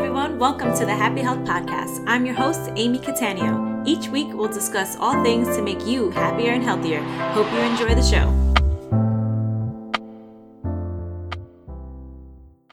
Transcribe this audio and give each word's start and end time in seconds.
everyone. 0.00 0.38
Welcome 0.38 0.74
to 0.78 0.86
the 0.86 0.94
Happy 0.94 1.20
Health 1.20 1.40
Podcast. 1.40 2.02
I'm 2.06 2.24
your 2.24 2.34
host, 2.34 2.70
Amy 2.76 2.98
Catania. 2.98 3.82
Each 3.84 4.08
week, 4.08 4.28
we'll 4.32 4.48
discuss 4.48 4.96
all 4.96 5.22
things 5.22 5.54
to 5.54 5.62
make 5.62 5.86
you 5.86 6.08
happier 6.12 6.52
and 6.52 6.64
healthier. 6.64 7.02
Hope 7.32 7.52
you 7.52 7.58
enjoy 7.58 7.94
the 7.94 8.02
show. 8.02 8.40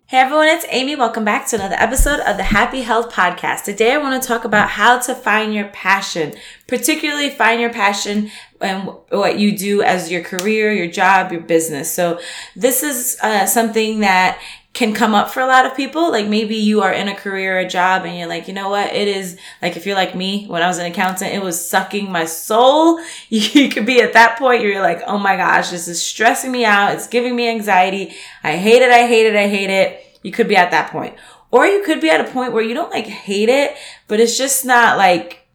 Hey 0.05 0.19
everyone, 0.19 0.47
it's 0.47 0.65
Amy. 0.69 0.95
Welcome 0.95 1.25
back 1.25 1.45
to 1.49 1.57
another 1.57 1.75
episode 1.75 2.21
of 2.21 2.37
the 2.37 2.43
Happy 2.43 2.79
Health 2.79 3.11
Podcast. 3.11 3.65
Today 3.65 3.91
I 3.91 3.97
want 3.97 4.23
to 4.23 4.25
talk 4.25 4.45
about 4.45 4.69
how 4.69 4.97
to 4.99 5.13
find 5.13 5.53
your 5.53 5.67
passion, 5.67 6.33
particularly 6.65 7.29
find 7.29 7.59
your 7.59 7.73
passion 7.73 8.31
and 8.61 8.89
what 9.09 9.37
you 9.37 9.57
do 9.57 9.81
as 9.81 10.09
your 10.09 10.23
career, 10.23 10.71
your 10.71 10.89
job, 10.89 11.33
your 11.33 11.41
business. 11.41 11.93
So 11.93 12.21
this 12.55 12.83
is 12.83 13.17
uh, 13.21 13.45
something 13.47 13.99
that 13.99 14.39
can 14.77 14.93
come 14.93 15.15
up 15.15 15.31
for 15.31 15.39
a 15.39 15.47
lot 15.47 15.65
of 15.65 15.75
people. 15.75 16.11
Like 16.11 16.27
maybe 16.27 16.55
you 16.55 16.83
are 16.83 16.93
in 16.93 17.07
a 17.07 17.15
career, 17.15 17.57
a 17.57 17.67
job, 17.67 18.05
and 18.05 18.15
you're 18.15 18.27
like, 18.27 18.47
you 18.47 18.53
know 18.53 18.69
what? 18.69 18.93
It 18.93 19.07
is 19.07 19.35
like 19.59 19.75
if 19.75 19.87
you're 19.87 19.95
like 19.95 20.13
me, 20.13 20.45
when 20.45 20.61
I 20.61 20.67
was 20.67 20.77
an 20.77 20.85
accountant, 20.85 21.33
it 21.33 21.41
was 21.41 21.67
sucking 21.67 22.11
my 22.11 22.25
soul. 22.25 22.99
You 23.29 23.69
could 23.69 23.87
be 23.87 24.01
at 24.01 24.13
that 24.13 24.37
point, 24.37 24.61
you're 24.61 24.81
like, 24.81 25.01
oh 25.07 25.17
my 25.17 25.35
gosh, 25.35 25.71
this 25.71 25.87
is 25.87 25.99
stressing 25.99 26.51
me 26.51 26.63
out. 26.63 26.93
It's 26.93 27.07
giving 27.07 27.35
me 27.35 27.49
anxiety. 27.49 28.13
I 28.43 28.55
hate 28.55 28.83
it. 28.83 28.91
I 28.91 29.07
hate 29.07 29.25
it. 29.25 29.35
I 29.35 29.47
hate 29.47 29.71
it. 29.71 30.19
You 30.21 30.31
could 30.31 30.47
be 30.47 30.55
at 30.55 30.69
that 30.71 30.91
point. 30.91 31.15
Or 31.49 31.65
you 31.65 31.81
could 31.83 31.99
be 31.99 32.11
at 32.11 32.21
a 32.21 32.31
point 32.31 32.53
where 32.53 32.63
you 32.63 32.75
don't 32.75 32.91
like 32.91 33.05
hate 33.05 33.49
it, 33.49 33.75
but 34.07 34.19
it's 34.19 34.37
just 34.37 34.63
not 34.63 34.97
like 34.97 35.47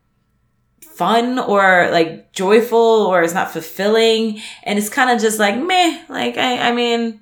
fun 0.80 1.38
or 1.38 1.88
like 1.92 2.32
joyful 2.32 3.06
or 3.06 3.22
it's 3.22 3.34
not 3.34 3.52
fulfilling. 3.52 4.40
And 4.64 4.80
it's 4.80 4.88
kind 4.88 5.10
of 5.10 5.20
just 5.20 5.38
like 5.38 5.56
meh. 5.56 6.02
Like, 6.08 6.36
I, 6.36 6.70
I 6.70 6.72
mean, 6.72 7.20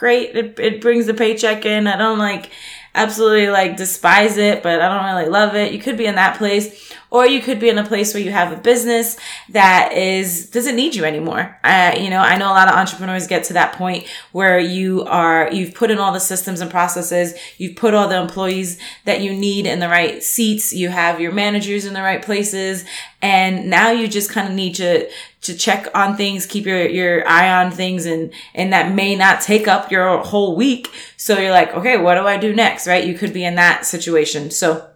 great. 0.00 0.34
It, 0.34 0.58
it 0.58 0.80
brings 0.80 1.06
the 1.06 1.14
paycheck 1.14 1.66
in. 1.66 1.86
I 1.86 1.96
don't 1.96 2.18
like 2.18 2.50
absolutely 2.94 3.50
like 3.50 3.76
despise 3.76 4.38
it, 4.38 4.62
but 4.62 4.80
I 4.80 4.88
don't 4.88 5.14
really 5.14 5.30
love 5.30 5.54
it. 5.54 5.72
You 5.72 5.78
could 5.78 5.98
be 5.98 6.06
in 6.06 6.14
that 6.16 6.38
place 6.38 6.92
or 7.10 7.26
you 7.26 7.40
could 7.40 7.58
be 7.60 7.68
in 7.68 7.76
a 7.76 7.84
place 7.84 8.14
where 8.14 8.22
you 8.22 8.30
have 8.30 8.52
a 8.52 8.56
business 8.56 9.16
that 9.50 9.92
is 9.92 10.48
doesn't 10.50 10.74
need 10.74 10.94
you 10.94 11.04
anymore. 11.04 11.58
Uh, 11.62 11.94
you 11.98 12.08
know, 12.08 12.20
I 12.20 12.38
know 12.38 12.46
a 12.46 12.54
lot 12.54 12.68
of 12.68 12.74
entrepreneurs 12.74 13.26
get 13.26 13.44
to 13.44 13.52
that 13.52 13.74
point 13.74 14.06
where 14.32 14.58
you 14.58 15.04
are 15.04 15.52
you've 15.52 15.74
put 15.74 15.90
in 15.90 15.98
all 15.98 16.12
the 16.12 16.20
systems 16.20 16.60
and 16.60 16.70
processes, 16.70 17.34
you've 17.58 17.76
put 17.76 17.94
all 17.94 18.08
the 18.08 18.20
employees 18.20 18.78
that 19.04 19.20
you 19.20 19.34
need 19.34 19.66
in 19.66 19.80
the 19.80 19.88
right 19.88 20.22
seats, 20.22 20.72
you 20.72 20.88
have 20.88 21.20
your 21.20 21.32
managers 21.32 21.84
in 21.84 21.94
the 21.94 22.02
right 22.02 22.22
places, 22.22 22.84
and 23.20 23.68
now 23.68 23.90
you 23.90 24.08
just 24.08 24.30
kind 24.30 24.48
of 24.48 24.54
need 24.54 24.74
to 24.76 25.08
to 25.42 25.56
check 25.56 25.88
on 25.94 26.16
things, 26.16 26.46
keep 26.46 26.66
your 26.66 26.86
your 26.86 27.26
eye 27.26 27.62
on 27.62 27.70
things, 27.70 28.06
and 28.06 28.32
and 28.54 28.72
that 28.72 28.94
may 28.94 29.16
not 29.16 29.40
take 29.40 29.66
up 29.66 29.90
your 29.90 30.18
whole 30.18 30.56
week. 30.56 30.88
So 31.16 31.38
you're 31.38 31.50
like, 31.50 31.74
okay, 31.74 31.96
what 31.96 32.14
do 32.16 32.26
I 32.26 32.36
do 32.36 32.54
next? 32.54 32.86
Right? 32.86 33.06
You 33.06 33.14
could 33.14 33.32
be 33.32 33.44
in 33.44 33.54
that 33.54 33.86
situation. 33.86 34.50
So 34.50 34.88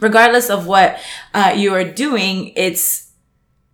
regardless 0.00 0.50
of 0.50 0.66
what 0.66 0.98
uh, 1.34 1.54
you 1.56 1.74
are 1.74 1.84
doing, 1.84 2.52
it's 2.56 3.12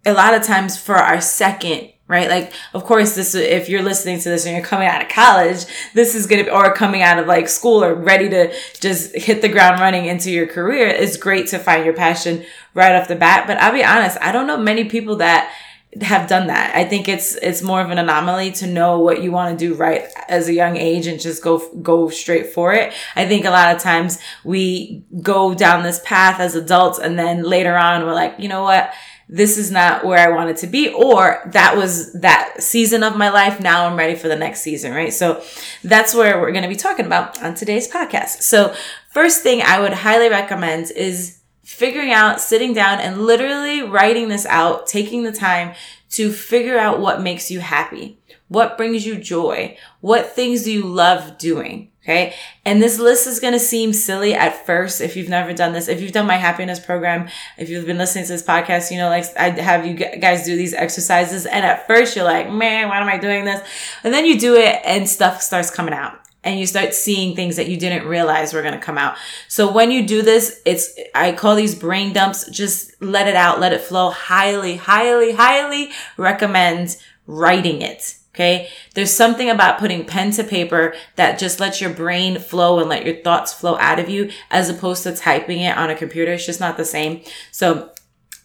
a 0.05 0.12
lot 0.12 0.34
of 0.34 0.42
times 0.42 0.77
for 0.77 0.96
our 0.96 1.20
second 1.20 1.92
right? 2.12 2.28
Like, 2.28 2.52
of 2.74 2.84
course, 2.84 3.14
this, 3.14 3.34
if 3.34 3.70
you're 3.70 3.83
listening 3.83 4.20
to 4.20 4.28
this 4.28 4.44
and 4.44 4.55
you're 4.55 4.64
coming 4.64 4.86
out 4.86 5.00
of 5.00 5.08
college, 5.08 5.64
this 5.94 6.14
is 6.14 6.27
going 6.27 6.44
to, 6.44 6.50
be 6.50 6.55
or 6.55 6.74
coming 6.74 7.00
out 7.00 7.18
of 7.18 7.27
like 7.27 7.48
school 7.48 7.83
or 7.83 7.94
ready 7.94 8.28
to 8.28 8.52
just 8.78 9.16
hit 9.16 9.40
the 9.40 9.48
ground 9.48 9.80
running 9.80 10.05
into 10.05 10.30
your 10.30 10.46
career. 10.46 10.88
It's 10.88 11.16
great 11.16 11.46
to 11.48 11.58
find 11.58 11.86
your 11.86 11.94
passion 11.94 12.44
right 12.74 12.94
off 12.94 13.08
the 13.08 13.16
bat. 13.16 13.46
But 13.46 13.56
I'll 13.56 13.72
be 13.72 13.83
honest, 13.83 14.18
I 14.20 14.30
don't 14.30 14.46
know 14.46 14.58
many 14.58 14.84
people 14.84 15.16
that 15.16 15.55
have 16.00 16.28
done 16.28 16.46
that. 16.46 16.74
I 16.74 16.84
think 16.84 17.06
it's 17.06 17.34
it's 17.36 17.60
more 17.60 17.82
of 17.82 17.90
an 17.90 17.98
anomaly 17.98 18.52
to 18.52 18.66
know 18.66 18.98
what 18.98 19.22
you 19.22 19.30
want 19.30 19.58
to 19.58 19.68
do 19.68 19.74
right 19.74 20.04
as 20.26 20.48
a 20.48 20.54
young 20.54 20.78
age 20.78 21.06
and 21.06 21.20
just 21.20 21.42
go 21.42 21.58
go 21.82 22.08
straight 22.08 22.46
for 22.46 22.72
it. 22.72 22.94
I 23.14 23.26
think 23.26 23.44
a 23.44 23.50
lot 23.50 23.74
of 23.74 23.82
times 23.82 24.18
we 24.42 25.04
go 25.20 25.52
down 25.52 25.82
this 25.82 26.00
path 26.04 26.40
as 26.40 26.54
adults 26.54 26.98
and 26.98 27.18
then 27.18 27.42
later 27.42 27.76
on 27.76 28.04
we're 28.04 28.14
like, 28.14 28.36
"You 28.38 28.48
know 28.48 28.62
what? 28.62 28.92
This 29.28 29.58
is 29.58 29.70
not 29.70 30.05
where 30.05 30.18
I 30.18 30.34
wanted 30.34 30.56
to 30.58 30.67
be 30.67 30.89
or 30.89 31.42
that 31.52 31.77
was 31.77 32.12
that 32.20 32.62
season 32.62 33.02
of 33.02 33.17
my 33.17 33.28
life. 33.28 33.61
Now 33.61 33.86
I'm 33.86 33.96
ready 33.96 34.14
for 34.14 34.28
the 34.28 34.36
next 34.36 34.62
season, 34.62 34.92
right? 34.92 35.12
So 35.12 35.42
that's 35.84 36.14
where 36.14 36.40
we're 36.40 36.52
going 36.52 36.64
to 36.64 36.68
be 36.68 36.77
talking 36.77 37.06
about 37.06 37.42
on 37.42 37.55
today's 37.55 37.90
podcast. 37.90 38.42
So 38.42 38.74
first 39.11 39.42
thing 39.42 39.62
I 39.62 39.80
would 39.80 39.92
highly 39.92 40.28
recommend 40.28 40.90
is 40.90 41.42
figuring 41.62 42.12
out, 42.12 42.40
sitting 42.40 42.73
down 42.73 43.00
and 43.00 43.23
literally 43.23 43.83
writing 43.83 44.28
this 44.28 44.46
out, 44.46 44.86
taking 44.86 45.23
the 45.23 45.33
time 45.33 45.74
to 46.11 46.30
figure 46.30 46.78
out 46.78 47.00
what 47.00 47.23
makes 47.23 47.50
you 47.50 47.61
happy. 47.61 48.18
What 48.48 48.77
brings 48.77 49.06
you 49.06 49.17
joy? 49.17 49.78
What 50.00 50.33
things 50.33 50.62
do 50.64 50.73
you 50.73 50.84
love 50.84 51.39
doing? 51.39 51.90
Okay. 52.02 52.34
And 52.64 52.83
this 52.83 52.98
list 52.98 53.28
is 53.28 53.39
going 53.39 53.52
to 53.52 53.61
seem 53.61 53.92
silly 53.92 54.34
at 54.34 54.67
first 54.67 55.00
if 55.00 55.17
you've 55.17 55.28
never 55.28 55.55
done 55.55 55.73
this. 55.73 55.86
If 55.86 56.00
you've 56.00 56.12
done 56.12 56.27
my 56.27 56.36
happiness 56.36 56.80
program, 56.80 57.28
if 57.56 57.68
you've 57.68 57.86
been 57.86 57.96
listening 57.96 58.24
to 58.24 58.33
this 58.33 58.42
podcast, 58.42 58.90
you 58.90 58.98
know, 58.98 59.08
like 59.08 59.24
I 59.39 59.50
have 59.50 59.86
you 59.86 59.94
guys 59.94 60.44
do 60.44 60.56
these 60.56 60.74
exercises. 60.74 61.46
And 61.46 61.64
at 61.64 61.86
first 61.86 62.17
you're 62.17 62.24
like, 62.24 62.50
man, 62.50 62.89
why 62.89 63.00
am 63.00 63.08
I 63.08 63.18
doing 63.18 63.44
this? 63.44 63.67
And 64.02 64.12
then 64.12 64.27
you 64.27 64.39
do 64.39 64.56
it 64.56 64.80
and 64.84 65.08
stuff 65.08 65.40
starts 65.40 65.70
coming 65.70 65.94
out 65.94 66.18
and 66.45 66.58
you 66.58 66.67
start 66.67 66.95
seeing 66.95 67.35
things 67.35 67.57
that 67.57 67.69
you 67.69 67.77
didn't 67.77 68.07
realize 68.07 68.53
were 68.53 68.63
going 68.63 68.75
to 68.75 68.80
come 68.80 68.98
out. 68.98 69.17
So 69.48 69.70
when 69.70 69.91
you 69.91 70.07
do 70.07 70.23
this, 70.23 70.61
it's, 70.64 70.98
I 71.14 71.33
call 71.33 71.55
these 71.55 71.75
brain 71.75 72.13
dumps. 72.13 72.48
Just 72.51 73.01
let 73.01 73.29
it 73.29 73.36
out, 73.36 73.61
let 73.61 73.73
it 73.73 73.80
flow. 73.80 74.11
Highly, 74.11 74.77
highly, 74.77 75.33
highly 75.33 75.91
recommend 76.17 76.97
writing 77.27 77.83
it. 77.83 78.17
Okay. 78.35 78.70
There's 78.95 79.13
something 79.13 79.51
about 79.51 79.79
putting 79.79 80.07
pen 80.07 80.30
to 80.33 80.45
paper 80.45 80.95
that 81.17 81.39
just 81.39 81.61
lets 81.61 81.80
your 81.80 81.92
brain 81.92 82.39
flow 82.39 82.80
and 82.80 82.89
let 82.89 83.05
your 83.05 83.17
thoughts 83.17 83.53
flow 83.53 83.77
out 83.77 83.98
of 83.98 84.09
you 84.09 84.30
as 84.51 84.70
opposed 84.70 85.03
to 85.03 85.14
typing 85.14 85.61
it 85.61 85.77
on 85.77 85.91
a 85.91 85.95
computer. 85.95 86.33
It's 86.33 86.47
just 86.47 86.61
not 86.61 86.79
the 86.79 86.85
same. 86.85 87.20
So 87.51 87.91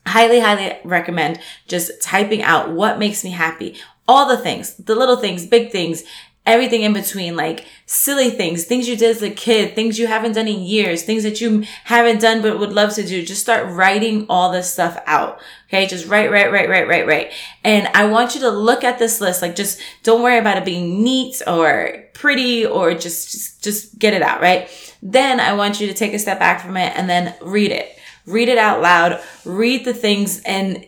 highly, 0.05 0.41
highly 0.41 0.77
recommend 0.83 1.39
just 1.67 2.01
typing 2.01 2.43
out 2.43 2.69
what 2.69 2.99
makes 2.99 3.23
me 3.23 3.31
happy 3.31 3.77
all 4.07 4.27
the 4.27 4.37
things, 4.37 4.75
the 4.75 4.95
little 4.95 5.17
things, 5.17 5.45
big 5.45 5.71
things, 5.71 6.03
everything 6.47 6.81
in 6.81 6.93
between, 6.93 7.35
like 7.35 7.65
silly 7.85 8.29
things, 8.29 8.63
things 8.63 8.87
you 8.87 8.95
did 8.95 9.11
as 9.11 9.21
a 9.21 9.29
kid, 9.29 9.75
things 9.75 9.99
you 9.99 10.07
haven't 10.07 10.31
done 10.31 10.47
in 10.47 10.61
years, 10.61 11.03
things 11.03 11.23
that 11.23 11.41
you 11.41 11.63
haven't 11.83 12.21
done 12.21 12.41
but 12.41 12.57
would 12.57 12.71
love 12.71 12.93
to 12.95 13.05
do. 13.05 13.23
Just 13.23 13.41
start 13.41 13.71
writing 13.71 14.25
all 14.29 14.51
this 14.51 14.71
stuff 14.71 14.97
out. 15.05 15.39
Okay. 15.67 15.85
Just 15.85 16.07
write, 16.07 16.31
write, 16.31 16.51
write, 16.51 16.69
write, 16.69 16.87
write, 16.87 17.05
write. 17.05 17.33
And 17.63 17.87
I 17.89 18.05
want 18.05 18.33
you 18.33 18.41
to 18.41 18.49
look 18.49 18.83
at 18.85 18.97
this 18.97 19.19
list. 19.19 19.41
Like 19.41 19.55
just 19.55 19.79
don't 20.03 20.23
worry 20.23 20.39
about 20.39 20.57
it 20.57 20.65
being 20.65 21.03
neat 21.03 21.41
or 21.45 22.05
pretty 22.13 22.65
or 22.65 22.93
just, 22.93 23.31
just, 23.31 23.63
just 23.63 23.99
get 23.99 24.13
it 24.13 24.21
out. 24.21 24.41
Right. 24.41 24.69
Then 25.03 25.39
I 25.41 25.53
want 25.53 25.81
you 25.81 25.87
to 25.87 25.93
take 25.93 26.13
a 26.13 26.19
step 26.19 26.39
back 26.39 26.61
from 26.61 26.77
it 26.77 26.93
and 26.95 27.09
then 27.09 27.35
read 27.41 27.71
it. 27.71 27.89
Read 28.25 28.47
it 28.47 28.57
out 28.57 28.81
loud. 28.81 29.21
Read 29.45 29.85
the 29.85 29.93
things 29.93 30.41
and, 30.43 30.85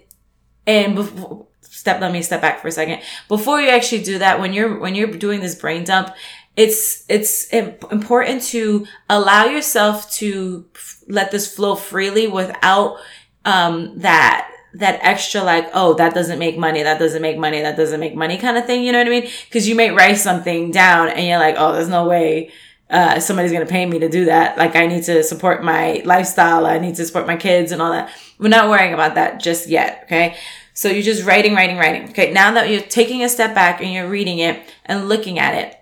and 0.66 0.96
before, 0.96 1.48
step 1.70 2.02
let 2.02 2.12
me 2.12 2.22
step 2.22 2.42
back 2.42 2.62
for 2.62 2.68
a 2.68 2.72
second 2.72 3.02
before 3.28 3.62
you 3.62 3.70
actually 3.70 4.04
do 4.04 4.18
that 4.20 4.40
when 4.40 4.54
you're 4.54 4.80
when 4.80 4.96
you're 4.96 5.08
doing 5.08 5.40
this 5.40 5.56
brain 5.56 5.84
dump 5.84 6.14
it's 6.56 7.06
it's 7.08 7.48
important 7.50 8.42
to 8.42 8.86
allow 9.10 9.46
yourself 9.46 10.12
to 10.12 10.66
let 11.08 11.32
this 11.32 11.54
flow 11.54 11.76
freely 11.76 12.28
without 12.28 12.98
um 13.46 13.98
that 14.00 14.50
that 14.74 15.00
extra 15.02 15.42
like 15.42 15.70
oh 15.74 15.94
that 15.94 16.14
doesn't 16.14 16.40
make 16.40 16.58
money 16.58 16.84
that 16.84 17.00
doesn't 17.00 17.22
make 17.22 17.38
money 17.38 17.62
that 17.62 17.78
doesn't 17.78 18.00
make 18.00 18.16
money 18.16 18.38
kind 18.38 18.58
of 18.58 18.66
thing 18.66 18.84
you 18.84 18.92
know 18.92 19.00
what 19.00 19.08
i 19.08 19.10
mean 19.10 19.30
because 19.46 19.68
you 19.68 19.76
may 19.76 19.90
write 19.90 20.18
something 20.18 20.72
down 20.72 21.08
and 21.10 21.26
you're 21.26 21.40
like 21.40 21.56
oh 21.58 21.74
there's 21.74 21.90
no 21.90 22.08
way 22.08 22.52
uh, 22.90 23.20
somebody's 23.20 23.52
to 23.52 23.66
pay 23.66 23.86
me 23.86 24.00
to 24.00 24.10
do 24.10 24.26
that. 24.26 24.58
Like 24.58 24.76
I 24.76 24.88
need 24.88 25.04
to 25.04 25.24
support 25.24 25.64
my 25.64 26.02
lifestyle. 26.06 26.66
I 26.66 26.80
need 26.80 26.96
to 26.96 27.06
support 27.06 27.28
my 27.28 27.38
kids 27.38 27.72
and 27.72 27.82
all 27.82 27.92
that. 27.92 28.12
We're 28.40 28.48
not 28.48 28.70
worrying 28.70 28.94
about 28.94 29.16
that 29.16 29.40
just 29.40 29.70
yet. 29.70 30.02
Okay. 30.06 30.38
So 30.80 30.88
you're 30.88 31.04
just 31.04 31.26
writing, 31.26 31.56
writing, 31.56 31.76
writing. 31.76 32.08
Okay. 32.12 32.32
Now 32.32 32.54
that 32.54 32.70
you're 32.70 32.80
taking 32.80 33.22
a 33.22 33.28
step 33.28 33.54
back 33.54 33.82
and 33.82 33.92
you're 33.92 34.08
reading 34.08 34.40
it 34.40 34.62
and 34.86 35.10
looking 35.10 35.38
at 35.38 35.54
it 35.54 35.78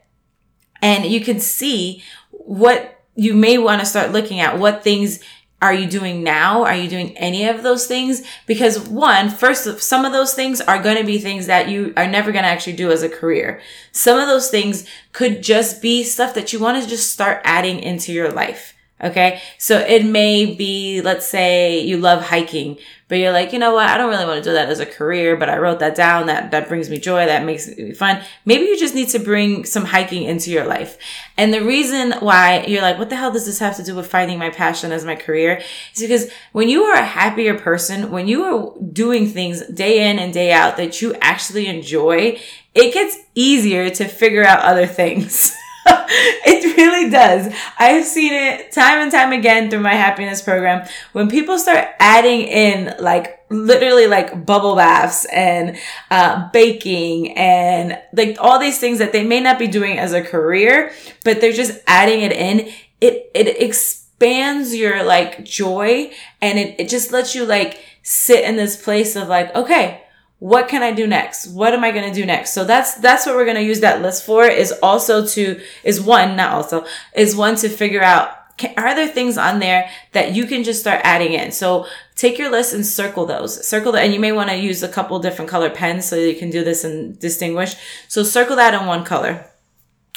and 0.82 1.06
you 1.06 1.22
can 1.22 1.40
see 1.40 2.02
what 2.32 3.00
you 3.14 3.36
may 3.36 3.60
want 3.60 3.80
to 3.80 3.86
start 3.86 4.12
looking 4.12 4.40
at 4.40 4.58
what 4.58 4.84
things 4.84 5.20
are 5.62 5.72
you 5.72 5.86
doing 5.86 6.24
now? 6.24 6.64
Are 6.64 6.76
you 6.76 6.90
doing 6.90 7.16
any 7.16 7.48
of 7.48 7.62
those 7.62 7.86
things? 7.86 8.24
Because 8.48 8.90
one, 8.90 9.30
first, 9.30 9.82
some 9.82 10.04
of 10.04 10.14
those 10.14 10.34
things 10.34 10.62
are 10.62 10.82
going 10.82 10.98
to 10.98 11.04
be 11.04 11.20
things 11.20 11.46
that 11.46 11.70
you 11.70 11.94
are 11.96 12.08
never 12.08 12.32
going 12.32 12.44
to 12.44 12.50
actually 12.50 12.76
do 12.76 12.92
as 12.92 13.04
a 13.04 13.10
career. 13.10 13.62
Some 13.92 14.18
of 14.18 14.28
those 14.28 14.50
things 14.50 14.88
could 15.14 15.44
just 15.44 15.80
be 15.80 16.04
stuff 16.04 16.34
that 16.34 16.54
you 16.54 16.60
want 16.60 16.82
to 16.82 16.90
just 16.90 17.12
start 17.12 17.42
adding 17.44 17.82
into 17.82 18.12
your 18.12 18.32
life. 18.32 18.74
Okay. 19.04 19.42
So 19.60 19.78
it 19.78 20.06
may 20.06 20.56
be, 20.56 21.02
let's 21.02 21.28
say 21.28 21.82
you 21.82 21.98
love 21.98 22.24
hiking, 22.24 22.78
but 23.08 23.20
you're 23.20 23.32
like, 23.32 23.54
you 23.54 23.60
know 23.60 23.74
what? 23.74 23.88
I 23.88 23.96
don't 23.96 24.10
really 24.10 24.26
want 24.26 24.44
to 24.44 24.50
do 24.50 24.54
that 24.54 24.70
as 24.70 24.80
a 24.80 24.88
career, 24.88 25.38
but 25.38 25.50
I 25.50 25.58
wrote 25.60 25.80
that 25.80 25.96
down. 25.96 26.26
That, 26.26 26.50
that 26.50 26.68
brings 26.68 26.90
me 26.90 26.98
joy. 26.98 27.28
That 27.28 27.46
makes 27.46 27.68
me 27.68 27.94
fun. 27.94 28.24
Maybe 28.44 28.66
you 28.66 28.78
just 28.78 28.96
need 28.96 29.10
to 29.10 29.20
bring 29.20 29.66
some 29.66 29.86
hiking 29.86 30.24
into 30.24 30.50
your 30.50 30.66
life. 30.66 30.98
And 31.38 31.54
the 31.54 31.64
reason 31.64 32.14
why 32.20 32.66
you're 32.68 32.82
like, 32.82 32.98
what 32.98 33.10
the 33.10 33.16
hell 33.16 33.32
does 33.32 33.46
this 33.46 33.60
have 33.60 33.78
to 33.78 33.84
do 33.84 33.96
with 33.96 34.08
finding 34.08 34.40
my 34.40 34.50
passion 34.50 34.92
as 34.92 35.06
my 35.06 35.16
career? 35.16 35.62
Is 35.94 36.02
because 36.02 36.32
when 36.52 36.68
you 36.68 36.84
are 36.84 36.96
a 36.96 37.06
happier 37.06 37.58
person, 37.58 38.10
when 38.10 38.28
you 38.28 38.44
are 38.44 38.74
doing 38.92 39.28
things 39.28 39.66
day 39.68 40.10
in 40.10 40.18
and 40.18 40.34
day 40.34 40.52
out 40.52 40.78
that 40.78 41.04
you 41.04 41.14
actually 41.22 41.68
enjoy, 41.68 42.40
it 42.74 42.94
gets 42.94 43.16
easier 43.36 43.90
to 43.92 44.06
figure 44.06 44.44
out 44.44 44.60
other 44.62 44.88
things. 44.88 45.56
it 46.46 46.78
really 46.78 47.10
does. 47.10 47.54
I've 47.80 48.06
seen 48.06 48.34
it 48.34 48.72
time 48.72 49.00
and 49.00 49.12
time 49.12 49.32
again 49.32 49.70
through 49.70 49.80
my 49.80 49.94
happiness 49.94 50.42
program. 50.42 50.88
When 51.14 51.30
people 51.30 51.58
start 51.58 51.88
adding 52.00 52.42
in 52.42 52.96
like 53.00 53.40
literally 53.50 54.08
like 54.08 54.46
bubble 54.46 54.76
baths 54.76 55.26
and 55.26 55.78
uh, 56.12 56.50
baking 56.52 57.38
and 57.38 57.98
like 58.14 58.38
all 58.40 58.60
these 58.60 58.80
things 58.80 59.00
that 59.00 59.14
they 59.14 59.26
may 59.26 59.40
not 59.40 59.58
be 59.58 59.68
doing 59.68 59.98
as 59.98 60.14
a 60.14 60.22
career, 60.22 60.92
but 61.24 61.40
they're 61.40 61.54
just 61.54 61.80
adding 61.88 62.22
it 62.22 62.34
in. 62.34 62.72
It, 63.00 63.32
it 63.34 63.62
expands 63.62 64.76
your 64.76 65.04
like 65.04 65.46
joy 65.46 66.12
and 66.42 66.60
it, 66.60 66.80
it 66.80 66.90
just 66.90 67.12
lets 67.12 67.36
you 67.36 67.46
like 67.46 67.80
sit 68.04 68.44
in 68.44 68.56
this 68.56 68.82
place 68.82 69.16
of 69.16 69.28
like, 69.28 69.56
okay, 69.56 70.04
what 70.40 70.68
can 70.68 70.84
I 70.84 70.92
do 70.92 71.08
next? 71.08 71.48
What 71.48 71.74
am 71.74 71.84
I 71.84 71.92
going 71.92 72.08
to 72.08 72.14
do 72.14 72.26
next? 72.26 72.54
So 72.54 72.64
that's, 72.64 72.96
that's 72.96 73.26
what 73.26 73.36
we're 73.36 73.46
going 73.46 73.58
to 73.58 73.64
use 73.64 73.80
that 73.80 74.02
list 74.02 74.24
for 74.24 74.46
is 74.46 74.72
also 74.84 75.26
to, 75.26 75.60
is 75.84 76.00
one, 76.00 76.36
not 76.36 76.52
also, 76.52 76.86
is 77.16 77.36
one 77.36 77.56
to 77.58 77.70
figure 77.70 78.04
out, 78.04 78.58
can, 78.58 78.74
are 78.78 78.96
there 78.96 79.08
things 79.08 79.38
on 79.38 79.60
there 79.60 79.90
that 80.12 80.36
you 80.36 80.46
can 80.46 80.64
just 80.64 80.80
start 80.80 81.02
adding 81.04 81.34
in? 81.34 81.52
So 81.52 81.88
take 82.16 82.38
your 82.38 82.52
list 82.52 82.74
and 82.74 82.86
circle 82.86 83.26
those. 83.26 83.68
Circle 83.68 83.94
that, 83.94 84.04
and 84.04 84.14
you 84.14 84.20
may 84.20 84.32
want 84.32 84.50
to 84.50 84.56
use 84.56 84.84
a 84.84 84.88
couple 84.88 85.18
different 85.20 85.50
color 85.50 85.70
pens 85.70 86.06
so 86.06 86.16
you 86.16 86.36
can 86.36 86.50
do 86.50 86.64
this 86.64 86.84
and 86.84 87.18
distinguish. 87.20 87.76
So 88.08 88.24
circle 88.24 88.56
that 88.58 88.80
in 88.80 88.86
one 88.86 89.04
color 89.04 89.46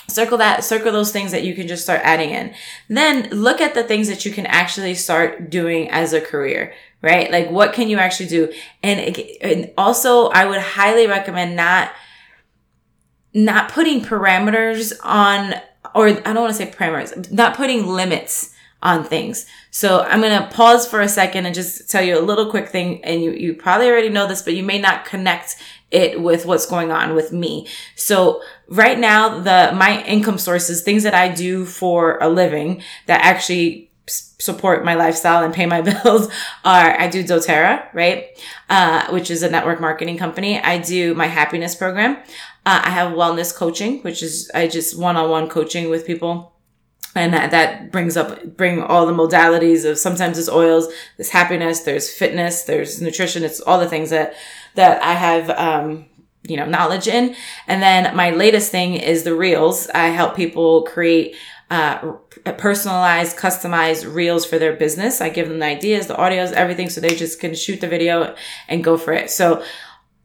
circle 0.09 0.39
that 0.39 0.65
circle 0.65 0.91
those 0.91 1.13
things 1.13 1.31
that 1.31 1.45
you 1.45 1.55
can 1.55 1.69
just 1.69 1.85
start 1.85 2.01
adding 2.03 2.31
in 2.31 2.53
then 2.89 3.29
look 3.31 3.61
at 3.61 3.75
the 3.75 3.83
things 3.85 4.09
that 4.09 4.25
you 4.25 4.33
can 4.33 4.45
actually 4.47 4.93
start 4.93 5.49
doing 5.51 5.89
as 5.91 6.13
a 6.13 6.21
career 6.21 6.75
right? 7.03 7.31
Like 7.31 7.51
what 7.51 7.73
can 7.73 7.89
you 7.89 7.99
actually 7.99 8.29
do? 8.29 8.53
And, 8.83 9.19
and 9.41 9.71
also 9.77 10.29
I 10.29 10.47
would 10.47 10.61
highly 10.61 11.07
recommend 11.07 11.57
not, 11.57 11.93
not 13.33 13.71
putting 13.71 14.03
parameters 14.03 14.93
on, 15.03 15.55
or 15.95 16.09
I 16.09 16.13
don't 16.13 16.37
want 16.37 16.55
to 16.57 16.59
say 16.59 16.71
parameters, 16.71 17.31
not 17.31 17.57
putting 17.57 17.87
limits 17.87 18.55
on 18.83 19.05
things. 19.05 19.47
So 19.71 20.01
I'm 20.01 20.21
going 20.21 20.41
to 20.41 20.49
pause 20.49 20.89
for 20.89 21.01
a 21.01 21.09
second 21.09 21.47
and 21.47 21.55
just 21.55 21.91
tell 21.91 22.03
you 22.03 22.19
a 22.19 22.21
little 22.21 22.51
quick 22.51 22.69
thing. 22.69 23.05
And 23.05 23.23
you, 23.23 23.33
you 23.33 23.55
probably 23.55 23.89
already 23.89 24.09
know 24.09 24.27
this, 24.27 24.43
but 24.43 24.55
you 24.55 24.63
may 24.63 24.79
not 24.81 25.05
connect 25.05 25.57
it 25.91 26.21
with 26.21 26.47
what's 26.47 26.67
going 26.67 26.91
on 26.91 27.15
with 27.15 27.33
me. 27.33 27.67
So 27.95 28.43
right 28.69 28.99
now, 28.99 29.41
the, 29.41 29.73
my 29.75 30.03
income 30.05 30.39
sources, 30.39 30.83
things 30.83 31.03
that 31.03 31.15
I 31.15 31.29
do 31.29 31.67
for 31.67 32.19
a 32.21 32.29
living 32.29 32.83
that 33.07 33.21
actually 33.23 33.90
support 34.41 34.85
my 34.85 34.95
lifestyle 34.95 35.45
and 35.45 35.55
pay 35.55 35.67
my 35.67 35.81
bills 36.03 36.29
are 36.65 36.99
I 36.99 37.09
do 37.09 37.23
doTERRA, 37.23 37.93
right? 37.93 38.27
Uh, 38.69 39.09
which 39.11 39.31
is 39.31 39.43
a 39.43 39.51
network 39.51 39.81
marketing 39.81 40.19
company. 40.19 40.61
I 40.61 40.79
do 40.79 41.15
my 41.15 41.27
happiness 41.27 41.75
program. 41.75 42.17
Uh, 42.67 42.83
I 42.85 42.91
have 42.91 43.13
wellness 43.13 43.55
coaching, 43.55 44.01
which 44.03 44.23
is 44.23 44.51
I 44.55 44.69
just 44.69 44.99
one-on-one 44.99 45.49
coaching 45.49 45.91
with 45.91 46.07
people. 46.07 46.53
And 47.15 47.35
that, 47.35 47.51
that 47.51 47.91
brings 47.91 48.17
up, 48.17 48.57
bring 48.57 48.81
all 48.81 49.05
the 49.05 49.13
modalities 49.13 49.89
of 49.89 49.99
sometimes 49.99 50.39
it's 50.39 50.49
oils, 50.49 50.93
there's 51.17 51.31
happiness, 51.31 51.81
there's 51.81 52.13
fitness, 52.13 52.63
there's 52.63 53.03
nutrition. 53.03 53.43
It's 53.43 53.61
all 53.61 53.81
the 53.81 53.89
things 53.89 54.11
that, 54.11 54.35
that 54.77 55.03
I 55.03 55.15
have, 55.15 55.51
um, 55.51 56.07
you 56.45 56.57
know, 56.57 56.67
knowledge 56.67 57.09
in. 57.09 57.35
And 57.67 57.83
then 57.83 58.15
my 58.15 58.31
latest 58.31 58.71
thing 58.71 58.95
is 58.95 59.25
the 59.25 59.35
reels. 59.35 59.89
I 59.89 60.09
help 60.09 60.37
people 60.37 60.83
create 60.83 61.35
uh, 61.71 62.15
personalized, 62.59 63.37
customized 63.37 64.13
reels 64.13 64.45
for 64.45 64.59
their 64.59 64.75
business. 64.75 65.21
I 65.21 65.29
give 65.29 65.49
them 65.49 65.61
the 65.61 65.67
ideas, 65.67 66.09
the 66.09 66.15
audios, 66.15 66.53
everything, 66.53 66.91
so 66.91 67.01
they 67.01 67.15
just 67.15 67.41
can 67.41 67.55
shoot 67.55 67.81
the 67.81 67.87
video 67.87 68.35
and 68.69 68.83
go 68.83 68.97
for 68.97 69.13
it. 69.13 69.31
So 69.31 69.63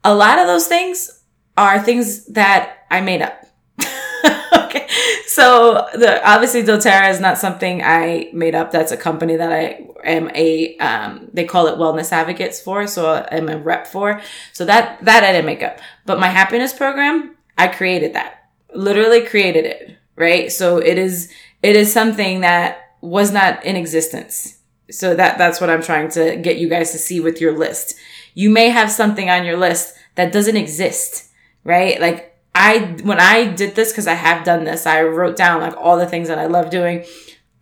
a 0.02 0.14
lot 0.14 0.40
of 0.40 0.48
those 0.48 0.66
things 0.66 1.22
are 1.56 1.80
things 1.80 2.26
that 2.26 2.78
I 2.90 3.00
made 3.00 3.22
up. 3.22 3.46
okay. 4.56 4.88
So 5.28 5.86
the 5.94 6.20
obviously 6.28 6.64
doTERRA 6.64 7.10
is 7.10 7.20
not 7.20 7.38
something 7.38 7.80
I 7.80 8.30
made 8.32 8.56
up. 8.56 8.72
That's 8.72 8.90
a 8.90 8.96
company 8.96 9.36
that 9.36 9.52
I 9.52 9.86
am 10.02 10.30
a 10.34 10.76
um, 10.78 11.28
they 11.32 11.44
call 11.44 11.68
it 11.68 11.78
wellness 11.78 12.10
advocates 12.10 12.60
for, 12.60 12.88
so 12.88 13.24
I'm 13.30 13.48
a 13.48 13.58
rep 13.58 13.86
for. 13.86 14.20
So 14.52 14.64
that 14.64 15.04
that 15.04 15.22
I 15.22 15.30
didn't 15.30 15.46
make 15.46 15.62
up. 15.62 15.78
But 16.06 16.18
my 16.18 16.28
happiness 16.28 16.72
program, 16.72 17.36
I 17.56 17.68
created 17.68 18.14
that. 18.14 18.48
Literally 18.74 19.24
created 19.24 19.64
it 19.64 19.96
right? 20.16 20.50
So 20.50 20.78
it 20.78 20.98
is, 20.98 21.32
it 21.62 21.76
is 21.76 21.92
something 21.92 22.40
that 22.40 22.96
was 23.00 23.32
not 23.32 23.64
in 23.64 23.76
existence. 23.76 24.58
So 24.90 25.14
that, 25.14 25.38
that's 25.38 25.60
what 25.60 25.70
I'm 25.70 25.82
trying 25.82 26.10
to 26.10 26.36
get 26.36 26.58
you 26.58 26.68
guys 26.68 26.92
to 26.92 26.98
see 26.98 27.20
with 27.20 27.40
your 27.40 27.56
list. 27.56 27.96
You 28.34 28.50
may 28.50 28.70
have 28.70 28.90
something 28.90 29.30
on 29.30 29.44
your 29.44 29.56
list 29.56 29.94
that 30.14 30.32
doesn't 30.32 30.56
exist, 30.56 31.30
right? 31.64 32.00
Like 32.00 32.38
I, 32.54 32.96
when 33.02 33.20
I 33.20 33.52
did 33.52 33.74
this, 33.74 33.92
cause 33.92 34.06
I 34.06 34.14
have 34.14 34.44
done 34.44 34.64
this, 34.64 34.86
I 34.86 35.02
wrote 35.02 35.36
down 35.36 35.60
like 35.60 35.76
all 35.76 35.98
the 35.98 36.06
things 36.06 36.28
that 36.28 36.38
I 36.38 36.46
love 36.46 36.70
doing. 36.70 37.04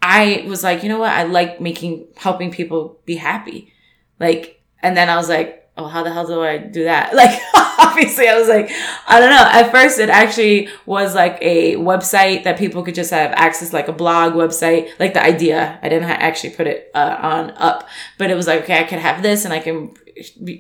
I 0.00 0.44
was 0.46 0.62
like, 0.62 0.82
you 0.82 0.88
know 0.88 0.98
what? 0.98 1.12
I 1.12 1.24
like 1.24 1.60
making, 1.60 2.06
helping 2.16 2.50
people 2.50 3.00
be 3.06 3.16
happy. 3.16 3.72
Like, 4.20 4.62
and 4.82 4.96
then 4.96 5.08
I 5.08 5.16
was 5.16 5.28
like, 5.28 5.63
oh, 5.76 5.86
how 5.86 6.02
the 6.02 6.12
hell 6.12 6.26
do 6.26 6.40
I 6.42 6.58
do 6.58 6.84
that? 6.84 7.12
Like, 7.24 7.40
obviously, 7.78 8.28
I 8.28 8.38
was 8.38 8.48
like, 8.48 8.70
I 9.06 9.20
don't 9.20 9.30
know. 9.30 9.48
At 9.50 9.70
first, 9.70 9.98
it 9.98 10.08
actually 10.08 10.68
was 10.86 11.14
like 11.14 11.38
a 11.40 11.76
website 11.76 12.44
that 12.44 12.58
people 12.58 12.82
could 12.82 12.94
just 12.94 13.10
have 13.10 13.32
access, 13.32 13.72
like 13.72 13.88
a 13.88 13.92
blog 13.92 14.34
website, 14.34 14.90
like 14.98 15.14
the 15.14 15.22
idea. 15.22 15.78
I 15.82 15.88
didn't 15.88 16.08
actually 16.08 16.50
put 16.50 16.66
it 16.66 16.90
uh, 16.94 17.16
on 17.20 17.50
up, 17.56 17.88
but 18.18 18.30
it 18.30 18.34
was 18.34 18.46
like, 18.46 18.62
okay, 18.62 18.80
I 18.80 18.84
could 18.84 18.98
have 18.98 19.22
this 19.22 19.44
and 19.44 19.54
I 19.54 19.60
can 19.60 19.94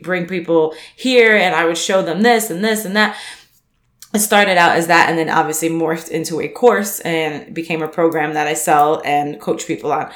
bring 0.02 0.26
people 0.26 0.74
here 0.96 1.36
and 1.36 1.54
I 1.54 1.64
would 1.64 1.78
show 1.78 2.02
them 2.02 2.22
this 2.22 2.50
and 2.50 2.64
this 2.64 2.84
and 2.84 2.96
that. 2.96 3.16
It 4.14 4.20
started 4.20 4.56
out 4.56 4.76
as 4.76 4.86
that 4.86 5.08
and 5.08 5.18
then 5.18 5.28
obviously 5.28 5.68
morphed 5.68 6.08
into 6.10 6.40
a 6.40 6.48
course 6.48 7.00
and 7.00 7.52
became 7.54 7.82
a 7.82 7.88
program 7.88 8.34
that 8.34 8.46
I 8.46 8.54
sell 8.54 9.02
and 9.04 9.40
coach 9.40 9.66
people 9.66 9.92
on. 9.92 10.12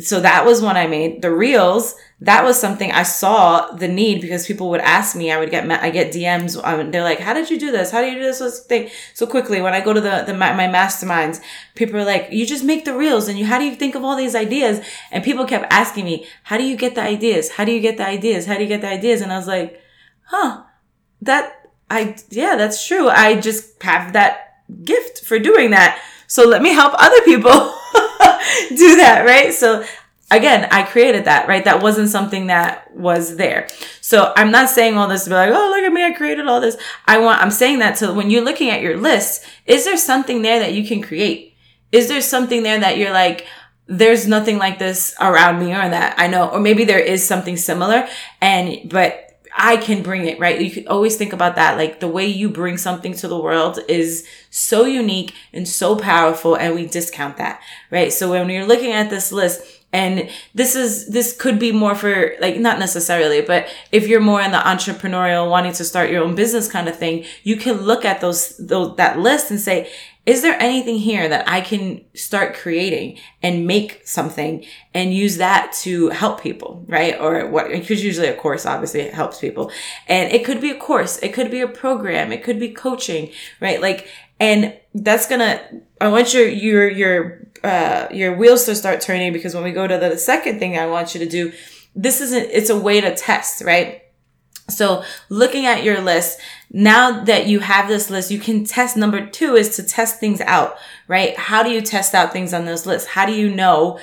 So 0.00 0.20
that 0.20 0.44
was 0.44 0.60
when 0.62 0.76
I 0.76 0.86
made 0.86 1.22
the 1.22 1.32
reels 1.32 1.94
that 2.20 2.44
was 2.44 2.58
something 2.58 2.90
I 2.90 3.04
saw 3.04 3.70
the 3.70 3.86
need 3.86 4.20
because 4.20 4.46
people 4.46 4.70
would 4.70 4.80
ask 4.80 5.14
me. 5.14 5.30
I 5.30 5.38
would 5.38 5.50
get 5.50 5.70
I 5.70 5.90
get 5.90 6.12
DMs. 6.12 6.60
Um, 6.64 6.90
they're 6.90 7.04
like, 7.04 7.20
"How 7.20 7.32
did 7.32 7.48
you 7.48 7.58
do 7.58 7.70
this? 7.70 7.92
How 7.92 8.00
do 8.00 8.08
you 8.08 8.14
do 8.14 8.24
this 8.24 8.60
thing 8.66 8.90
so 9.14 9.24
quickly?" 9.24 9.60
When 9.60 9.72
I 9.72 9.80
go 9.80 9.92
to 9.92 10.00
the, 10.00 10.24
the 10.26 10.34
my, 10.34 10.52
my 10.52 10.66
masterminds, 10.66 11.40
people 11.76 11.96
are 11.96 12.04
like, 12.04 12.28
"You 12.32 12.44
just 12.44 12.64
make 12.64 12.84
the 12.84 12.96
reels, 12.96 13.28
and 13.28 13.38
you 13.38 13.46
how 13.46 13.58
do 13.58 13.64
you 13.64 13.76
think 13.76 13.94
of 13.94 14.02
all 14.02 14.16
these 14.16 14.34
ideas?" 14.34 14.84
And 15.12 15.22
people 15.22 15.44
kept 15.44 15.72
asking 15.72 16.06
me, 16.06 16.26
"How 16.42 16.58
do 16.58 16.64
you 16.64 16.76
get 16.76 16.96
the 16.96 17.02
ideas? 17.02 17.52
How 17.52 17.64
do 17.64 17.70
you 17.70 17.80
get 17.80 17.98
the 17.98 18.06
ideas? 18.06 18.46
How 18.46 18.56
do 18.56 18.62
you 18.62 18.68
get 18.68 18.80
the 18.80 18.88
ideas?" 18.88 19.20
And 19.20 19.32
I 19.32 19.36
was 19.36 19.46
like, 19.46 19.80
"Huh, 20.24 20.64
that 21.22 21.57
I 21.90 22.16
yeah, 22.30 22.56
that's 22.56 22.86
true. 22.86 23.08
I 23.08 23.40
just 23.40 23.82
have 23.82 24.12
that 24.12 24.62
gift 24.84 25.24
for 25.24 25.38
doing 25.38 25.70
that. 25.70 26.02
So 26.26 26.46
let 26.46 26.62
me 26.62 26.72
help 26.72 26.94
other 26.96 27.22
people." 27.22 27.74
do 28.68 28.96
that, 28.96 29.24
right? 29.24 29.52
So 29.52 29.84
again, 30.30 30.68
I 30.70 30.82
created 30.82 31.24
that, 31.24 31.48
right? 31.48 31.64
That 31.64 31.82
wasn't 31.82 32.08
something 32.08 32.48
that 32.48 32.94
was 32.94 33.36
there. 33.36 33.68
So 34.00 34.32
I'm 34.36 34.50
not 34.50 34.68
saying 34.68 34.96
all 34.96 35.08
this 35.08 35.24
to 35.24 35.30
be 35.30 35.34
like, 35.34 35.52
oh, 35.52 35.68
look 35.70 35.84
at 35.84 35.92
me, 35.92 36.04
I 36.04 36.12
created 36.12 36.46
all 36.46 36.60
this. 36.60 36.76
I 37.06 37.18
want, 37.18 37.40
I'm 37.40 37.50
saying 37.50 37.78
that 37.80 37.96
to 37.96 38.12
when 38.12 38.30
you're 38.30 38.44
looking 38.44 38.70
at 38.70 38.82
your 38.82 38.96
list, 38.96 39.44
is 39.66 39.84
there 39.84 39.96
something 39.96 40.42
there 40.42 40.60
that 40.60 40.74
you 40.74 40.86
can 40.86 41.02
create? 41.02 41.54
Is 41.92 42.08
there 42.08 42.20
something 42.20 42.62
there 42.62 42.78
that 42.78 42.98
you're 42.98 43.12
like, 43.12 43.46
there's 43.86 44.28
nothing 44.28 44.58
like 44.58 44.78
this 44.78 45.14
around 45.18 45.60
me 45.60 45.72
or 45.72 45.88
that 45.88 46.14
I 46.18 46.26
know, 46.26 46.48
or 46.48 46.60
maybe 46.60 46.84
there 46.84 46.98
is 46.98 47.26
something 47.26 47.56
similar 47.56 48.06
and, 48.40 48.90
but 48.90 49.27
I 49.58 49.76
can 49.76 50.02
bring 50.02 50.26
it, 50.26 50.38
right? 50.38 50.60
You 50.60 50.70
can 50.70 50.86
always 50.86 51.16
think 51.16 51.32
about 51.32 51.56
that. 51.56 51.76
Like 51.76 51.98
the 51.98 52.08
way 52.08 52.24
you 52.26 52.48
bring 52.48 52.78
something 52.78 53.12
to 53.14 53.28
the 53.28 53.38
world 53.38 53.80
is 53.88 54.26
so 54.50 54.84
unique 54.84 55.34
and 55.52 55.66
so 55.66 55.96
powerful 55.96 56.56
and 56.56 56.74
we 56.74 56.86
discount 56.86 57.36
that, 57.38 57.60
right? 57.90 58.12
So 58.12 58.30
when 58.30 58.48
you're 58.48 58.64
looking 58.64 58.92
at 58.92 59.10
this 59.10 59.32
list, 59.32 59.60
and 59.92 60.28
this 60.54 60.76
is, 60.76 61.08
this 61.08 61.34
could 61.34 61.58
be 61.58 61.72
more 61.72 61.94
for 61.94 62.34
like, 62.40 62.58
not 62.58 62.78
necessarily, 62.78 63.40
but 63.40 63.66
if 63.90 64.06
you're 64.06 64.20
more 64.20 64.40
in 64.40 64.52
the 64.52 64.58
entrepreneurial, 64.58 65.50
wanting 65.50 65.72
to 65.72 65.84
start 65.84 66.10
your 66.10 66.22
own 66.22 66.34
business 66.34 66.70
kind 66.70 66.88
of 66.88 66.96
thing, 66.96 67.24
you 67.42 67.56
can 67.56 67.80
look 67.80 68.04
at 68.04 68.20
those, 68.20 68.56
those, 68.58 68.96
that 68.96 69.18
list 69.18 69.50
and 69.50 69.58
say, 69.58 69.90
is 70.28 70.42
there 70.42 70.60
anything 70.60 70.98
here 70.98 71.26
that 71.26 71.48
I 71.48 71.62
can 71.62 72.04
start 72.14 72.54
creating 72.54 73.18
and 73.42 73.66
make 73.66 74.06
something 74.06 74.62
and 74.92 75.14
use 75.14 75.38
that 75.38 75.72
to 75.84 76.10
help 76.10 76.42
people, 76.42 76.84
right? 76.86 77.18
Or 77.18 77.48
what, 77.48 77.70
because 77.70 78.04
usually 78.04 78.28
a 78.28 78.36
course 78.36 78.66
obviously 78.66 79.08
helps 79.08 79.40
people. 79.40 79.72
And 80.06 80.30
it 80.30 80.44
could 80.44 80.60
be 80.60 80.68
a 80.68 80.76
course. 80.76 81.16
It 81.22 81.32
could 81.32 81.50
be 81.50 81.62
a 81.62 81.66
program. 81.66 82.30
It 82.30 82.44
could 82.44 82.60
be 82.60 82.68
coaching, 82.68 83.30
right? 83.58 83.80
Like, 83.80 84.06
and 84.38 84.78
that's 84.94 85.26
gonna, 85.26 85.62
I 85.98 86.08
want 86.08 86.34
your, 86.34 86.46
your, 86.46 86.90
your, 86.90 87.46
uh, 87.64 88.08
your 88.10 88.36
wheels 88.36 88.66
to 88.66 88.74
start 88.74 89.00
turning 89.00 89.32
because 89.32 89.54
when 89.54 89.64
we 89.64 89.72
go 89.72 89.86
to 89.86 89.96
the 89.96 90.18
second 90.18 90.58
thing 90.58 90.76
I 90.76 90.84
want 90.84 91.14
you 91.14 91.20
to 91.20 91.26
do, 91.26 91.54
this 91.94 92.20
isn't, 92.20 92.50
it's 92.50 92.68
a 92.68 92.78
way 92.78 93.00
to 93.00 93.14
test, 93.14 93.64
right? 93.64 94.02
So 94.68 95.02
looking 95.28 95.66
at 95.66 95.82
your 95.82 96.00
list, 96.00 96.38
now 96.70 97.24
that 97.24 97.46
you 97.46 97.60
have 97.60 97.88
this 97.88 98.10
list, 98.10 98.30
you 98.30 98.38
can 98.38 98.64
test. 98.64 98.96
Number 98.96 99.26
two 99.26 99.56
is 99.56 99.76
to 99.76 99.82
test 99.82 100.20
things 100.20 100.40
out, 100.42 100.76
right? 101.06 101.36
How 101.36 101.62
do 101.62 101.70
you 101.70 101.80
test 101.80 102.14
out 102.14 102.32
things 102.32 102.52
on 102.52 102.66
those 102.66 102.86
lists? 102.86 103.08
How 103.08 103.24
do 103.24 103.32
you 103.32 103.54
know 103.54 103.98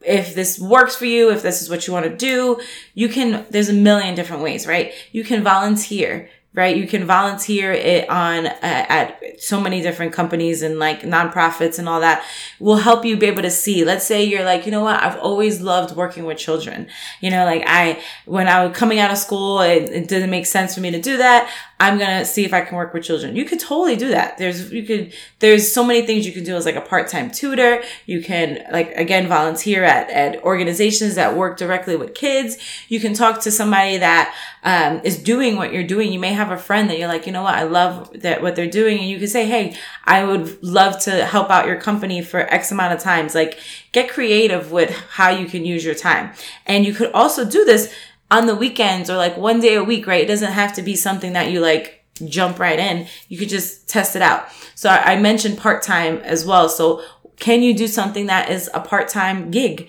if 0.00 0.34
this 0.36 0.60
works 0.60 0.94
for 0.94 1.06
you, 1.06 1.30
if 1.30 1.42
this 1.42 1.60
is 1.60 1.68
what 1.68 1.86
you 1.86 1.92
want 1.92 2.06
to 2.06 2.16
do? 2.16 2.60
You 2.94 3.08
can, 3.08 3.44
there's 3.50 3.68
a 3.68 3.74
million 3.74 4.14
different 4.14 4.42
ways, 4.42 4.66
right? 4.66 4.92
You 5.10 5.24
can 5.24 5.42
volunteer 5.42 6.30
right? 6.56 6.74
You 6.74 6.88
can 6.88 7.04
volunteer 7.04 7.70
it 7.70 8.08
on 8.08 8.46
uh, 8.46 8.50
at 8.62 9.22
so 9.38 9.60
many 9.60 9.82
different 9.82 10.14
companies 10.14 10.62
and 10.62 10.78
like 10.78 11.02
nonprofits 11.02 11.78
and 11.78 11.86
all 11.86 12.00
that 12.00 12.24
will 12.58 12.76
help 12.76 13.04
you 13.04 13.14
be 13.18 13.26
able 13.26 13.42
to 13.42 13.50
see. 13.50 13.84
Let's 13.84 14.06
say 14.06 14.24
you're 14.24 14.42
like, 14.42 14.64
you 14.64 14.72
know 14.72 14.82
what? 14.82 15.00
I've 15.02 15.18
always 15.18 15.60
loved 15.60 15.94
working 15.94 16.24
with 16.24 16.38
children. 16.38 16.88
You 17.20 17.30
know, 17.30 17.44
like 17.44 17.62
I, 17.66 18.02
when 18.24 18.48
I 18.48 18.64
was 18.64 18.76
coming 18.76 18.98
out 18.98 19.10
of 19.10 19.18
school, 19.18 19.60
it, 19.60 19.82
it 19.90 20.08
didn't 20.08 20.30
make 20.30 20.46
sense 20.46 20.74
for 20.74 20.80
me 20.80 20.90
to 20.90 21.00
do 21.00 21.18
that. 21.18 21.52
I'm 21.78 21.98
going 21.98 22.18
to 22.18 22.24
see 22.24 22.44
if 22.44 22.54
I 22.54 22.62
can 22.62 22.76
work 22.76 22.94
with 22.94 23.04
children. 23.04 23.36
You 23.36 23.44
could 23.44 23.60
totally 23.60 23.96
do 23.96 24.08
that. 24.08 24.38
There's, 24.38 24.72
you 24.72 24.82
could, 24.82 25.12
there's 25.40 25.70
so 25.70 25.84
many 25.84 26.06
things 26.06 26.26
you 26.26 26.32
can 26.32 26.42
do 26.42 26.56
as 26.56 26.64
like 26.64 26.74
a 26.74 26.80
part-time 26.80 27.30
tutor. 27.30 27.82
You 28.06 28.22
can 28.22 28.64
like, 28.72 28.92
again, 28.96 29.28
volunteer 29.28 29.84
at, 29.84 30.08
at 30.08 30.42
organizations 30.42 31.16
that 31.16 31.36
work 31.36 31.58
directly 31.58 31.94
with 31.94 32.14
kids. 32.14 32.56
You 32.88 32.98
can 32.98 33.12
talk 33.12 33.42
to 33.42 33.50
somebody 33.50 33.98
that, 33.98 34.34
um, 34.62 35.00
is 35.04 35.22
doing 35.22 35.56
what 35.56 35.72
you're 35.72 35.86
doing. 35.86 36.12
You 36.12 36.18
may 36.18 36.32
have 36.32 36.50
a 36.50 36.56
friend 36.56 36.88
that 36.88 36.98
you're 36.98 37.08
like, 37.08 37.26
you 37.26 37.32
know 37.32 37.42
what? 37.42 37.54
I 37.54 37.64
love 37.64 38.10
that 38.22 38.42
what 38.42 38.56
they're 38.56 38.66
doing. 38.66 38.98
And 38.98 39.08
you 39.08 39.18
can 39.18 39.28
say, 39.28 39.46
Hey, 39.46 39.76
I 40.04 40.24
would 40.24 40.62
love 40.62 40.98
to 41.02 41.24
help 41.24 41.50
out 41.50 41.66
your 41.66 41.80
company 41.80 42.22
for 42.22 42.40
X 42.40 42.72
amount 42.72 42.94
of 42.94 43.00
times. 43.00 43.34
Like 43.34 43.58
get 43.92 44.10
creative 44.10 44.72
with 44.72 44.90
how 45.10 45.28
you 45.28 45.46
can 45.46 45.64
use 45.64 45.84
your 45.84 45.94
time. 45.94 46.32
And 46.66 46.84
you 46.84 46.94
could 46.94 47.12
also 47.12 47.44
do 47.44 47.64
this 47.64 47.94
on 48.30 48.46
the 48.46 48.54
weekends 48.54 49.08
or 49.08 49.16
like 49.16 49.36
one 49.36 49.60
day 49.60 49.74
a 49.74 49.84
week, 49.84 50.06
right? 50.06 50.24
It 50.24 50.28
doesn't 50.28 50.52
have 50.52 50.74
to 50.74 50.82
be 50.82 50.96
something 50.96 51.32
that 51.34 51.50
you 51.50 51.60
like 51.60 52.04
jump 52.26 52.58
right 52.58 52.78
in. 52.78 53.06
You 53.28 53.38
could 53.38 53.48
just 53.48 53.88
test 53.88 54.16
it 54.16 54.22
out. 54.22 54.46
So 54.74 54.88
I 54.88 55.18
mentioned 55.18 55.58
part 55.58 55.82
time 55.82 56.18
as 56.18 56.44
well. 56.44 56.68
So 56.68 57.02
can 57.38 57.62
you 57.62 57.74
do 57.74 57.86
something 57.86 58.26
that 58.26 58.50
is 58.50 58.70
a 58.74 58.80
part 58.80 59.08
time 59.08 59.50
gig 59.50 59.88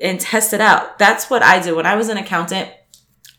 and 0.00 0.20
test 0.20 0.52
it 0.52 0.60
out? 0.60 0.98
That's 0.98 1.28
what 1.28 1.42
I 1.42 1.60
did 1.60 1.74
when 1.74 1.86
I 1.86 1.96
was 1.96 2.08
an 2.08 2.16
accountant. 2.16 2.70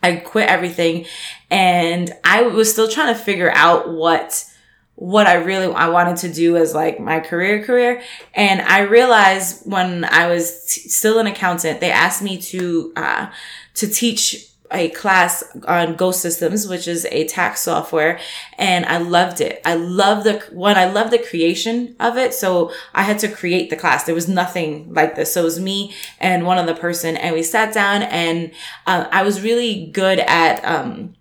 I 0.04 0.18
quit 0.18 0.48
everything 0.48 1.06
and 1.50 2.12
I 2.24 2.44
was 2.44 2.72
still 2.72 2.88
trying 2.88 3.14
to 3.14 3.20
figure 3.20 3.52
out 3.52 3.92
what 3.92 4.46
what 4.96 5.28
I 5.28 5.36
really 5.36 5.72
I 5.74 5.90
wanted 5.90 6.18
to 6.18 6.34
do 6.34 6.58
as 6.58 6.74
like 6.74 7.00
my 7.00 7.20
career 7.20 7.64
career 7.64 8.02
and 8.34 8.62
I 8.62 8.82
realized 8.82 9.70
when 9.70 10.06
I 10.06 10.28
was 10.28 10.66
t- 10.66 10.90
still 10.90 11.20
an 11.20 11.28
accountant 11.28 11.80
they 11.82 11.92
asked 11.92 12.22
me 12.22 12.38
to 12.42 12.94
uh 12.96 13.28
to 13.78 13.88
teach 13.88 14.48
a 14.72 14.90
class 14.90 15.44
on 15.66 15.96
Go 15.96 16.12
Systems, 16.12 16.68
which 16.68 16.88
is 16.88 17.06
a 17.12 17.26
tax 17.28 17.62
software, 17.62 18.20
and 18.58 18.86
I 18.86 18.98
loved 18.98 19.40
it. 19.40 19.62
I 19.66 19.76
love 19.76 20.24
the 20.24 20.40
one. 20.52 20.78
I 20.78 20.86
love 20.86 21.10
the 21.10 21.20
creation 21.20 21.96
of 22.00 22.18
it. 22.18 22.34
So 22.34 22.72
I 22.94 23.04
had 23.04 23.20
to 23.20 23.30
create 23.30 23.70
the 23.70 23.78
class. 23.78 24.04
There 24.04 24.16
was 24.16 24.28
nothing 24.28 24.94
like 24.94 25.16
this. 25.16 25.34
So 25.34 25.42
it 25.42 25.46
was 25.46 25.60
me 25.60 25.94
and 26.20 26.46
one 26.46 26.58
other 26.58 26.76
person, 26.76 27.16
and 27.16 27.34
we 27.34 27.44
sat 27.44 27.74
down, 27.74 28.04
and 28.04 28.52
uh, 28.86 29.08
I 29.12 29.24
was 29.24 29.42
really 29.42 29.88
good 29.88 30.20
at 30.20 30.64
um, 30.66 31.14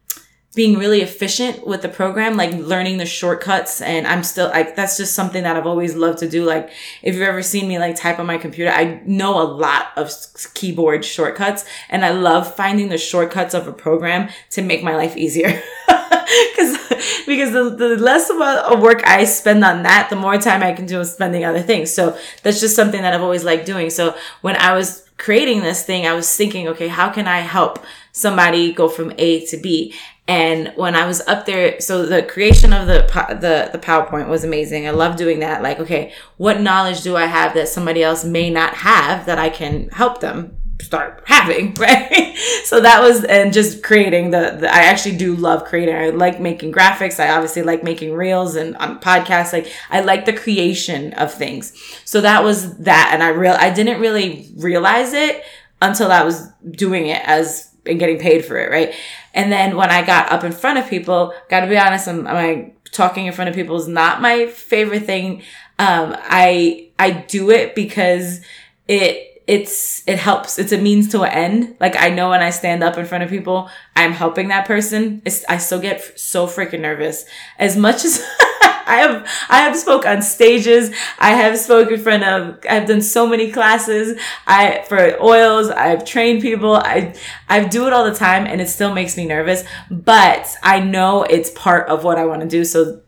being 0.57 0.79
really 0.79 1.03
efficient 1.03 1.67
with 1.67 1.83
the 1.83 1.89
program, 1.89 2.39
like 2.39 2.51
learning 2.55 2.97
the 2.97 3.05
shortcuts. 3.05 3.83
And 3.83 4.07
I'm 4.07 4.25
still 4.25 4.49
like, 4.49 4.75
that's 4.75 4.97
just 4.97 5.15
something 5.15 5.43
that 5.43 5.55
I've 5.55 5.67
always 5.67 5.95
loved 5.95 6.19
to 6.21 6.29
do. 6.29 6.45
Like, 6.47 6.71
if 7.03 7.15
you've 7.15 7.29
ever 7.29 7.43
seen 7.43 7.69
me 7.69 7.79
like 7.79 7.95
type 7.95 8.19
on 8.19 8.25
my 8.27 8.39
computer, 8.39 8.71
I 8.71 9.03
know 9.05 9.39
a 9.41 9.45
lot 9.45 9.89
of 9.97 10.11
keyboard 10.55 11.05
shortcuts 11.05 11.67
and 11.91 12.07
I 12.07 12.11
love 12.11 12.55
finding 12.55 12.89
the 12.89 12.97
shortcuts 12.97 13.53
of 13.53 13.69
a 13.69 13.73
program 13.73 14.31
to 14.53 14.63
make 14.63 14.83
my 14.83 14.97
life 14.97 15.15
easier. 15.15 15.63
Cause, 15.87 16.79
because 17.27 17.53
the, 17.53 17.77
the 17.77 17.97
less 17.99 18.31
of 18.31 18.81
work 18.81 19.07
I 19.07 19.25
spend 19.25 19.63
on 19.63 19.83
that, 19.83 20.09
the 20.09 20.17
more 20.17 20.39
time 20.39 20.63
I 20.63 20.73
can 20.73 20.87
do 20.87 21.05
spending 21.05 21.45
other 21.45 21.61
things. 21.61 21.93
So 21.93 22.19
that's 22.43 22.61
just 22.61 22.75
something 22.75 23.03
that 23.03 23.13
I've 23.13 23.23
always 23.23 23.45
liked 23.45 23.67
doing. 23.67 23.91
So 23.91 24.17
when 24.41 24.57
I 24.57 24.73
was 24.73 25.07
creating 25.19 25.61
this 25.61 25.85
thing, 25.85 26.07
I 26.07 26.15
was 26.15 26.35
thinking, 26.35 26.67
okay, 26.69 26.89
how 26.89 27.11
can 27.11 27.29
I 27.29 27.41
help 27.41 27.85
somebody 28.13 28.73
go 28.73 28.89
from 28.89 29.13
A 29.19 29.45
to 29.47 29.59
B? 29.59 29.95
And 30.28 30.73
when 30.75 30.97
I 30.97 31.06
was 31.06 31.21
up 31.23 31.47
there, 31.47 31.80
so 31.80 32.04
the 32.04 32.23
creation 32.23 32.73
of 32.73 32.88
the, 32.88 33.06
the, 33.40 33.71
the 33.71 33.78
PowerPoint 33.78 34.28
was 34.28 34.42
amazing. 34.42 34.87
I 34.87 34.90
love 34.90 35.16
doing 35.16 35.38
that. 35.40 35.62
Like, 35.62 35.78
okay, 35.78 36.12
what 36.37 36.61
knowledge 36.61 37.02
do 37.02 37.16
I 37.16 37.26
have 37.26 37.54
that 37.54 37.68
somebody 37.68 38.02
else 38.02 38.25
may 38.25 38.50
not 38.50 38.75
have 38.75 39.26
that 39.26 39.38
I 39.38 39.50
can 39.50 39.88
help 39.90 40.21
them 40.21 40.56
start 40.83 41.23
having, 41.26 41.75
right? 41.78 42.37
so 42.64 42.80
that 42.80 43.00
was, 43.00 43.23
and 43.25 43.52
just 43.52 43.85
creating 43.85 44.30
the, 44.30 44.56
the, 44.61 44.68
I 44.68 44.85
actually 44.85 45.16
do 45.16 45.37
love 45.37 45.64
creating. 45.64 45.95
I 45.95 46.11
like 46.11 46.40
making 46.40 46.73
graphics. 46.73 47.21
I 47.21 47.30
obviously 47.30 47.62
like 47.62 47.85
making 47.85 48.12
reels 48.12 48.56
and 48.56 48.76
on 48.78 48.99
podcasts. 48.99 49.52
Like 49.52 49.73
I 49.90 50.00
like 50.00 50.25
the 50.25 50.33
creation 50.33 51.12
of 51.14 51.33
things. 51.33 51.73
So 52.04 52.21
that 52.21 52.42
was 52.42 52.78
that. 52.78 53.11
And 53.12 53.23
I 53.23 53.28
real, 53.28 53.56
I 53.56 53.71
didn't 53.71 54.00
really 54.00 54.50
realize 54.56 55.12
it 55.12 55.45
until 55.80 56.11
I 56.11 56.25
was 56.25 56.49
doing 56.73 57.06
it 57.06 57.23
as 57.25 57.75
and 57.87 57.99
getting 57.99 58.19
paid 58.19 58.45
for 58.45 58.57
it, 58.57 58.71
right? 58.71 58.95
And 59.35 59.52
then 59.52 59.76
when 59.76 59.90
I 59.90 60.05
got 60.05 60.33
up 60.33 60.45
in 60.45 60.52
front 60.52 60.78
of 60.78 60.88
people, 60.88 61.35
gotta 61.49 61.66
be 61.66 61.76
honest, 61.76 62.09
I'm, 62.09 62.26
I'm 62.26 62.73
talking 62.90 63.26
in 63.26 63.33
front 63.33 63.49
of 63.49 63.55
people 63.55 63.76
is 63.76 63.88
not 63.88 64.21
my 64.21 64.47
favorite 64.47 65.05
thing. 65.05 65.43
Um, 65.78 66.16
I, 66.19 66.88
I 66.99 67.11
do 67.11 67.50
it 67.50 67.75
because 67.75 68.40
it, 68.88 69.43
it's, 69.47 70.02
it 70.09 70.19
helps. 70.19 70.59
It's 70.59 70.73
a 70.73 70.78
means 70.78 71.11
to 71.11 71.23
an 71.23 71.33
end. 71.33 71.76
Like 71.78 71.97
I 71.97 72.09
know 72.11 72.31
when 72.31 72.43
I 72.43 72.50
stand 72.50 72.83
up 72.83 72.99
in 72.99 73.05
front 73.05 73.25
of 73.25 73.31
people, 73.31 73.71
I'm 73.95 74.12
helping 74.12 74.49
that 74.49 74.66
person. 74.66 75.23
It's, 75.25 75.45
I 75.49 75.59
still 75.59 75.81
get 75.81 76.19
so 76.19 76.47
freaking 76.47 76.81
nervous 76.81 77.25
as 77.59 77.76
much 77.76 78.05
as 78.05 78.25
I 78.87 78.97
have 78.97 79.28
I 79.49 79.59
have 79.59 79.76
spoke 79.76 80.07
on 80.07 80.23
stages. 80.23 80.95
I 81.19 81.31
have 81.31 81.59
spoke 81.59 81.90
in 81.90 82.00
front 82.00 82.25
of 82.25 82.59
I've 82.69 82.87
done 82.87 83.02
so 83.02 83.26
many 83.26 83.50
classes. 83.50 84.19
I 84.47 84.85
for 84.88 85.21
oils, 85.23 85.69
I've 85.69 86.05
trained 86.05 86.43
people. 86.43 86.75
I 86.75 87.14
I 87.49 87.64
do 87.64 87.87
it 87.87 87.93
all 87.93 88.05
the 88.05 88.14
time 88.14 88.47
and 88.47 88.61
it 88.61 88.69
still 88.69 88.95
makes 88.95 89.16
me 89.16 89.26
nervous, 89.26 89.64
but 89.90 90.49
I 90.62 90.81
know 90.81 91.25
it's 91.25 91.50
part 91.50 91.88
of 91.88 92.05
what 92.05 92.19
I 92.19 92.25
want 92.25 92.43
to 92.43 92.49
do. 92.49 92.64
So 92.64 93.02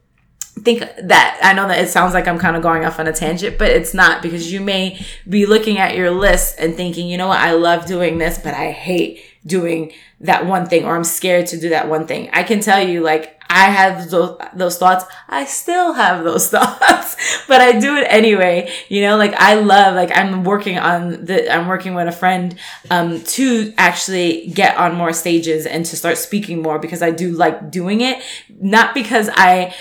think 0.58 0.80
that 0.80 1.38
I 1.42 1.52
know 1.52 1.68
that 1.68 1.78
it 1.78 1.88
sounds 1.88 2.14
like 2.14 2.26
I'm 2.26 2.38
kind 2.38 2.56
of 2.56 2.62
going 2.62 2.84
off 2.84 2.98
on 2.98 3.06
a 3.06 3.12
tangent, 3.12 3.58
but 3.58 3.70
it's 3.70 3.94
not 3.94 4.22
because 4.22 4.52
you 4.52 4.60
may 4.60 5.04
be 5.28 5.46
looking 5.46 5.78
at 5.78 5.96
your 5.96 6.10
list 6.10 6.58
and 6.58 6.74
thinking, 6.74 7.08
you 7.08 7.16
know 7.16 7.28
what, 7.28 7.40
I 7.40 7.52
love 7.52 7.86
doing 7.86 8.18
this, 8.18 8.38
but 8.38 8.54
I 8.54 8.72
hate 8.72 9.22
doing 9.46 9.92
that 10.20 10.46
one 10.46 10.66
thing 10.66 10.84
or 10.84 10.96
I'm 10.96 11.04
scared 11.04 11.46
to 11.48 11.60
do 11.60 11.68
that 11.70 11.88
one 11.88 12.06
thing. 12.06 12.28
I 12.32 12.42
can 12.42 12.60
tell 12.60 12.86
you 12.86 13.02
like 13.02 13.37
I 13.50 13.70
have 13.70 14.10
those, 14.10 14.38
those 14.54 14.78
thoughts. 14.78 15.04
I 15.28 15.44
still 15.44 15.94
have 15.94 16.24
those 16.24 16.48
thoughts, 16.50 17.44
but 17.46 17.60
I 17.60 17.78
do 17.78 17.96
it 17.96 18.06
anyway. 18.08 18.70
You 18.88 19.02
know, 19.02 19.16
like 19.16 19.34
I 19.34 19.54
love, 19.54 19.94
like 19.94 20.16
I'm 20.16 20.44
working 20.44 20.78
on 20.78 21.24
the, 21.24 21.52
I'm 21.52 21.66
working 21.66 21.94
with 21.94 22.08
a 22.08 22.12
friend, 22.12 22.58
um, 22.90 23.22
to 23.22 23.72
actually 23.78 24.48
get 24.48 24.76
on 24.76 24.94
more 24.94 25.12
stages 25.12 25.66
and 25.66 25.84
to 25.86 25.96
start 25.96 26.18
speaking 26.18 26.62
more 26.62 26.78
because 26.78 27.02
I 27.02 27.10
do 27.10 27.32
like 27.32 27.70
doing 27.70 28.00
it. 28.00 28.22
Not 28.60 28.94
because 28.94 29.30
I 29.32 29.74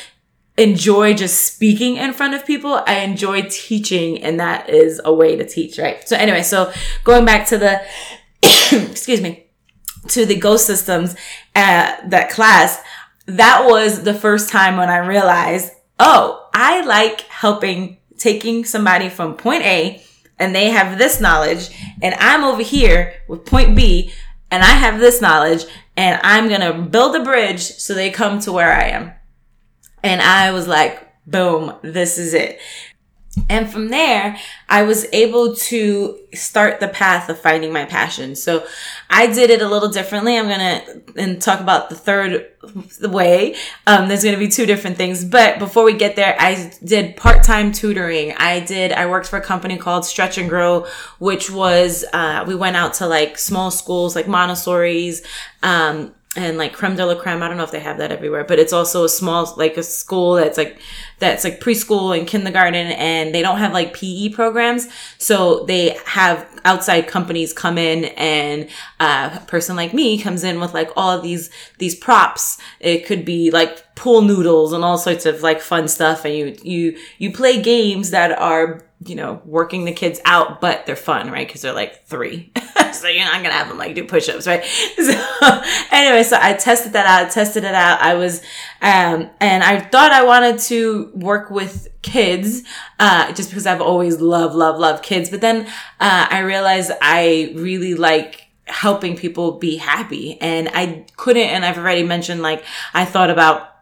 enjoy 0.57 1.13
just 1.13 1.53
speaking 1.53 1.97
in 1.97 2.13
front 2.13 2.33
of 2.33 2.45
people. 2.45 2.83
I 2.87 2.99
enjoy 2.99 3.43
teaching 3.43 4.23
and 4.23 4.39
that 4.39 4.69
is 4.69 4.99
a 5.05 5.13
way 5.13 5.35
to 5.35 5.45
teach, 5.45 5.77
right? 5.77 6.07
So 6.07 6.17
anyway, 6.17 6.41
so 6.41 6.71
going 7.03 7.25
back 7.25 7.47
to 7.47 7.57
the, 7.57 7.81
excuse 8.41 9.21
me, 9.21 9.45
to 10.09 10.25
the 10.25 10.35
Go 10.35 10.57
Systems, 10.57 11.15
uh, 11.55 11.95
that 12.07 12.29
class, 12.29 12.81
that 13.27 13.65
was 13.65 14.03
the 14.03 14.13
first 14.13 14.49
time 14.49 14.77
when 14.77 14.89
I 14.89 14.97
realized, 14.97 15.71
oh, 15.99 16.49
I 16.53 16.81
like 16.81 17.21
helping 17.21 17.97
taking 18.17 18.65
somebody 18.65 19.09
from 19.09 19.35
point 19.35 19.63
A 19.63 20.03
and 20.39 20.55
they 20.55 20.69
have 20.69 20.97
this 20.97 21.21
knowledge 21.21 21.69
and 22.01 22.15
I'm 22.15 22.43
over 22.43 22.63
here 22.63 23.13
with 23.27 23.45
point 23.45 23.75
B 23.75 24.11
and 24.49 24.63
I 24.63 24.71
have 24.71 24.99
this 24.99 25.21
knowledge 25.21 25.65
and 25.95 26.19
I'm 26.23 26.47
going 26.47 26.61
to 26.61 26.73
build 26.73 27.15
a 27.15 27.23
bridge 27.23 27.61
so 27.61 27.93
they 27.93 28.09
come 28.09 28.39
to 28.41 28.51
where 28.51 28.71
I 28.71 28.85
am. 28.85 29.11
And 30.03 30.21
I 30.21 30.51
was 30.51 30.67
like, 30.67 31.07
boom, 31.25 31.73
this 31.81 32.17
is 32.17 32.33
it. 32.33 32.59
And 33.49 33.69
from 33.69 33.89
there, 33.89 34.37
I 34.67 34.83
was 34.83 35.05
able 35.13 35.55
to 35.55 36.19
start 36.33 36.79
the 36.79 36.87
path 36.87 37.29
of 37.29 37.39
finding 37.39 37.71
my 37.71 37.85
passion. 37.85 38.35
So 38.35 38.65
I 39.09 39.27
did 39.27 39.49
it 39.49 39.61
a 39.61 39.67
little 39.67 39.89
differently. 39.89 40.37
I'm 40.37 40.47
going 40.47 40.59
to 40.59 41.21
and 41.21 41.41
talk 41.41 41.59
about 41.59 41.89
the 41.89 41.95
third 41.95 42.47
way. 43.01 43.55
Um, 43.85 44.07
there's 44.07 44.23
going 44.23 44.35
to 44.35 44.39
be 44.39 44.49
two 44.49 44.65
different 44.65 44.97
things, 44.97 45.23
but 45.23 45.59
before 45.59 45.83
we 45.83 45.93
get 45.93 46.15
there, 46.15 46.35
I 46.37 46.71
did 46.83 47.15
part-time 47.15 47.71
tutoring. 47.71 48.33
I 48.33 48.59
did, 48.59 48.91
I 48.91 49.05
worked 49.07 49.27
for 49.27 49.37
a 49.37 49.41
company 49.41 49.77
called 49.77 50.05
Stretch 50.05 50.37
and 50.37 50.49
Grow, 50.49 50.85
which 51.19 51.49
was, 51.49 52.05
uh, 52.13 52.43
we 52.47 52.55
went 52.55 52.75
out 52.75 52.95
to 52.95 53.07
like 53.07 53.37
small 53.37 53.71
schools, 53.71 54.15
like 54.15 54.27
Montessori's, 54.27 55.23
um, 55.63 56.13
and 56.37 56.57
like 56.57 56.71
creme 56.71 56.95
de 56.95 57.05
la 57.05 57.15
creme. 57.15 57.41
I 57.41 57.47
don't 57.47 57.57
know 57.57 57.63
if 57.63 57.71
they 57.71 57.79
have 57.79 57.97
that 57.97 58.11
everywhere, 58.11 58.43
but 58.43 58.59
it's 58.59 58.71
also 58.71 59.03
a 59.03 59.09
small, 59.09 59.51
like 59.57 59.75
a 59.75 59.83
school 59.83 60.35
that's 60.35 60.57
like, 60.57 60.79
that's 61.19 61.43
like 61.43 61.59
preschool 61.59 62.17
and 62.17 62.27
kindergarten 62.27 62.87
and 62.91 63.33
they 63.33 63.41
don't 63.41 63.57
have 63.57 63.73
like 63.73 63.93
PE 63.93 64.29
programs. 64.29 64.87
So 65.17 65.65
they 65.65 65.97
have 66.05 66.47
outside 66.63 67.07
companies 67.07 67.53
come 67.53 67.77
in 67.77 68.05
and 68.15 68.69
uh, 68.99 69.39
a 69.41 69.45
person 69.47 69.75
like 69.75 69.93
me 69.93 70.19
comes 70.19 70.43
in 70.43 70.59
with 70.59 70.73
like 70.75 70.91
all 70.95 71.09
of 71.09 71.23
these, 71.23 71.49
these 71.79 71.95
props. 71.95 72.59
It 72.79 73.05
could 73.05 73.25
be 73.25 73.49
like 73.49 73.95
pool 73.95 74.21
noodles 74.21 74.73
and 74.73 74.83
all 74.85 74.99
sorts 74.99 75.25
of 75.25 75.41
like 75.41 75.59
fun 75.59 75.87
stuff. 75.87 76.23
And 76.23 76.35
you, 76.35 76.55
you, 76.61 76.97
you 77.17 77.33
play 77.33 77.61
games 77.61 78.11
that 78.11 78.37
are, 78.37 78.83
you 79.05 79.15
know, 79.15 79.41
working 79.45 79.85
the 79.85 79.91
kids 79.91 80.19
out, 80.25 80.59
but 80.59 80.85
they're 80.85 80.95
fun, 80.95 81.29
right? 81.29 81.47
Cause 81.47 81.61
they're 81.61 81.73
like 81.73 82.05
three. 82.07 82.51
so 82.93 83.07
you're 83.07 83.25
not 83.25 83.43
gonna 83.43 83.51
have 83.51 83.69
them 83.69 83.77
like 83.77 83.93
do 83.93 84.03
push-ups, 84.03 84.47
right? 84.47 84.63
So 84.97 85.61
anyway, 85.91 86.23
so 86.23 86.37
I 86.41 86.53
tested 86.53 86.93
that 86.93 87.05
out, 87.05 87.31
tested 87.31 87.63
it 87.63 87.75
out. 87.75 88.01
I 88.01 88.15
was, 88.15 88.41
um, 88.81 89.29
and 89.39 89.63
I 89.63 89.79
thought 89.79 90.11
I 90.11 90.23
wanted 90.25 90.59
to 90.61 91.11
work 91.13 91.51
with 91.51 91.87
kids, 92.01 92.63
uh, 92.99 93.31
just 93.33 93.49
because 93.49 93.65
I've 93.65 93.81
always 93.81 94.19
loved, 94.19 94.55
love, 94.55 94.79
love 94.79 95.01
kids. 95.01 95.29
But 95.29 95.41
then, 95.41 95.67
uh, 95.99 96.27
I 96.29 96.39
realized 96.39 96.91
I 97.01 97.53
really 97.55 97.93
like 97.93 98.47
helping 98.65 99.15
people 99.15 99.53
be 99.53 99.77
happy 99.77 100.39
and 100.41 100.69
I 100.73 101.05
couldn't, 101.15 101.47
and 101.47 101.63
I've 101.63 101.77
already 101.77 102.03
mentioned 102.03 102.41
like, 102.41 102.63
I 102.93 103.05
thought 103.05 103.29
about, 103.29 103.75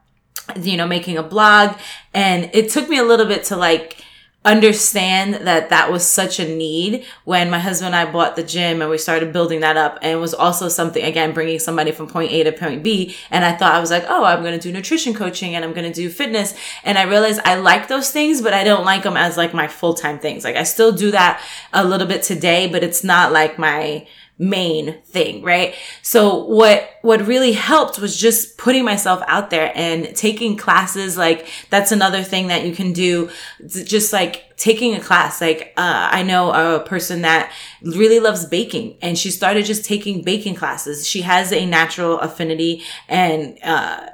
you 0.61 0.77
know, 0.77 0.87
making 0.87 1.17
a 1.17 1.23
blog 1.23 1.75
and 2.13 2.49
it 2.53 2.69
took 2.69 2.87
me 2.89 2.97
a 2.97 3.03
little 3.03 3.25
bit 3.25 3.45
to 3.45 3.55
like, 3.55 4.04
understand 4.45 5.47
that 5.47 5.69
that 5.69 5.91
was 5.91 6.07
such 6.07 6.39
a 6.39 6.47
need 6.47 7.03
when 7.23 7.49
my 7.49 7.57
husband 7.57 7.95
and 7.95 8.07
I 8.07 8.11
bought 8.11 8.35
the 8.35 8.43
gym 8.43 8.79
and 8.81 8.91
we 8.91 8.99
started 8.99 9.33
building 9.33 9.61
that 9.61 9.75
up 9.75 9.97
and 10.03 10.11
it 10.11 10.21
was 10.21 10.35
also 10.35 10.69
something 10.69 11.03
again 11.03 11.33
bringing 11.33 11.57
somebody 11.57 11.91
from 11.91 12.07
point 12.07 12.31
A 12.31 12.43
to 12.43 12.51
point 12.51 12.83
B. 12.83 13.15
And 13.31 13.43
I 13.43 13.53
thought 13.53 13.73
I 13.73 13.79
was 13.79 13.89
like 13.89 14.05
oh 14.07 14.23
I'm 14.23 14.43
going 14.43 14.57
to 14.57 14.61
do 14.61 14.71
nutrition 14.71 15.15
coaching 15.15 15.55
and 15.55 15.65
I'm 15.65 15.73
going 15.73 15.91
to 15.91 15.93
do 15.93 16.09
fitness. 16.09 16.53
And 16.83 16.97
I 16.97 17.03
realized 17.03 17.41
I 17.43 17.55
like 17.55 17.87
those 17.87 18.11
things 18.11 18.41
but 18.41 18.53
I 18.53 18.63
don't 18.63 18.85
like 18.85 19.03
them 19.03 19.17
as 19.17 19.35
like 19.35 19.53
my 19.53 19.67
full-time 19.67 20.19
things. 20.19 20.43
Like 20.43 20.55
I 20.55 20.63
still 20.63 20.91
do 20.91 21.11
that 21.11 21.41
a 21.73 21.83
little 21.83 22.07
bit 22.07 22.21
today 22.21 22.67
but 22.67 22.83
it's 22.83 23.03
not 23.03 23.31
like 23.31 23.57
my 23.57 24.05
main 24.37 25.01
thing, 25.03 25.41
right? 25.43 25.75
So 26.01 26.43
what, 26.43 26.89
what 27.01 27.25
really 27.25 27.53
helped 27.53 27.99
was 27.99 28.17
just 28.17 28.57
putting 28.57 28.83
myself 28.83 29.23
out 29.27 29.49
there 29.49 29.71
and 29.75 30.13
taking 30.15 30.57
classes. 30.57 31.17
Like 31.17 31.47
that's 31.69 31.91
another 31.91 32.21
thing 32.21 32.47
that 32.47 32.65
you 32.65 32.75
can 32.75 32.91
do. 32.91 33.29
Just 33.65 34.11
like 34.11 34.55
taking 34.57 34.93
a 34.95 34.99
class. 34.99 35.39
Like, 35.39 35.73
uh, 35.77 36.09
I 36.11 36.23
know 36.23 36.51
a 36.51 36.79
person 36.81 37.21
that 37.21 37.51
really 37.81 38.19
loves 38.19 38.45
baking 38.45 38.97
and 39.01 39.17
she 39.17 39.31
started 39.31 39.65
just 39.65 39.85
taking 39.85 40.21
baking 40.21 40.55
classes. 40.55 41.07
She 41.07 41.21
has 41.21 41.53
a 41.53 41.65
natural 41.65 42.19
affinity 42.19 42.83
and, 43.07 43.57
uh, 43.63 44.07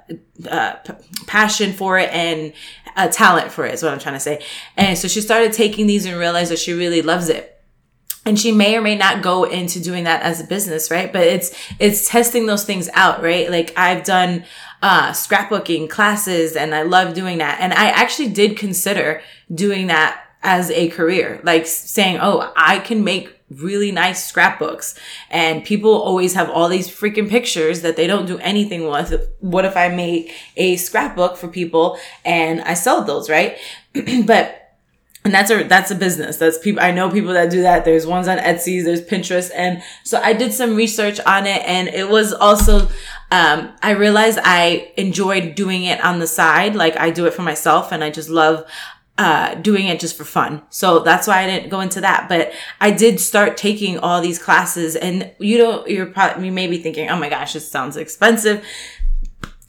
uh, 0.49 0.73
p- 0.73 0.93
passion 1.27 1.73
for 1.73 1.97
it 1.97 2.09
and 2.11 2.53
a 2.95 3.07
talent 3.09 3.51
for 3.51 3.65
it 3.65 3.73
is 3.73 3.83
what 3.83 3.93
I'm 3.93 3.99
trying 3.99 4.15
to 4.15 4.19
say. 4.19 4.43
And 4.77 4.97
so 4.97 5.07
she 5.07 5.21
started 5.21 5.53
taking 5.53 5.87
these 5.87 6.05
and 6.05 6.17
realized 6.17 6.51
that 6.51 6.59
she 6.59 6.73
really 6.73 7.01
loves 7.01 7.29
it 7.29 7.50
and 8.25 8.39
she 8.39 8.51
may 8.51 8.77
or 8.77 8.81
may 8.81 8.95
not 8.95 9.23
go 9.23 9.43
into 9.45 9.79
doing 9.79 10.03
that 10.03 10.21
as 10.21 10.39
a 10.39 10.43
business 10.43 10.91
right? 10.91 11.11
But 11.11 11.23
it's 11.23 11.55
it's 11.79 12.07
testing 12.07 12.45
those 12.45 12.63
things 12.63 12.89
out 12.93 13.21
right? 13.21 13.49
Like 13.49 13.73
i've 13.77 14.03
done 14.03 14.45
uh 14.81 15.11
scrapbooking 15.11 15.89
classes 15.89 16.55
and 16.55 16.73
i 16.75 16.83
love 16.83 17.13
doing 17.13 17.39
that. 17.39 17.59
And 17.59 17.73
i 17.73 17.87
actually 17.87 18.29
did 18.29 18.57
consider 18.57 19.21
doing 19.53 19.87
that 19.87 20.23
as 20.43 20.71
a 20.71 20.89
career. 20.89 21.41
Like 21.43 21.65
saying 21.65 22.19
oh 22.21 22.51
i 22.55 22.79
can 22.79 23.03
make 23.03 23.37
really 23.49 23.91
nice 23.91 24.25
scrapbooks. 24.25 24.97
And 25.29 25.65
people 25.65 25.91
always 25.91 26.35
have 26.35 26.49
all 26.49 26.69
these 26.69 26.87
freaking 26.87 27.29
pictures 27.29 27.81
that 27.81 27.97
they 27.97 28.07
don't 28.07 28.25
do 28.25 28.37
anything 28.37 28.87
with. 28.87 29.29
What 29.39 29.65
if 29.65 29.75
i 29.75 29.89
make 29.89 30.31
a 30.57 30.75
scrapbook 30.77 31.37
for 31.37 31.47
people 31.47 31.97
and 32.23 32.61
i 32.61 32.75
sell 32.75 33.03
those 33.03 33.29
right? 33.29 33.57
But 34.25 34.60
and 35.23 35.33
that's 35.33 35.51
a 35.51 35.63
that's 35.63 35.91
a 35.91 35.95
business 35.95 36.37
that's 36.37 36.57
people 36.57 36.81
i 36.81 36.91
know 36.91 37.09
people 37.09 37.33
that 37.33 37.49
do 37.49 37.61
that 37.61 37.85
there's 37.85 38.07
ones 38.07 38.27
on 38.27 38.37
etsy 38.39 38.83
there's 38.83 39.01
pinterest 39.01 39.51
and 39.55 39.81
so 40.03 40.19
i 40.21 40.33
did 40.33 40.51
some 40.51 40.75
research 40.75 41.19
on 41.21 41.45
it 41.45 41.61
and 41.65 41.87
it 41.89 42.09
was 42.09 42.33
also 42.33 42.87
um, 43.31 43.71
i 43.81 43.91
realized 43.91 44.39
i 44.43 44.91
enjoyed 44.97 45.55
doing 45.55 45.83
it 45.83 46.03
on 46.03 46.19
the 46.19 46.27
side 46.27 46.75
like 46.75 46.97
i 46.97 47.09
do 47.09 47.25
it 47.25 47.33
for 47.33 47.43
myself 47.43 47.91
and 47.91 48.03
i 48.03 48.09
just 48.09 48.29
love 48.29 48.65
uh, 49.17 49.53
doing 49.55 49.87
it 49.87 49.99
just 49.99 50.17
for 50.17 50.23
fun. 50.23 50.63
So 50.71 50.99
that's 50.99 51.27
why 51.27 51.43
I 51.43 51.45
didn't 51.45 51.69
go 51.69 51.81
into 51.81 52.01
that. 52.01 52.27
But 52.27 52.53
I 52.79 52.89
did 52.89 53.19
start 53.19 53.55
taking 53.55 53.99
all 53.99 54.19
these 54.19 54.39
classes 54.39 54.95
and 54.95 55.31
you 55.37 55.59
know, 55.59 55.85
you're 55.85 56.07
probably, 56.07 56.47
you 56.47 56.51
may 56.51 56.65
be 56.65 56.79
thinking, 56.79 57.07
oh 57.07 57.17
my 57.17 57.29
gosh, 57.29 57.53
this 57.53 57.69
sounds 57.69 57.97
expensive 57.97 58.65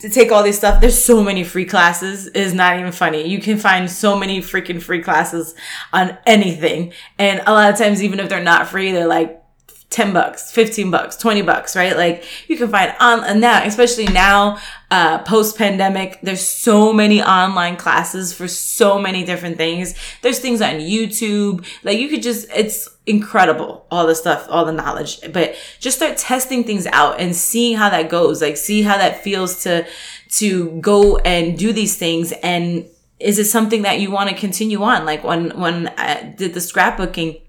to 0.02 0.10
take 0.10 0.32
all 0.32 0.42
this 0.42 0.58
stuff. 0.58 0.80
There's 0.80 1.02
so 1.02 1.22
many 1.22 1.44
free 1.44 1.64
classes. 1.64 2.26
It 2.26 2.36
is 2.36 2.52
not 2.52 2.78
even 2.78 2.90
funny. 2.90 3.28
You 3.28 3.40
can 3.40 3.56
find 3.56 3.88
so 3.88 4.18
many 4.18 4.40
freaking 4.40 4.82
free 4.82 5.00
classes 5.00 5.54
on 5.92 6.18
anything. 6.26 6.92
And 7.18 7.40
a 7.46 7.52
lot 7.52 7.72
of 7.72 7.78
times, 7.78 8.02
even 8.02 8.18
if 8.18 8.28
they're 8.28 8.42
not 8.42 8.66
free, 8.66 8.90
they're 8.90 9.06
like 9.06 9.41
10 9.92 10.12
bucks, 10.12 10.50
15 10.50 10.90
bucks, 10.90 11.16
20 11.16 11.42
bucks, 11.42 11.76
right? 11.76 11.96
Like 11.96 12.24
you 12.48 12.56
can 12.56 12.68
find 12.68 12.94
on 12.98 13.22
and 13.24 13.40
now, 13.40 13.62
especially 13.64 14.06
now, 14.06 14.58
uh, 14.90 15.18
post 15.22 15.56
pandemic, 15.56 16.18
there's 16.22 16.44
so 16.46 16.92
many 16.92 17.22
online 17.22 17.76
classes 17.76 18.32
for 18.32 18.48
so 18.48 18.98
many 18.98 19.24
different 19.24 19.58
things. 19.58 19.94
There's 20.22 20.38
things 20.38 20.60
on 20.62 20.80
YouTube. 20.80 21.66
Like 21.82 21.98
you 21.98 22.08
could 22.08 22.22
just, 22.22 22.48
it's 22.54 22.88
incredible. 23.06 23.86
All 23.90 24.06
the 24.06 24.14
stuff, 24.14 24.46
all 24.48 24.64
the 24.64 24.72
knowledge, 24.72 25.20
but 25.32 25.54
just 25.78 25.98
start 25.98 26.16
testing 26.16 26.64
things 26.64 26.86
out 26.86 27.20
and 27.20 27.36
seeing 27.36 27.76
how 27.76 27.90
that 27.90 28.08
goes. 28.08 28.40
Like 28.40 28.56
see 28.56 28.82
how 28.82 28.96
that 28.96 29.22
feels 29.22 29.62
to, 29.64 29.86
to 30.30 30.70
go 30.80 31.18
and 31.18 31.58
do 31.58 31.72
these 31.72 31.96
things. 31.96 32.32
And 32.42 32.86
is 33.20 33.38
it 33.38 33.44
something 33.44 33.82
that 33.82 34.00
you 34.00 34.10
want 34.10 34.30
to 34.30 34.36
continue 34.36 34.82
on? 34.82 35.04
Like 35.04 35.22
when, 35.22 35.58
when 35.60 35.88
I 35.98 36.34
did 36.36 36.54
the 36.54 36.60
scrapbooking, 36.60 37.41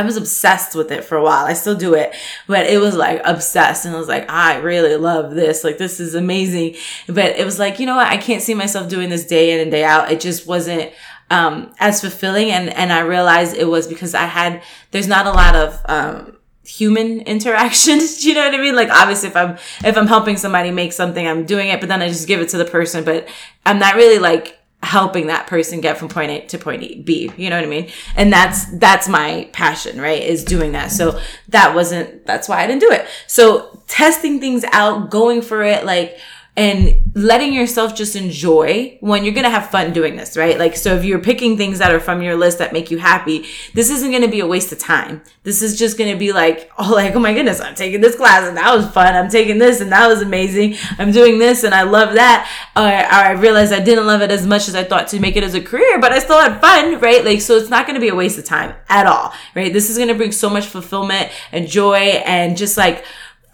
I 0.00 0.02
was 0.02 0.16
obsessed 0.16 0.74
with 0.74 0.90
it 0.90 1.04
for 1.04 1.18
a 1.18 1.22
while. 1.22 1.44
I 1.44 1.52
still 1.52 1.74
do 1.74 1.92
it, 1.92 2.14
but 2.46 2.66
it 2.66 2.78
was 2.78 2.96
like 2.96 3.20
obsessed. 3.24 3.84
And 3.84 3.94
I 3.94 3.98
was 3.98 4.08
like, 4.08 4.30
I 4.30 4.56
really 4.56 4.96
love 4.96 5.34
this. 5.34 5.62
Like, 5.62 5.76
this 5.76 6.00
is 6.00 6.14
amazing. 6.14 6.76
But 7.06 7.36
it 7.38 7.44
was 7.44 7.58
like, 7.58 7.78
you 7.78 7.84
know 7.84 7.96
what? 7.96 8.06
I 8.06 8.16
can't 8.16 8.42
see 8.42 8.54
myself 8.54 8.88
doing 8.88 9.10
this 9.10 9.26
day 9.26 9.52
in 9.52 9.60
and 9.60 9.70
day 9.70 9.84
out. 9.84 10.10
It 10.10 10.20
just 10.20 10.46
wasn't, 10.46 10.90
um, 11.28 11.72
as 11.78 12.00
fulfilling. 12.00 12.50
And, 12.50 12.70
and 12.70 12.94
I 12.94 13.00
realized 13.00 13.54
it 13.54 13.66
was 13.66 13.86
because 13.86 14.14
I 14.14 14.24
had, 14.24 14.62
there's 14.90 15.06
not 15.06 15.26
a 15.26 15.32
lot 15.32 15.54
of, 15.54 15.80
um, 15.84 16.38
human 16.64 17.20
interactions. 17.26 18.24
you 18.24 18.32
know 18.32 18.44
what 18.44 18.54
I 18.54 18.58
mean? 18.58 18.74
Like 18.74 18.88
obviously 18.90 19.28
if 19.28 19.36
I'm 19.36 19.58
if 19.84 19.98
I'm 19.98 20.06
helping 20.06 20.38
somebody 20.38 20.70
make 20.70 20.94
something, 20.94 21.26
I'm 21.26 21.44
doing 21.44 21.68
it, 21.68 21.80
but 21.80 21.90
then 21.90 22.00
I 22.00 22.08
just 22.08 22.26
give 22.26 22.40
it 22.40 22.48
to 22.50 22.58
the 22.58 22.64
person, 22.64 23.04
but 23.04 23.28
I'm 23.66 23.78
not 23.78 23.96
really 23.96 24.18
like 24.18 24.59
helping 24.82 25.26
that 25.26 25.46
person 25.46 25.80
get 25.80 25.98
from 25.98 26.08
point 26.08 26.30
A 26.30 26.46
to 26.46 26.58
point 26.58 27.04
B. 27.04 27.30
You 27.36 27.50
know 27.50 27.56
what 27.56 27.64
I 27.64 27.68
mean? 27.68 27.90
And 28.16 28.32
that's, 28.32 28.64
that's 28.78 29.08
my 29.08 29.48
passion, 29.52 30.00
right? 30.00 30.22
Is 30.22 30.42
doing 30.42 30.72
that. 30.72 30.90
So 30.90 31.20
that 31.48 31.74
wasn't, 31.74 32.26
that's 32.26 32.48
why 32.48 32.62
I 32.62 32.66
didn't 32.66 32.80
do 32.80 32.90
it. 32.90 33.06
So 33.26 33.82
testing 33.86 34.40
things 34.40 34.64
out, 34.72 35.10
going 35.10 35.42
for 35.42 35.62
it, 35.62 35.84
like, 35.84 36.18
and 36.60 37.00
letting 37.14 37.54
yourself 37.54 37.94
just 37.94 38.14
enjoy 38.14 38.98
when 39.00 39.24
you're 39.24 39.32
going 39.32 39.44
to 39.44 39.50
have 39.50 39.70
fun 39.70 39.94
doing 39.94 40.16
this, 40.16 40.36
right? 40.36 40.58
Like, 40.58 40.76
so 40.76 40.94
if 40.94 41.06
you're 41.06 41.18
picking 41.18 41.56
things 41.56 41.78
that 41.78 41.90
are 41.90 41.98
from 41.98 42.20
your 42.20 42.36
list 42.36 42.58
that 42.58 42.74
make 42.74 42.90
you 42.90 42.98
happy, 42.98 43.46
this 43.72 43.88
isn't 43.88 44.10
going 44.10 44.24
to 44.24 44.28
be 44.28 44.40
a 44.40 44.46
waste 44.46 44.70
of 44.70 44.78
time. 44.78 45.22
This 45.42 45.62
is 45.62 45.78
just 45.78 45.96
going 45.96 46.12
to 46.12 46.18
be 46.18 46.32
like, 46.32 46.70
oh, 46.78 46.92
like, 46.92 47.14
oh 47.16 47.18
my 47.18 47.32
goodness, 47.32 47.62
I'm 47.62 47.74
taking 47.74 48.02
this 48.02 48.14
class 48.14 48.46
and 48.46 48.58
that 48.58 48.76
was 48.76 48.86
fun. 48.90 49.14
I'm 49.14 49.30
taking 49.30 49.56
this 49.56 49.80
and 49.80 49.90
that 49.90 50.06
was 50.06 50.20
amazing. 50.20 50.76
I'm 50.98 51.12
doing 51.12 51.38
this 51.38 51.64
and 51.64 51.74
I 51.74 51.84
love 51.84 52.12
that. 52.16 52.46
Or, 52.76 52.82
or 52.82 52.86
I 52.86 53.30
realized 53.30 53.72
I 53.72 53.82
didn't 53.82 54.06
love 54.06 54.20
it 54.20 54.30
as 54.30 54.46
much 54.46 54.68
as 54.68 54.74
I 54.74 54.84
thought 54.84 55.08
to 55.08 55.18
make 55.18 55.36
it 55.36 55.42
as 55.42 55.54
a 55.54 55.62
career, 55.62 55.98
but 55.98 56.12
I 56.12 56.18
still 56.18 56.38
had 56.38 56.60
fun, 56.60 57.00
right? 57.00 57.24
Like, 57.24 57.40
so 57.40 57.56
it's 57.56 57.70
not 57.70 57.86
going 57.86 57.94
to 57.94 58.02
be 58.02 58.08
a 58.08 58.14
waste 58.14 58.38
of 58.38 58.44
time 58.44 58.74
at 58.90 59.06
all, 59.06 59.32
right? 59.54 59.72
This 59.72 59.88
is 59.88 59.96
going 59.96 60.08
to 60.08 60.14
bring 60.14 60.30
so 60.30 60.50
much 60.50 60.66
fulfillment 60.66 61.30
and 61.52 61.66
joy 61.66 62.20
and 62.26 62.54
just 62.54 62.76
like, 62.76 63.02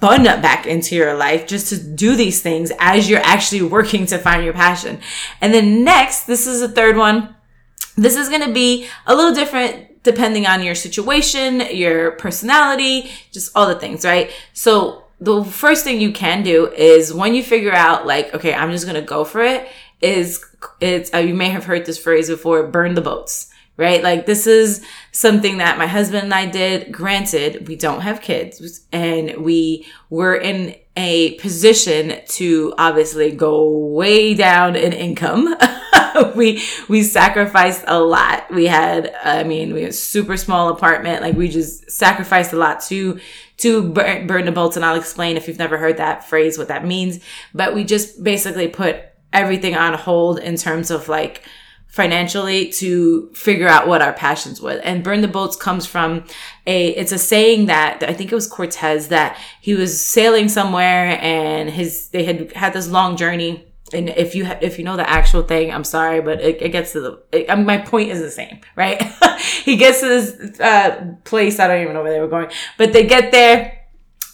fun 0.00 0.24
back 0.24 0.66
into 0.66 0.94
your 0.94 1.14
life 1.14 1.46
just 1.46 1.68
to 1.68 1.82
do 1.82 2.16
these 2.16 2.42
things 2.42 2.70
as 2.78 3.08
you're 3.08 3.20
actually 3.20 3.62
working 3.62 4.06
to 4.06 4.18
find 4.18 4.44
your 4.44 4.52
passion. 4.52 5.00
And 5.40 5.54
then 5.54 5.84
next, 5.84 6.24
this 6.24 6.46
is 6.46 6.60
the 6.60 6.68
third 6.68 6.96
one. 6.96 7.34
This 7.96 8.16
is 8.16 8.28
going 8.28 8.42
to 8.42 8.52
be 8.52 8.88
a 9.06 9.14
little 9.14 9.34
different 9.34 10.02
depending 10.02 10.46
on 10.46 10.62
your 10.62 10.74
situation, 10.74 11.60
your 11.72 12.12
personality, 12.12 13.10
just 13.32 13.50
all 13.56 13.66
the 13.66 13.74
things, 13.74 14.04
right? 14.04 14.30
So 14.52 15.04
the 15.18 15.44
first 15.44 15.82
thing 15.82 16.00
you 16.00 16.12
can 16.12 16.42
do 16.42 16.68
is 16.72 17.12
when 17.12 17.34
you 17.34 17.42
figure 17.42 17.72
out 17.72 18.06
like, 18.06 18.32
okay, 18.34 18.54
I'm 18.54 18.70
just 18.70 18.84
going 18.84 19.00
to 19.00 19.06
go 19.06 19.24
for 19.24 19.42
it 19.42 19.68
is 20.00 20.44
it's, 20.80 21.12
uh, 21.14 21.18
you 21.18 21.34
may 21.34 21.48
have 21.48 21.64
heard 21.64 21.86
this 21.86 21.98
phrase 21.98 22.28
before, 22.28 22.66
burn 22.66 22.94
the 22.94 23.00
boats 23.00 23.50
right? 23.76 24.02
Like 24.02 24.26
this 24.26 24.46
is 24.46 24.84
something 25.12 25.58
that 25.58 25.78
my 25.78 25.86
husband 25.86 26.24
and 26.24 26.34
I 26.34 26.46
did. 26.46 26.92
Granted, 26.92 27.68
we 27.68 27.76
don't 27.76 28.00
have 28.00 28.20
kids 28.20 28.86
and 28.92 29.36
we 29.38 29.86
were 30.10 30.34
in 30.34 30.76
a 30.96 31.34
position 31.34 32.20
to 32.26 32.72
obviously 32.78 33.30
go 33.30 33.68
way 33.68 34.34
down 34.34 34.76
in 34.76 34.94
income. 34.94 35.54
we, 36.34 36.62
we 36.88 37.02
sacrificed 37.02 37.84
a 37.86 38.00
lot. 38.00 38.50
We 38.50 38.66
had, 38.66 39.14
I 39.22 39.44
mean, 39.44 39.74
we 39.74 39.82
had 39.82 39.90
a 39.90 39.94
super 39.94 40.38
small 40.38 40.70
apartment. 40.70 41.20
Like 41.20 41.36
we 41.36 41.48
just 41.48 41.90
sacrificed 41.90 42.54
a 42.54 42.56
lot 42.56 42.80
to, 42.84 43.20
to 43.58 43.90
burn, 43.90 44.26
burn 44.26 44.46
the 44.46 44.52
bolts 44.52 44.76
And 44.76 44.84
I'll 44.86 44.96
explain 44.96 45.36
if 45.36 45.48
you've 45.48 45.58
never 45.58 45.76
heard 45.76 45.98
that 45.98 46.26
phrase, 46.26 46.56
what 46.56 46.68
that 46.68 46.86
means. 46.86 47.20
But 47.52 47.74
we 47.74 47.84
just 47.84 48.24
basically 48.24 48.68
put 48.68 48.96
everything 49.34 49.76
on 49.76 49.92
hold 49.92 50.38
in 50.38 50.56
terms 50.56 50.90
of 50.90 51.08
like, 51.08 51.42
financially 51.88 52.68
to 52.68 53.30
figure 53.34 53.68
out 53.68 53.88
what 53.88 54.02
our 54.02 54.12
passions 54.12 54.60
were. 54.60 54.80
And 54.84 55.02
burn 55.02 55.22
the 55.22 55.28
boats 55.28 55.56
comes 55.56 55.86
from 55.86 56.24
a, 56.66 56.88
it's 56.88 57.12
a 57.12 57.18
saying 57.18 57.66
that 57.66 58.02
I 58.02 58.12
think 58.12 58.30
it 58.30 58.34
was 58.34 58.46
Cortez 58.46 59.08
that 59.08 59.38
he 59.60 59.74
was 59.74 60.04
sailing 60.04 60.48
somewhere 60.48 61.18
and 61.22 61.70
his, 61.70 62.08
they 62.08 62.24
had 62.24 62.52
had 62.52 62.72
this 62.74 62.88
long 62.88 63.16
journey 63.16 63.66
and 63.92 64.08
if 64.08 64.34
you 64.34 64.46
ha- 64.46 64.58
if 64.60 64.78
you 64.78 64.84
know 64.84 64.96
the 64.96 65.08
actual 65.08 65.42
thing, 65.42 65.72
I'm 65.72 65.84
sorry, 65.84 66.20
but 66.20 66.40
it, 66.40 66.60
it 66.60 66.68
gets 66.70 66.92
to 66.92 67.00
the. 67.00 67.22
It, 67.30 67.48
I 67.48 67.54
mean, 67.54 67.66
my 67.66 67.78
point 67.78 68.10
is 68.10 68.20
the 68.20 68.30
same, 68.30 68.60
right? 68.74 69.00
he 69.64 69.76
gets 69.76 70.00
to 70.00 70.08
this 70.08 70.60
uh, 70.60 71.14
place. 71.22 71.60
I 71.60 71.68
don't 71.68 71.82
even 71.82 71.94
know 71.94 72.02
where 72.02 72.12
they 72.12 72.20
were 72.20 72.26
going, 72.26 72.50
but 72.78 72.92
they 72.92 73.06
get 73.06 73.30
there 73.30 73.85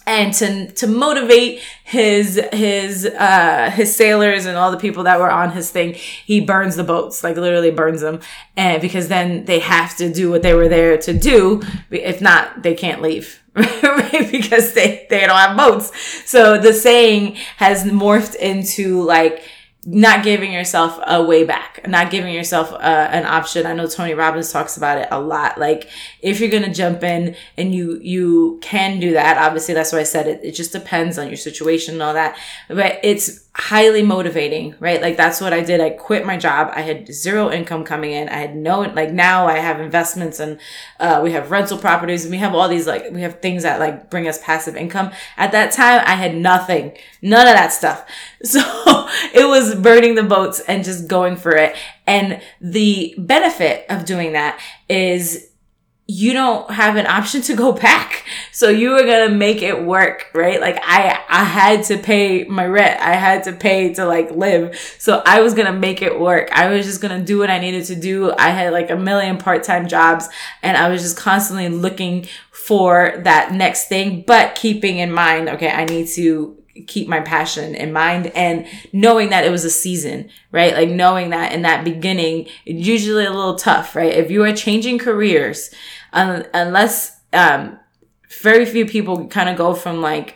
and 0.05 0.33
to 0.33 0.71
to 0.71 0.87
motivate 0.87 1.61
his 1.83 2.41
his 2.51 3.05
uh 3.05 3.71
his 3.73 3.95
sailors 3.95 4.45
and 4.45 4.57
all 4.57 4.71
the 4.71 4.77
people 4.77 5.03
that 5.03 5.19
were 5.19 5.31
on 5.31 5.51
his 5.51 5.69
thing 5.69 5.93
he 5.93 6.41
burns 6.41 6.75
the 6.75 6.83
boats 6.83 7.23
like 7.23 7.35
literally 7.37 7.71
burns 7.71 8.01
them. 8.01 8.19
And 8.57 8.81
because 8.81 9.07
then 9.07 9.45
they 9.45 9.59
have 9.59 9.95
to 9.97 10.11
do 10.11 10.29
what 10.29 10.41
they 10.41 10.53
were 10.53 10.67
there 10.67 10.97
to 10.97 11.13
do. 11.13 11.61
If 11.89 12.21
not 12.21 12.63
they 12.63 12.73
can't 12.75 13.01
leave. 13.01 13.41
Because 14.31 14.73
they 14.73 15.05
they 15.09 15.21
don't 15.21 15.37
have 15.37 15.55
boats. 15.57 15.91
So 16.29 16.57
the 16.57 16.73
saying 16.73 17.35
has 17.57 17.83
morphed 17.83 18.35
into 18.35 19.03
like 19.03 19.43
not 19.85 20.23
giving 20.23 20.53
yourself 20.53 20.99
a 21.05 21.21
way 21.21 21.43
back, 21.43 21.85
not 21.87 22.09
giving 22.09 22.33
yourself 22.33 22.71
uh, 22.71 22.77
an 23.11 23.25
option. 23.25 23.65
I 23.65 23.73
know 23.73 23.87
Tony 23.87 24.13
Robbins 24.13 24.51
talks 24.51 24.77
about 24.77 24.97
it 24.97 25.07
a 25.11 25.19
lot. 25.19 25.57
Like 25.57 25.89
if 26.21 26.39
you're 26.39 26.49
going 26.49 26.63
to 26.63 26.73
jump 26.73 27.03
in 27.03 27.35
and 27.57 27.75
you, 27.75 27.99
you 28.01 28.59
can 28.61 28.99
do 28.99 29.13
that. 29.13 29.37
Obviously, 29.37 29.73
that's 29.73 29.91
why 29.91 29.99
I 29.99 30.03
said 30.03 30.27
it. 30.27 30.39
It 30.43 30.53
just 30.53 30.71
depends 30.71 31.17
on 31.17 31.27
your 31.27 31.37
situation 31.37 31.95
and 31.95 32.03
all 32.03 32.13
that, 32.13 32.37
but 32.69 32.99
it's 33.03 33.42
highly 33.55 34.01
motivating, 34.01 34.73
right? 34.79 34.99
Like 34.99 35.15
that's 35.15 35.39
what 35.39 35.53
I 35.53 35.61
did. 35.61 35.79
I 35.79 35.91
quit 35.91 36.25
my 36.25 36.37
job. 36.37 36.71
I 36.73 36.81
had 36.81 37.13
zero 37.13 37.51
income 37.51 37.83
coming 37.83 38.11
in. 38.11 38.27
I 38.27 38.37
had 38.37 38.55
no, 38.55 38.81
like 38.81 39.11
now 39.11 39.45
I 39.45 39.59
have 39.59 39.79
investments 39.79 40.39
and, 40.39 40.59
uh, 40.99 41.21
we 41.23 41.33
have 41.33 41.51
rental 41.51 41.77
properties 41.77 42.25
and 42.25 42.31
we 42.31 42.39
have 42.39 42.55
all 42.55 42.67
these, 42.67 42.87
like, 42.87 43.11
we 43.11 43.21
have 43.21 43.41
things 43.41 43.61
that 43.61 43.79
like 43.79 44.09
bring 44.09 44.27
us 44.27 44.43
passive 44.43 44.75
income. 44.75 45.11
At 45.37 45.51
that 45.51 45.71
time, 45.71 46.01
I 46.03 46.15
had 46.15 46.35
nothing, 46.35 46.97
none 47.21 47.47
of 47.47 47.53
that 47.53 47.71
stuff. 47.73 48.05
So 48.43 48.59
it 49.33 49.47
was 49.47 49.73
burning 49.75 50.15
the 50.15 50.23
boats 50.23 50.59
and 50.59 50.83
just 50.83 51.07
going 51.07 51.37
for 51.37 51.55
it. 51.55 51.77
And 52.05 52.41
the 52.59 53.15
benefit 53.17 53.85
of 53.89 54.03
doing 54.03 54.33
that 54.33 54.59
is 54.89 55.49
you 56.05 56.33
don't 56.33 56.69
have 56.69 56.97
an 56.97 57.07
option 57.07 57.41
to 57.41 57.55
go 57.55 57.71
back. 57.71 58.25
So 58.51 58.67
you 58.69 58.91
were 58.91 59.03
going 59.03 59.29
to 59.29 59.35
make 59.35 59.61
it 59.61 59.83
work, 59.83 60.29
right? 60.33 60.59
Like 60.59 60.77
I, 60.83 61.23
I 61.29 61.43
had 61.45 61.85
to 61.85 61.97
pay 61.97 62.43
my 62.43 62.65
rent. 62.65 62.99
I 62.99 63.13
had 63.13 63.45
to 63.45 63.53
pay 63.53 63.93
to 63.93 64.05
like 64.05 64.31
live. 64.31 64.77
So 64.99 65.23
I 65.25 65.41
was 65.41 65.53
going 65.53 65.71
to 65.71 65.79
make 65.79 66.01
it 66.01 66.19
work. 66.19 66.49
I 66.51 66.67
was 66.67 66.85
just 66.85 67.01
going 67.01 67.17
to 67.17 67.25
do 67.25 67.39
what 67.39 67.49
I 67.49 67.57
needed 67.59 67.85
to 67.85 67.95
do. 67.95 68.33
I 68.37 68.49
had 68.49 68.73
like 68.73 68.89
a 68.89 68.97
million 68.97 69.37
part-time 69.37 69.87
jobs 69.87 70.27
and 70.61 70.75
I 70.75 70.89
was 70.89 71.01
just 71.01 71.15
constantly 71.15 71.69
looking 71.69 72.27
for 72.51 73.13
that 73.23 73.53
next 73.53 73.87
thing, 73.87 74.23
but 74.27 74.55
keeping 74.55 74.97
in 74.97 75.11
mind, 75.11 75.49
okay, 75.49 75.69
I 75.69 75.85
need 75.85 76.07
to 76.09 76.62
keep 76.87 77.07
my 77.07 77.19
passion 77.19 77.75
in 77.75 77.93
mind 77.93 78.27
and 78.35 78.65
knowing 78.91 79.29
that 79.29 79.45
it 79.45 79.51
was 79.51 79.63
a 79.63 79.69
season, 79.69 80.29
right? 80.51 80.73
Like 80.73 80.89
knowing 80.89 81.29
that 81.29 81.51
in 81.53 81.61
that 81.61 81.83
beginning, 81.83 82.47
it's 82.65 82.87
usually 82.87 83.25
a 83.25 83.31
little 83.31 83.55
tough, 83.55 83.95
right? 83.95 84.11
If 84.11 84.31
you 84.31 84.43
are 84.43 84.53
changing 84.53 84.99
careers, 84.99 85.69
unless, 86.11 87.19
um, 87.31 87.79
very 88.41 88.65
few 88.65 88.85
people 88.85 89.27
kind 89.27 89.49
of 89.49 89.55
go 89.55 89.75
from 89.75 90.01
like 90.01 90.35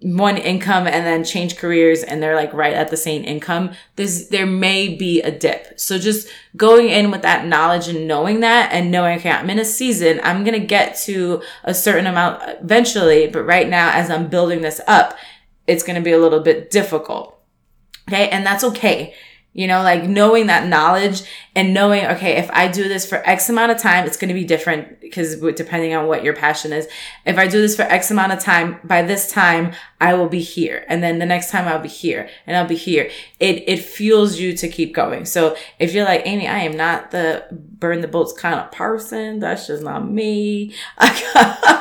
one 0.00 0.36
income 0.36 0.86
and 0.86 1.06
then 1.06 1.22
change 1.22 1.56
careers 1.56 2.02
and 2.02 2.20
they're 2.20 2.34
like 2.34 2.52
right 2.52 2.72
at 2.72 2.88
the 2.88 2.96
same 2.96 3.22
income 3.24 3.70
there's 3.94 4.28
there 4.30 4.46
may 4.46 4.88
be 4.88 5.20
a 5.22 5.30
dip 5.30 5.78
so 5.78 5.98
just 5.98 6.28
going 6.56 6.88
in 6.88 7.10
with 7.10 7.22
that 7.22 7.46
knowledge 7.46 7.86
and 7.86 8.08
knowing 8.08 8.40
that 8.40 8.72
and 8.72 8.90
knowing 8.90 9.18
okay 9.18 9.30
i'm 9.30 9.50
in 9.50 9.58
a 9.58 9.64
season 9.64 10.18
i'm 10.24 10.42
gonna 10.44 10.58
get 10.58 10.96
to 10.96 11.40
a 11.64 11.74
certain 11.74 12.06
amount 12.06 12.42
eventually 12.60 13.28
but 13.28 13.44
right 13.44 13.68
now 13.68 13.90
as 13.92 14.10
i'm 14.10 14.28
building 14.28 14.62
this 14.62 14.80
up 14.88 15.16
it's 15.66 15.82
going 15.82 15.96
to 15.96 16.02
be 16.02 16.12
a 16.12 16.18
little 16.18 16.40
bit 16.40 16.70
difficult. 16.70 17.38
Okay. 18.08 18.28
And 18.28 18.46
that's 18.46 18.64
okay. 18.64 19.14
You 19.56 19.66
know, 19.66 19.82
like 19.82 20.04
knowing 20.04 20.48
that 20.48 20.68
knowledge 20.68 21.22
and 21.54 21.72
knowing, 21.72 22.04
okay, 22.04 22.36
if 22.36 22.50
I 22.50 22.68
do 22.68 22.88
this 22.88 23.08
for 23.08 23.26
X 23.26 23.48
amount 23.48 23.72
of 23.72 23.78
time, 23.78 24.04
it's 24.04 24.18
going 24.18 24.28
to 24.28 24.34
be 24.34 24.44
different 24.44 25.00
because 25.00 25.40
depending 25.54 25.94
on 25.94 26.06
what 26.06 26.22
your 26.22 26.34
passion 26.34 26.74
is. 26.74 26.86
If 27.24 27.38
I 27.38 27.46
do 27.46 27.62
this 27.62 27.74
for 27.74 27.82
X 27.82 28.10
amount 28.10 28.32
of 28.32 28.38
time, 28.38 28.78
by 28.84 29.00
this 29.00 29.32
time, 29.32 29.72
I 29.98 30.12
will 30.12 30.28
be 30.28 30.42
here. 30.42 30.84
And 30.88 31.02
then 31.02 31.20
the 31.20 31.24
next 31.24 31.50
time 31.50 31.66
I'll 31.66 31.80
be 31.80 31.88
here 31.88 32.28
and 32.46 32.54
I'll 32.54 32.66
be 32.66 32.76
here. 32.76 33.10
It, 33.40 33.64
it 33.66 33.78
fuels 33.82 34.38
you 34.38 34.54
to 34.54 34.68
keep 34.68 34.94
going. 34.94 35.24
So 35.24 35.56
if 35.78 35.94
you're 35.94 36.04
like, 36.04 36.26
Amy, 36.26 36.46
I 36.46 36.58
am 36.58 36.76
not 36.76 37.10
the 37.10 37.46
burn 37.50 38.02
the 38.02 38.08
boats 38.08 38.34
kind 38.34 38.60
of 38.60 38.70
person. 38.72 39.38
That's 39.38 39.68
just 39.68 39.82
not 39.82 40.06
me. 40.06 40.74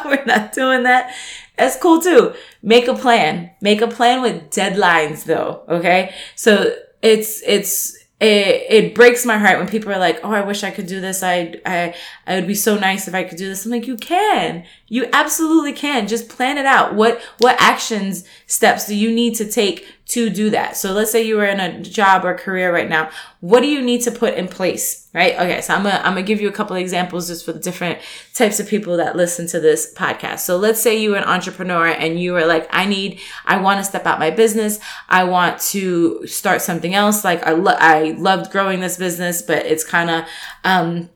We're 0.05 0.23
not 0.25 0.53
doing 0.53 0.83
that 0.83 1.13
that's 1.57 1.77
cool 1.77 2.01
too. 2.01 2.33
Make 2.61 2.87
a 2.87 2.93
plan. 2.93 3.51
Make 3.61 3.81
a 3.81 3.87
plan 3.87 4.21
with 4.21 4.49
deadlines 4.49 5.23
though. 5.23 5.63
Okay. 5.69 6.13
So 6.35 6.75
it's, 7.05 7.41
it's, 7.45 7.95
it, 8.19 8.65
it 8.69 8.95
breaks 8.95 9.25
my 9.25 9.37
heart 9.37 9.59
when 9.59 9.67
people 9.67 9.91
are 9.91 9.99
like, 9.99 10.21
"Oh, 10.23 10.31
I 10.31 10.41
wish 10.41 10.63
I 10.63 10.71
could 10.71 10.87
do 10.87 11.01
this. 11.01 11.21
I, 11.21 11.55
I, 11.65 11.93
I 12.25 12.35
would 12.35 12.47
be 12.47 12.55
so 12.55 12.77
nice 12.77 13.07
if 13.07 13.13
I 13.13 13.23
could 13.23 13.37
do 13.37 13.47
this." 13.49 13.65
I'm 13.65 13.71
like, 13.71 13.87
"You 13.87 13.97
can. 13.97 14.63
You 14.87 15.09
absolutely 15.11 15.73
can. 15.73 16.07
Just 16.07 16.29
plan 16.29 16.59
it 16.59 16.65
out. 16.65 16.93
What, 16.93 17.19
what 17.39 17.59
actions, 17.59 18.23
steps 18.45 18.85
do 18.85 18.95
you 18.95 19.11
need 19.11 19.33
to 19.35 19.49
take 19.49 19.87
to 20.07 20.29
do 20.29 20.51
that. 20.51 20.77
So 20.77 20.91
let's 20.91 21.11
say 21.11 21.25
you 21.25 21.39
are 21.39 21.45
in 21.45 21.59
a 21.59 21.81
job 21.81 22.23
or 22.23 22.35
career 22.35 22.71
right 22.71 22.87
now. 22.87 23.09
What 23.39 23.61
do 23.61 23.67
you 23.67 23.81
need 23.81 24.01
to 24.01 24.11
put 24.11 24.35
in 24.35 24.47
place? 24.47 25.09
Right? 25.15 25.33
Okay. 25.33 25.61
So 25.61 25.73
I'm 25.73 25.81
gonna, 25.81 25.97
I'm 26.03 26.13
gonna 26.13 26.21
give 26.21 26.39
you 26.39 26.47
a 26.47 26.51
couple 26.51 26.75
examples 26.75 27.27
just 27.27 27.43
for 27.43 27.53
the 27.53 27.59
different 27.59 27.97
types 28.35 28.59
of 28.59 28.67
people 28.67 28.97
that 28.97 29.15
listen 29.15 29.47
to 29.47 29.59
this 29.59 29.91
podcast. 29.95 30.39
So 30.39 30.57
let's 30.57 30.79
say 30.79 31.01
you 31.01 31.15
are 31.15 31.17
an 31.17 31.23
entrepreneur 31.23 31.87
and 31.87 32.19
you 32.19 32.35
are 32.35 32.45
like, 32.45 32.67
I 32.71 32.85
need, 32.85 33.19
I 33.47 33.57
want 33.57 33.79
to 33.79 33.83
step 33.83 34.05
out 34.05 34.19
my 34.19 34.29
business. 34.29 34.79
I 35.09 35.23
want 35.23 35.59
to 35.71 36.27
start 36.27 36.61
something 36.61 36.93
else. 36.93 37.23
Like 37.23 37.41
I, 37.41 37.53
lo- 37.53 37.77
I 37.79 38.15
loved 38.19 38.51
growing 38.51 38.81
this 38.81 38.97
business, 38.97 39.41
but 39.41 39.65
it's 39.65 39.83
kind 39.83 40.11
of, 40.11 40.25
um, 40.63 41.09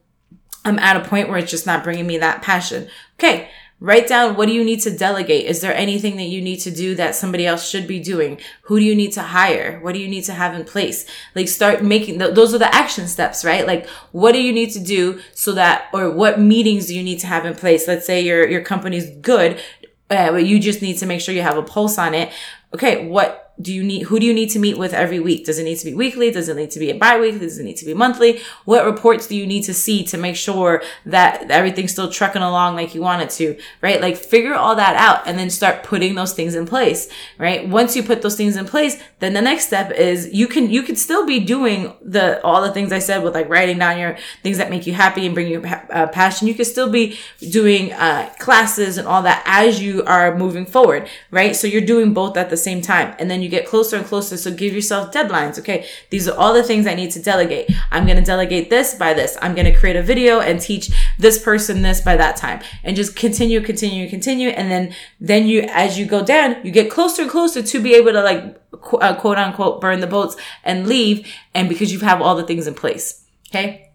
I'm 0.66 0.80
at 0.80 0.98
a 0.98 1.08
point 1.08 1.30
where 1.30 1.38
it's 1.38 1.52
just 1.52 1.66
not 1.66 1.84
bringing 1.84 2.08
me 2.08 2.18
that 2.18 2.42
passion. 2.42 2.90
Okay. 3.20 3.50
Write 3.82 4.08
down 4.08 4.36
what 4.36 4.48
do 4.48 4.54
you 4.54 4.64
need 4.64 4.82
to 4.82 4.98
delegate? 4.98 5.46
Is 5.46 5.62
there 5.62 5.74
anything 5.74 6.18
that 6.18 6.26
you 6.26 6.42
need 6.42 6.58
to 6.58 6.72
do 6.72 6.96
that 6.96 7.16
somebody 7.16 7.46
else 7.46 7.70
should 7.70 7.88
be 7.88 8.00
doing? 8.00 8.40
Who 8.64 8.78
do 8.78 8.84
you 8.84 8.94
need 8.96 9.14
to 9.14 9.22
hire? 9.22 9.80
What 9.80 9.94
do 9.94 10.00
you 10.00 10.08
need 10.10 10.24
to 10.26 10.34
have 10.34 10.54
in 10.54 10.66
place? 10.66 11.06
Like 11.34 11.48
start 11.48 11.82
making 11.82 12.20
th- 12.20 12.36
those 12.36 12.54
are 12.54 12.58
the 12.58 12.74
action 12.76 13.08
steps, 13.08 13.46
right? 13.46 13.66
Like 13.66 13.88
what 14.12 14.34
do 14.34 14.42
you 14.42 14.52
need 14.52 14.72
to 14.72 14.80
do 14.80 15.22
so 15.34 15.54
that 15.54 15.88
or 15.94 16.12
what 16.12 16.42
meetings 16.42 16.88
do 16.88 16.96
you 16.96 17.04
need 17.04 17.20
to 17.20 17.28
have 17.28 17.46
in 17.46 17.56
place? 17.56 17.88
Let's 17.88 18.06
say 18.06 18.20
your 18.22 18.46
your 18.50 18.62
company's 18.62 19.10
good, 19.22 19.62
uh, 20.10 20.32
but 20.32 20.46
you 20.46 20.60
just 20.60 20.82
need 20.82 20.98
to 20.98 21.06
make 21.06 21.22
sure 21.22 21.34
you 21.34 21.42
have 21.42 21.58
a 21.58 21.64
pulse 21.64 21.98
on 21.98 22.14
it. 22.14 22.34
Okay, 22.74 23.08
what 23.08 23.49
do 23.62 23.74
you 23.74 23.84
need 23.84 24.04
who 24.04 24.19
do 24.19 24.26
you 24.26 24.34
need 24.34 24.50
to 24.52 24.60
meet 24.60 24.78
with 24.78 24.93
every 24.93 25.19
week? 25.19 25.45
Does 25.45 25.60
it 25.60 25.63
need 25.63 25.78
to 25.78 25.86
be 25.86 25.93
weekly? 25.93 26.32
Does 26.32 26.50
it 26.50 26.56
need 26.56 26.72
to 26.72 26.80
be 26.80 26.91
a 26.91 26.95
bi-weekly? 26.95 27.39
Does 27.39 27.58
it 27.58 27.63
need 27.63 27.78
to 27.78 27.86
be 27.86 27.93
monthly? 27.93 28.41
What 28.65 28.86
reports 28.86 29.28
do 29.28 29.36
you 29.36 29.45
need 29.45 29.63
to 29.63 29.74
see 29.74 30.04
to 30.06 30.17
make 30.17 30.36
sure 30.36 30.82
that 31.06 31.52
everything's 31.52 31.91
still 31.91 32.12
trucking 32.12 32.41
along 32.41 32.76
like 32.76 32.95
you 32.95 33.02
want 33.02 33.22
it 33.22 33.30
to 33.32 33.58
right? 33.82 34.02
Like 34.02 34.17
figure 34.17 34.56
all 34.56 34.76
that 34.76 34.95
out 34.95 35.28
and 35.28 35.38
then 35.38 35.50
start 35.50 35.84
putting 35.84 36.15
those 36.15 36.34
things 36.34 36.56
in 36.56 36.65
place 36.65 37.10
right? 37.38 37.67
Once 37.67 37.95
you 37.95 38.04
put 38.04 38.22
those 38.22 38.36
things 38.36 38.56
in 38.56 38.65
place 38.65 39.02
then 39.19 39.34
the 39.34 39.41
next 39.41 39.65
step 39.67 39.91
is 39.91 40.34
you 40.34 40.48
can 40.48 40.69
you 40.69 40.82
could 40.82 40.98
still 40.98 41.26
be 41.26 41.39
doing 41.39 41.93
the 42.02 42.41
all 42.43 42.62
the 42.62 42.72
things 42.72 42.91
i 42.91 43.00
said 43.00 43.24
with 43.24 43.34
like 43.34 43.50
writing 43.50 43.78
down 43.78 44.00
your 44.00 44.17
things 44.43 44.58
that 44.58 44.69
make 44.69 44.88
you 44.88 44.93
happy 44.93 45.26
and 45.26 45.36
bring 45.36 45.48
you 45.48 45.62
uh, 45.65 46.08
passion. 46.08 46.48
You 46.48 46.54
could 46.54 46.67
still 46.67 46.89
be 46.89 47.17
doing 47.50 47.91
uh, 47.93 48.32
classes 48.39 48.98
and 48.98 49.08
all 49.08 49.22
that 49.24 49.43
as 49.45 49.82
you 49.82 50.04
are 50.04 50.36
moving 50.38 50.65
forward 50.65 51.10
right? 51.32 51.56
So 51.56 51.67
you're 51.67 51.82
doing 51.82 52.13
both 52.13 52.38
at 52.38 52.50
the 52.50 52.58
same 52.58 52.82
time 52.82 53.15
and 53.19 53.30
then 53.30 53.41
you 53.41 53.49
you 53.50 53.58
get 53.58 53.68
closer 53.68 53.98
and 53.98 54.06
closer. 54.06 54.38
So 54.38 54.52
give 54.52 54.74
yourself 54.74 55.12
deadlines. 55.12 55.58
Okay. 55.58 55.88
These 56.12 56.28
are 56.28 56.38
all 56.38 56.54
the 56.54 56.64
things 56.64 56.86
I 56.86 56.94
need 56.94 57.10
to 57.12 57.22
delegate. 57.22 57.70
I'm 57.90 58.06
going 58.06 58.18
to 58.18 58.24
delegate 58.24 58.70
this 58.70 58.94
by 58.94 59.16
this. 59.16 59.38
I'm 59.42 59.56
going 59.56 59.66
to 59.66 59.78
create 59.78 59.96
a 59.96 60.04
video 60.04 60.40
and 60.40 60.62
teach 60.62 60.92
this 61.18 61.42
person 61.42 61.82
this 61.82 62.02
by 62.02 62.16
that 62.16 62.36
time 62.36 62.62
and 62.84 62.96
just 62.96 63.16
continue, 63.16 63.60
continue, 63.62 64.08
continue. 64.08 64.50
And 64.50 64.70
then, 64.70 64.96
then 65.20 65.48
you, 65.48 65.62
as 65.70 65.98
you 65.98 66.06
go 66.06 66.24
down, 66.24 66.64
you 66.64 66.72
get 66.72 66.92
closer 66.92 67.24
and 67.24 67.32
closer 67.32 67.64
to 67.64 67.82
be 67.82 67.96
able 67.96 68.12
to 68.12 68.22
like, 68.22 68.62
uh, 69.02 69.16
quote 69.16 69.40
unquote, 69.40 69.82
burn 69.82 70.00
the 70.00 70.08
boats 70.08 70.36
and 70.64 70.88
leave. 70.88 71.28
And 71.56 71.68
because 71.68 71.92
you 71.92 72.00
have 72.02 72.22
all 72.22 72.36
the 72.36 72.46
things 72.46 72.68
in 72.68 72.76
place. 72.76 73.26
Okay. 73.50 73.90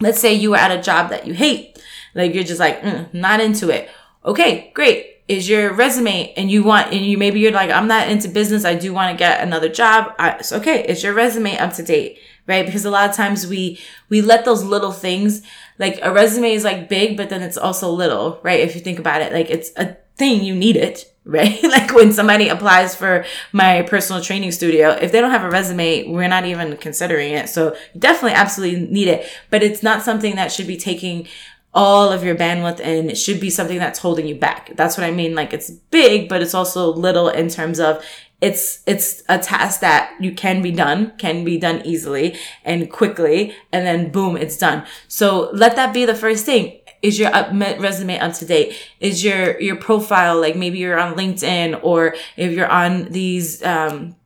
Let's 0.00 0.20
say 0.20 0.32
you 0.32 0.54
are 0.54 0.58
at 0.58 0.70
a 0.70 0.80
job 0.80 1.10
that 1.10 1.26
you 1.26 1.34
hate. 1.34 1.78
Like 2.14 2.32
you're 2.32 2.44
just 2.44 2.60
like, 2.60 2.80
mm, 2.80 3.12
not 3.12 3.40
into 3.40 3.70
it. 3.70 3.90
Okay, 4.24 4.70
great 4.74 5.19
is 5.30 5.48
your 5.48 5.72
resume 5.72 6.32
and 6.36 6.50
you 6.50 6.62
want 6.62 6.92
and 6.92 7.06
you 7.06 7.16
maybe 7.16 7.40
you're 7.40 7.52
like 7.52 7.70
i'm 7.70 7.86
not 7.86 8.08
into 8.08 8.28
business 8.28 8.64
i 8.64 8.74
do 8.74 8.92
want 8.92 9.10
to 9.10 9.18
get 9.18 9.40
another 9.40 9.68
job 9.68 10.12
I, 10.18 10.30
it's 10.32 10.52
okay 10.52 10.84
is 10.84 11.02
your 11.02 11.14
resume 11.14 11.56
up 11.56 11.72
to 11.74 11.82
date 11.82 12.18
right? 12.50 12.66
Because 12.66 12.84
a 12.84 12.90
lot 12.90 13.08
of 13.08 13.14
times 13.14 13.46
we 13.46 13.78
we 14.08 14.20
let 14.20 14.44
those 14.44 14.64
little 14.64 14.92
things 14.92 15.42
like 15.78 16.00
a 16.02 16.12
resume 16.12 16.52
is 16.52 16.64
like 16.64 16.88
big 16.88 17.16
but 17.16 17.30
then 17.30 17.42
it's 17.42 17.56
also 17.56 17.90
little 17.90 18.40
right? 18.42 18.60
If 18.60 18.74
you 18.74 18.80
think 18.80 18.98
about 18.98 19.22
it 19.22 19.32
like 19.32 19.48
it's 19.48 19.70
a 19.76 19.96
thing 20.16 20.42
you 20.42 20.54
need 20.54 20.76
it 20.76 21.06
right? 21.24 21.62
Like 21.62 21.94
when 21.94 22.12
somebody 22.12 22.48
applies 22.48 22.96
for 22.96 23.24
my 23.52 23.82
personal 23.82 24.20
training 24.20 24.52
studio 24.52 24.90
if 24.90 25.12
they 25.12 25.20
don't 25.20 25.30
have 25.30 25.44
a 25.44 25.50
resume 25.50 26.08
we're 26.08 26.28
not 26.28 26.44
even 26.44 26.76
considering 26.76 27.32
it 27.32 27.48
so 27.48 27.76
definitely 27.96 28.32
absolutely 28.32 28.86
need 28.86 29.06
it 29.06 29.30
but 29.50 29.62
it's 29.62 29.82
not 29.82 30.02
something 30.02 30.34
that 30.36 30.50
should 30.50 30.66
be 30.66 30.76
taking 30.76 31.28
all 31.72 32.10
of 32.10 32.24
your 32.24 32.34
bandwidth 32.34 32.80
and 32.80 33.10
it 33.10 33.16
should 33.16 33.40
be 33.40 33.50
something 33.50 33.78
that's 33.78 34.00
holding 34.00 34.26
you 34.26 34.34
back. 34.34 34.72
That's 34.76 34.96
what 34.96 35.04
I 35.04 35.10
mean. 35.10 35.34
Like 35.34 35.52
it's 35.52 35.70
big, 35.70 36.28
but 36.28 36.42
it's 36.42 36.54
also 36.54 36.92
little 36.92 37.28
in 37.28 37.48
terms 37.48 37.78
of 37.78 38.04
it's 38.40 38.82
it's 38.86 39.22
a 39.28 39.38
task 39.38 39.80
that 39.80 40.14
you 40.18 40.32
can 40.32 40.62
be 40.62 40.72
done 40.72 41.12
can 41.18 41.44
be 41.44 41.58
done 41.58 41.82
easily 41.84 42.36
and 42.64 42.90
quickly 42.90 43.54
and 43.70 43.86
then 43.86 44.10
boom 44.10 44.36
it's 44.36 44.56
done 44.56 44.84
so 45.08 45.50
let 45.52 45.76
that 45.76 45.92
be 45.92 46.06
the 46.06 46.14
first 46.14 46.46
thing 46.46 46.80
is 47.02 47.18
your 47.18 47.34
up, 47.34 47.50
resume 47.52 48.18
up 48.18 48.32
to 48.32 48.46
date 48.46 48.74
is 48.98 49.22
your 49.22 49.60
your 49.60 49.76
profile 49.76 50.40
like 50.40 50.56
maybe 50.56 50.78
you're 50.78 50.98
on 50.98 51.14
linkedin 51.14 51.78
or 51.82 52.14
if 52.36 52.52
you're 52.52 52.70
on 52.70 53.04
these 53.10 53.62
um 53.62 54.16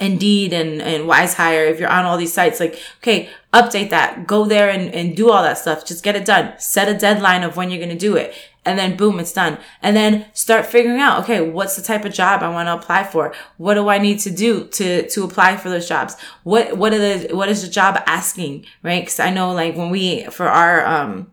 Indeed 0.00 0.52
and, 0.52 0.80
and 0.80 1.06
Wise 1.06 1.34
Hire, 1.34 1.64
if 1.66 1.78
you're 1.78 1.90
on 1.90 2.06
all 2.06 2.16
these 2.16 2.32
sites, 2.32 2.58
like, 2.58 2.80
okay, 2.98 3.28
update 3.52 3.90
that, 3.90 4.26
go 4.26 4.46
there 4.46 4.70
and, 4.70 4.94
and 4.94 5.16
do 5.16 5.30
all 5.30 5.42
that 5.42 5.58
stuff. 5.58 5.84
Just 5.84 6.02
get 6.02 6.16
it 6.16 6.24
done. 6.24 6.58
Set 6.58 6.88
a 6.88 6.98
deadline 6.98 7.42
of 7.42 7.56
when 7.56 7.70
you're 7.70 7.78
going 7.78 7.90
to 7.90 7.98
do 7.98 8.16
it 8.16 8.34
and 8.64 8.78
then 8.78 8.96
boom, 8.96 9.18
it's 9.18 9.32
done. 9.32 9.58
And 9.82 9.96
then 9.96 10.26
start 10.34 10.66
figuring 10.66 11.00
out, 11.00 11.22
okay, 11.22 11.40
what's 11.40 11.76
the 11.76 11.82
type 11.82 12.04
of 12.04 12.12
job 12.12 12.42
I 12.42 12.50
want 12.50 12.66
to 12.68 12.74
apply 12.74 13.04
for? 13.04 13.34
What 13.56 13.74
do 13.74 13.88
I 13.88 13.98
need 13.98 14.18
to 14.20 14.30
do 14.30 14.66
to, 14.68 15.08
to 15.08 15.24
apply 15.24 15.56
for 15.56 15.70
those 15.70 15.88
jobs? 15.88 16.16
What, 16.42 16.76
what 16.76 16.92
are 16.92 16.98
the, 16.98 17.34
what 17.34 17.48
is 17.48 17.62
the 17.62 17.70
job 17.70 18.02
asking? 18.06 18.66
Right. 18.82 19.06
Cause 19.06 19.18
I 19.20 19.30
know 19.30 19.52
like 19.52 19.76
when 19.76 19.90
we, 19.90 20.24
for 20.24 20.46
our, 20.46 20.84
um, 20.84 21.32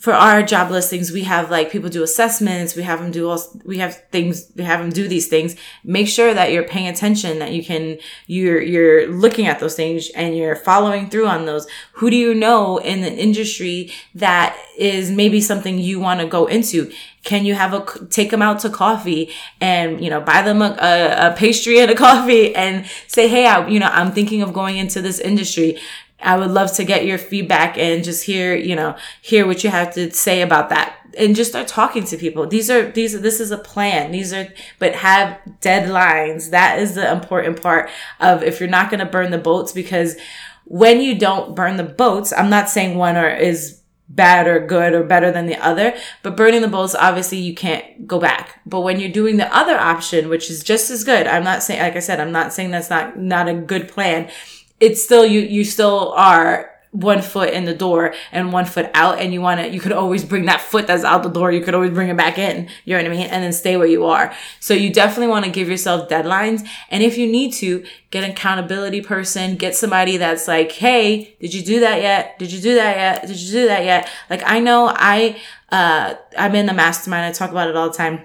for 0.00 0.14
our 0.14 0.42
job 0.42 0.70
listings, 0.70 1.12
we 1.12 1.24
have 1.24 1.50
like 1.50 1.70
people 1.70 1.90
do 1.90 2.02
assessments. 2.02 2.74
We 2.74 2.84
have 2.84 3.00
them 3.00 3.10
do 3.10 3.28
all, 3.28 3.38
we 3.66 3.78
have 3.78 4.02
things, 4.10 4.50
we 4.56 4.64
have 4.64 4.80
them 4.80 4.88
do 4.88 5.06
these 5.06 5.28
things. 5.28 5.56
Make 5.84 6.08
sure 6.08 6.32
that 6.32 6.50
you're 6.52 6.64
paying 6.64 6.88
attention, 6.88 7.38
that 7.40 7.52
you 7.52 7.62
can, 7.62 7.98
you're, 8.26 8.62
you're 8.62 9.08
looking 9.08 9.46
at 9.46 9.58
those 9.58 9.76
things 9.76 10.08
and 10.16 10.34
you're 10.34 10.56
following 10.56 11.10
through 11.10 11.26
on 11.26 11.44
those. 11.44 11.66
Who 11.92 12.08
do 12.08 12.16
you 12.16 12.32
know 12.34 12.78
in 12.78 13.02
the 13.02 13.12
industry 13.12 13.92
that 14.14 14.58
is 14.78 15.10
maybe 15.10 15.38
something 15.42 15.78
you 15.78 16.00
want 16.00 16.20
to 16.20 16.26
go 16.26 16.46
into? 16.46 16.90
Can 17.22 17.44
you 17.44 17.54
have 17.54 17.74
a, 17.74 18.06
take 18.06 18.30
them 18.30 18.40
out 18.40 18.60
to 18.60 18.70
coffee 18.70 19.28
and, 19.60 20.02
you 20.02 20.08
know, 20.08 20.22
buy 20.22 20.40
them 20.40 20.62
a, 20.62 20.78
a, 20.80 21.28
a 21.28 21.36
pastry 21.36 21.78
and 21.78 21.90
a 21.90 21.94
coffee 22.06 22.54
and 22.54 22.86
say, 23.06 23.28
Hey, 23.28 23.46
I, 23.46 23.68
you 23.68 23.78
know, 23.78 23.90
I'm 23.92 24.12
thinking 24.12 24.40
of 24.40 24.54
going 24.54 24.78
into 24.78 25.02
this 25.02 25.18
industry 25.18 25.78
I 26.22 26.36
would 26.36 26.50
love 26.50 26.72
to 26.74 26.84
get 26.84 27.06
your 27.06 27.18
feedback 27.18 27.78
and 27.78 28.04
just 28.04 28.24
hear, 28.24 28.54
you 28.54 28.76
know, 28.76 28.96
hear 29.22 29.46
what 29.46 29.64
you 29.64 29.70
have 29.70 29.94
to 29.94 30.10
say 30.12 30.42
about 30.42 30.68
that 30.70 30.96
and 31.18 31.34
just 31.34 31.50
start 31.50 31.68
talking 31.68 32.04
to 32.04 32.16
people. 32.16 32.46
These 32.46 32.70
are, 32.70 32.90
these, 32.90 33.20
this 33.20 33.40
is 33.40 33.50
a 33.50 33.58
plan. 33.58 34.12
These 34.12 34.32
are, 34.32 34.48
but 34.78 34.94
have 34.94 35.38
deadlines. 35.60 36.50
That 36.50 36.78
is 36.78 36.94
the 36.94 37.10
important 37.10 37.60
part 37.60 37.90
of 38.20 38.42
if 38.42 38.60
you're 38.60 38.68
not 38.68 38.90
going 38.90 39.00
to 39.00 39.06
burn 39.06 39.30
the 39.30 39.38
boats 39.38 39.72
because 39.72 40.16
when 40.64 41.00
you 41.00 41.18
don't 41.18 41.54
burn 41.54 41.76
the 41.76 41.84
boats, 41.84 42.32
I'm 42.32 42.50
not 42.50 42.68
saying 42.68 42.96
one 42.96 43.16
or 43.16 43.28
is 43.28 43.80
bad 44.08 44.48
or 44.48 44.64
good 44.66 44.92
or 44.92 45.04
better 45.04 45.30
than 45.30 45.46
the 45.46 45.56
other, 45.56 45.96
but 46.22 46.36
burning 46.36 46.62
the 46.62 46.68
boats, 46.68 46.96
obviously 46.96 47.38
you 47.38 47.54
can't 47.54 48.06
go 48.06 48.18
back. 48.18 48.60
But 48.66 48.80
when 48.80 48.98
you're 48.98 49.10
doing 49.10 49.36
the 49.36 49.56
other 49.56 49.78
option, 49.78 50.28
which 50.28 50.50
is 50.50 50.64
just 50.64 50.90
as 50.90 51.04
good, 51.04 51.26
I'm 51.26 51.44
not 51.44 51.62
saying, 51.62 51.80
like 51.80 51.96
I 51.96 52.00
said, 52.00 52.20
I'm 52.20 52.32
not 52.32 52.52
saying 52.52 52.72
that's 52.72 52.90
not, 52.90 53.16
not 53.18 53.48
a 53.48 53.54
good 53.54 53.88
plan 53.88 54.28
it's 54.80 55.02
still 55.02 55.24
you 55.24 55.40
you 55.40 55.64
still 55.64 56.12
are 56.12 56.70
one 56.92 57.22
foot 57.22 57.50
in 57.50 57.66
the 57.66 57.74
door 57.74 58.12
and 58.32 58.52
one 58.52 58.64
foot 58.64 58.90
out 58.94 59.20
and 59.20 59.32
you 59.32 59.40
want 59.40 59.60
to 59.60 59.68
you 59.68 59.78
could 59.78 59.92
always 59.92 60.24
bring 60.24 60.46
that 60.46 60.60
foot 60.60 60.88
that's 60.88 61.04
out 61.04 61.22
the 61.22 61.28
door 61.28 61.52
you 61.52 61.60
could 61.60 61.74
always 61.74 61.92
bring 61.92 62.08
it 62.08 62.16
back 62.16 62.36
in 62.36 62.68
you 62.84 62.96
know 62.96 63.00
what 63.00 63.06
i 63.06 63.14
mean 63.14 63.28
and 63.28 63.44
then 63.44 63.52
stay 63.52 63.76
where 63.76 63.86
you 63.86 64.04
are. 64.04 64.34
So 64.58 64.74
you 64.74 64.92
definitely 64.92 65.28
want 65.28 65.44
to 65.44 65.52
give 65.52 65.68
yourself 65.68 66.08
deadlines 66.08 66.66
and 66.90 67.02
if 67.04 67.16
you 67.16 67.30
need 67.30 67.52
to 67.54 67.84
get 68.10 68.24
an 68.24 68.32
accountability 68.32 69.02
person 69.02 69.56
get 69.56 69.76
somebody 69.76 70.16
that's 70.16 70.48
like 70.48 70.72
hey 70.72 71.36
did 71.40 71.54
you 71.54 71.62
do 71.62 71.80
that 71.80 72.02
yet? 72.02 72.38
Did 72.40 72.50
you 72.50 72.60
do 72.60 72.74
that 72.74 72.96
yet? 72.96 73.26
Did 73.26 73.40
you 73.40 73.52
do 73.52 73.66
that 73.68 73.84
yet? 73.84 74.10
Like 74.28 74.42
i 74.44 74.58
know 74.58 74.92
i 74.92 75.40
uh 75.70 76.14
i'm 76.36 76.56
in 76.56 76.66
the 76.66 76.74
mastermind 76.74 77.24
i 77.24 77.30
talk 77.30 77.50
about 77.50 77.68
it 77.68 77.76
all 77.76 77.88
the 77.88 77.96
time. 77.96 78.22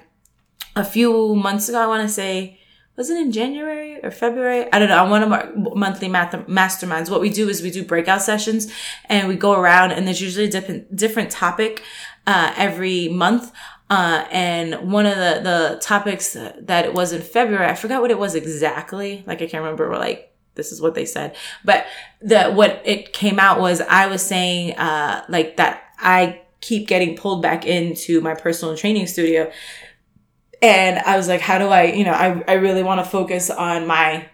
A 0.75 0.83
few 0.83 1.35
months 1.35 1.69
ago 1.69 1.79
i 1.79 1.85
want 1.85 2.01
to 2.01 2.11
say 2.11 2.59
was 2.95 3.09
it 3.09 3.17
in 3.17 3.31
January 3.31 3.99
or 4.03 4.11
February? 4.11 4.71
I 4.71 4.79
don't 4.79 4.89
know. 4.89 5.03
On 5.03 5.09
one 5.09 5.23
of 5.23 5.31
our 5.31 5.51
monthly 5.75 6.07
math- 6.07 6.47
masterminds, 6.47 7.09
what 7.09 7.21
we 7.21 7.29
do 7.29 7.49
is 7.49 7.61
we 7.61 7.71
do 7.71 7.83
breakout 7.83 8.21
sessions 8.21 8.71
and 9.05 9.27
we 9.27 9.35
go 9.35 9.53
around 9.53 9.91
and 9.91 10.07
there's 10.07 10.21
usually 10.21 10.45
a 10.45 10.49
different, 10.49 10.95
different 10.95 11.29
topic, 11.29 11.83
uh, 12.25 12.53
every 12.55 13.09
month. 13.09 13.51
Uh, 13.89 14.25
and 14.31 14.91
one 14.91 15.05
of 15.05 15.15
the, 15.15 15.41
the 15.43 15.79
topics 15.81 16.33
that 16.33 16.85
it 16.85 16.93
was 16.93 17.11
in 17.11 17.21
February, 17.21 17.67
I 17.67 17.75
forgot 17.75 18.01
what 18.01 18.11
it 18.11 18.17
was 18.17 18.33
exactly. 18.33 19.23
Like, 19.27 19.41
I 19.41 19.47
can't 19.47 19.63
remember, 19.63 19.89
We're 19.89 19.97
like, 19.97 20.31
this 20.55 20.71
is 20.71 20.81
what 20.81 20.95
they 20.95 21.05
said. 21.05 21.35
But 21.63 21.85
the, 22.21 22.51
what 22.51 22.81
it 22.85 23.13
came 23.13 23.39
out 23.39 23.59
was 23.59 23.81
I 23.81 24.07
was 24.07 24.25
saying, 24.25 24.77
uh, 24.77 25.25
like 25.27 25.57
that 25.57 25.83
I 25.99 26.41
keep 26.61 26.87
getting 26.87 27.15
pulled 27.15 27.41
back 27.41 27.65
into 27.65 28.21
my 28.21 28.33
personal 28.33 28.75
training 28.75 29.05
studio 29.05 29.51
and 30.65 30.99
I 30.99 31.17
was 31.17 31.27
like, 31.27 31.41
how 31.41 31.59
do 31.59 31.67
I, 31.67 31.83
you 31.83 32.03
know, 32.03 32.11
I, 32.11 32.43
I 32.47 32.53
really 32.53 32.81
want 32.81 33.03
to 33.03 33.09
focus 33.09 33.49
on 33.49 33.85
my, 33.85 34.27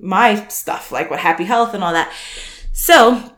my 0.00 0.46
stuff, 0.48 0.90
like 0.90 1.10
what 1.10 1.20
happy 1.20 1.44
health 1.44 1.74
and 1.74 1.84
all 1.84 1.92
that. 1.92 2.12
So 2.72 3.35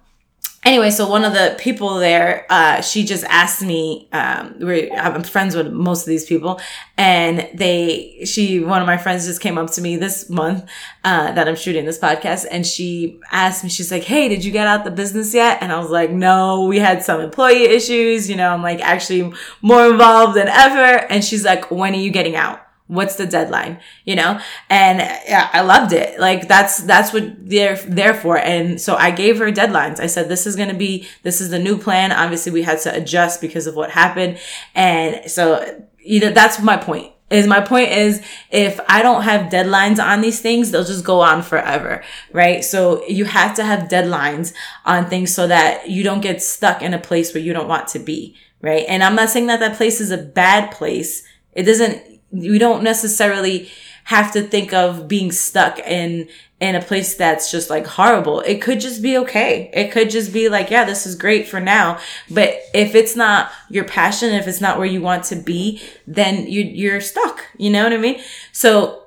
anyway, 0.69 0.91
so 0.91 1.09
one 1.09 1.25
of 1.25 1.33
the 1.33 1.57
people 1.59 1.95
there, 1.95 2.45
uh, 2.51 2.83
she 2.83 3.03
just 3.03 3.25
asked 3.25 3.63
me, 3.63 4.07
um, 4.13 4.55
I'm 4.63 5.23
friends 5.23 5.57
with 5.57 5.73
most 5.73 6.03
of 6.03 6.09
these 6.09 6.27
people 6.27 6.61
and 6.99 7.49
they, 7.55 8.21
she, 8.27 8.61
one 8.61 8.83
of 8.83 8.87
my 8.87 8.99
friends 8.99 9.25
just 9.25 9.41
came 9.41 9.57
up 9.57 9.71
to 9.73 9.81
me 9.81 9.97
this 9.97 10.29
month, 10.29 10.69
uh, 11.05 11.33
that 11.33 11.49
I'm 11.49 11.57
shooting 11.57 11.87
this 11.87 11.99
podcast 11.99 12.47
and 12.51 12.67
she 12.67 13.19
asked 13.33 13.65
me, 13.65 13.71
she's 13.71 13.91
like, 13.91 14.05
Hey, 14.05 14.29
did 14.29 14.45
you 14.45 14.53
get 14.53 14.67
out 14.67 14.85
the 14.85 14.91
business 14.91 15.33
yet? 15.33 15.63
And 15.63 15.73
I 15.73 15.79
was 15.81 15.91
like, 15.91 16.11
no, 16.11 16.67
we 16.67 16.79
had 16.79 17.03
some 17.03 17.23
employee 17.23 17.65
issues, 17.65 18.29
you 18.29 18.37
know, 18.37 18.51
I'm 18.51 18.63
like 18.63 18.81
actually 18.81 19.33
more 19.63 19.91
involved 19.91 20.37
than 20.37 20.49
ever. 20.49 21.07
And 21.11 21.25
she's 21.25 21.45
like, 21.45 21.71
when 21.71 21.95
are 21.95 21.97
you 21.97 22.11
getting 22.11 22.37
out? 22.37 22.68
What's 22.89 23.17
the 23.17 23.27
deadline? 23.27 23.81
You 24.05 24.17
know? 24.17 24.41
And 24.69 24.99
yeah, 24.99 25.49
I 25.53 25.61
loved 25.61 25.93
it. 25.93 26.19
Like 26.19 26.49
that's, 26.49 26.79
that's 26.79 27.13
what 27.13 27.49
they're 27.49 27.77
there 27.77 28.15
for. 28.15 28.39
And 28.39 28.81
so 28.81 28.97
I 28.97 29.11
gave 29.11 29.39
her 29.39 29.53
deadlines. 29.53 30.01
I 30.01 30.07
said, 30.07 30.29
this 30.29 30.47
is 30.47 30.57
going 30.57 30.71
to 30.71 30.75
be, 30.75 31.07
this 31.23 31.41
is 31.41 31.51
the 31.51 31.59
new 31.59 31.79
plan. 31.79 32.13
Obviously 32.13 32.53
we 32.53 32.63
had 32.63 32.81
to 32.81 32.95
adjust 32.95 33.41
because 33.41 33.67
of 33.67 33.77
what 33.77 33.91
happened. 33.91 34.39
And 34.75 35.31
so, 35.31 35.85
you 35.99 36.21
know, 36.21 36.31
that's 36.31 36.61
my 36.61 36.77
point 36.77 37.13
is 37.31 37.47
my 37.47 37.61
point 37.61 37.91
is 37.91 38.23
if 38.51 38.81
I 38.89 39.03
don't 39.03 39.23
have 39.23 39.53
deadlines 39.53 40.03
on 40.03 40.21
these 40.21 40.41
things, 40.41 40.71
they'll 40.71 40.85
just 40.85 41.05
go 41.05 41.21
on 41.21 41.43
forever, 41.43 42.03
right? 42.33 42.65
So 42.65 43.07
you 43.07 43.27
have 43.27 43.55
to 43.57 43.65
have 43.65 43.89
deadlines 43.89 44.55
on 44.85 45.07
things 45.07 45.35
so 45.35 45.47
that 45.47 45.91
you 45.91 46.03
don't 46.03 46.21
get 46.21 46.43
stuck 46.43 46.81
in 46.83 46.95
a 46.95 46.99
place 46.99 47.35
where 47.35 47.43
you 47.43 47.53
don't 47.53 47.69
want 47.69 47.89
to 47.89 47.99
be, 47.99 48.35
right? 48.63 48.85
And 48.89 49.03
I'm 49.03 49.15
not 49.15 49.29
saying 49.29 49.47
that 49.49 49.61
that 49.61 49.77
place 49.77 50.01
is 50.01 50.11
a 50.11 50.19
bad 50.19 50.71
place. 50.71 51.23
It 51.53 51.65
doesn't 51.65 52.03
we 52.31 52.59
don't 52.59 52.83
necessarily 52.83 53.71
have 54.05 54.33
to 54.33 54.43
think 54.43 54.73
of 54.73 55.07
being 55.07 55.31
stuck 55.31 55.79
in 55.81 56.29
in 56.61 56.75
a 56.75 56.83
place 56.83 57.15
that's 57.15 57.51
just 57.51 57.71
like 57.71 57.87
horrible. 57.87 58.41
It 58.41 58.61
could 58.61 58.81
just 58.81 59.01
be 59.01 59.17
okay. 59.19 59.71
It 59.73 59.93
could 59.93 60.11
just 60.11 60.33
be 60.33 60.49
like, 60.49 60.71
yeah, 60.71 60.85
this 60.85 61.07
is 61.07 61.15
great 61.15 61.47
for 61.47 61.61
now. 61.61 62.01
But 62.29 62.59
if 62.75 62.95
it's 62.95 63.15
not 63.15 63.53
your 63.69 63.85
passion, 63.85 64.33
if 64.33 64.49
it's 64.49 64.61
not 64.61 64.77
where 64.79 64.87
you 64.87 65.01
want 65.01 65.25
to 65.25 65.37
be, 65.37 65.81
then 66.07 66.47
you 66.47 66.63
you're 66.63 67.01
stuck. 67.01 67.45
You 67.59 67.71
know 67.71 67.85
what 67.85 67.93
I 67.93 67.99
mean? 67.99 68.21
So 68.51 69.05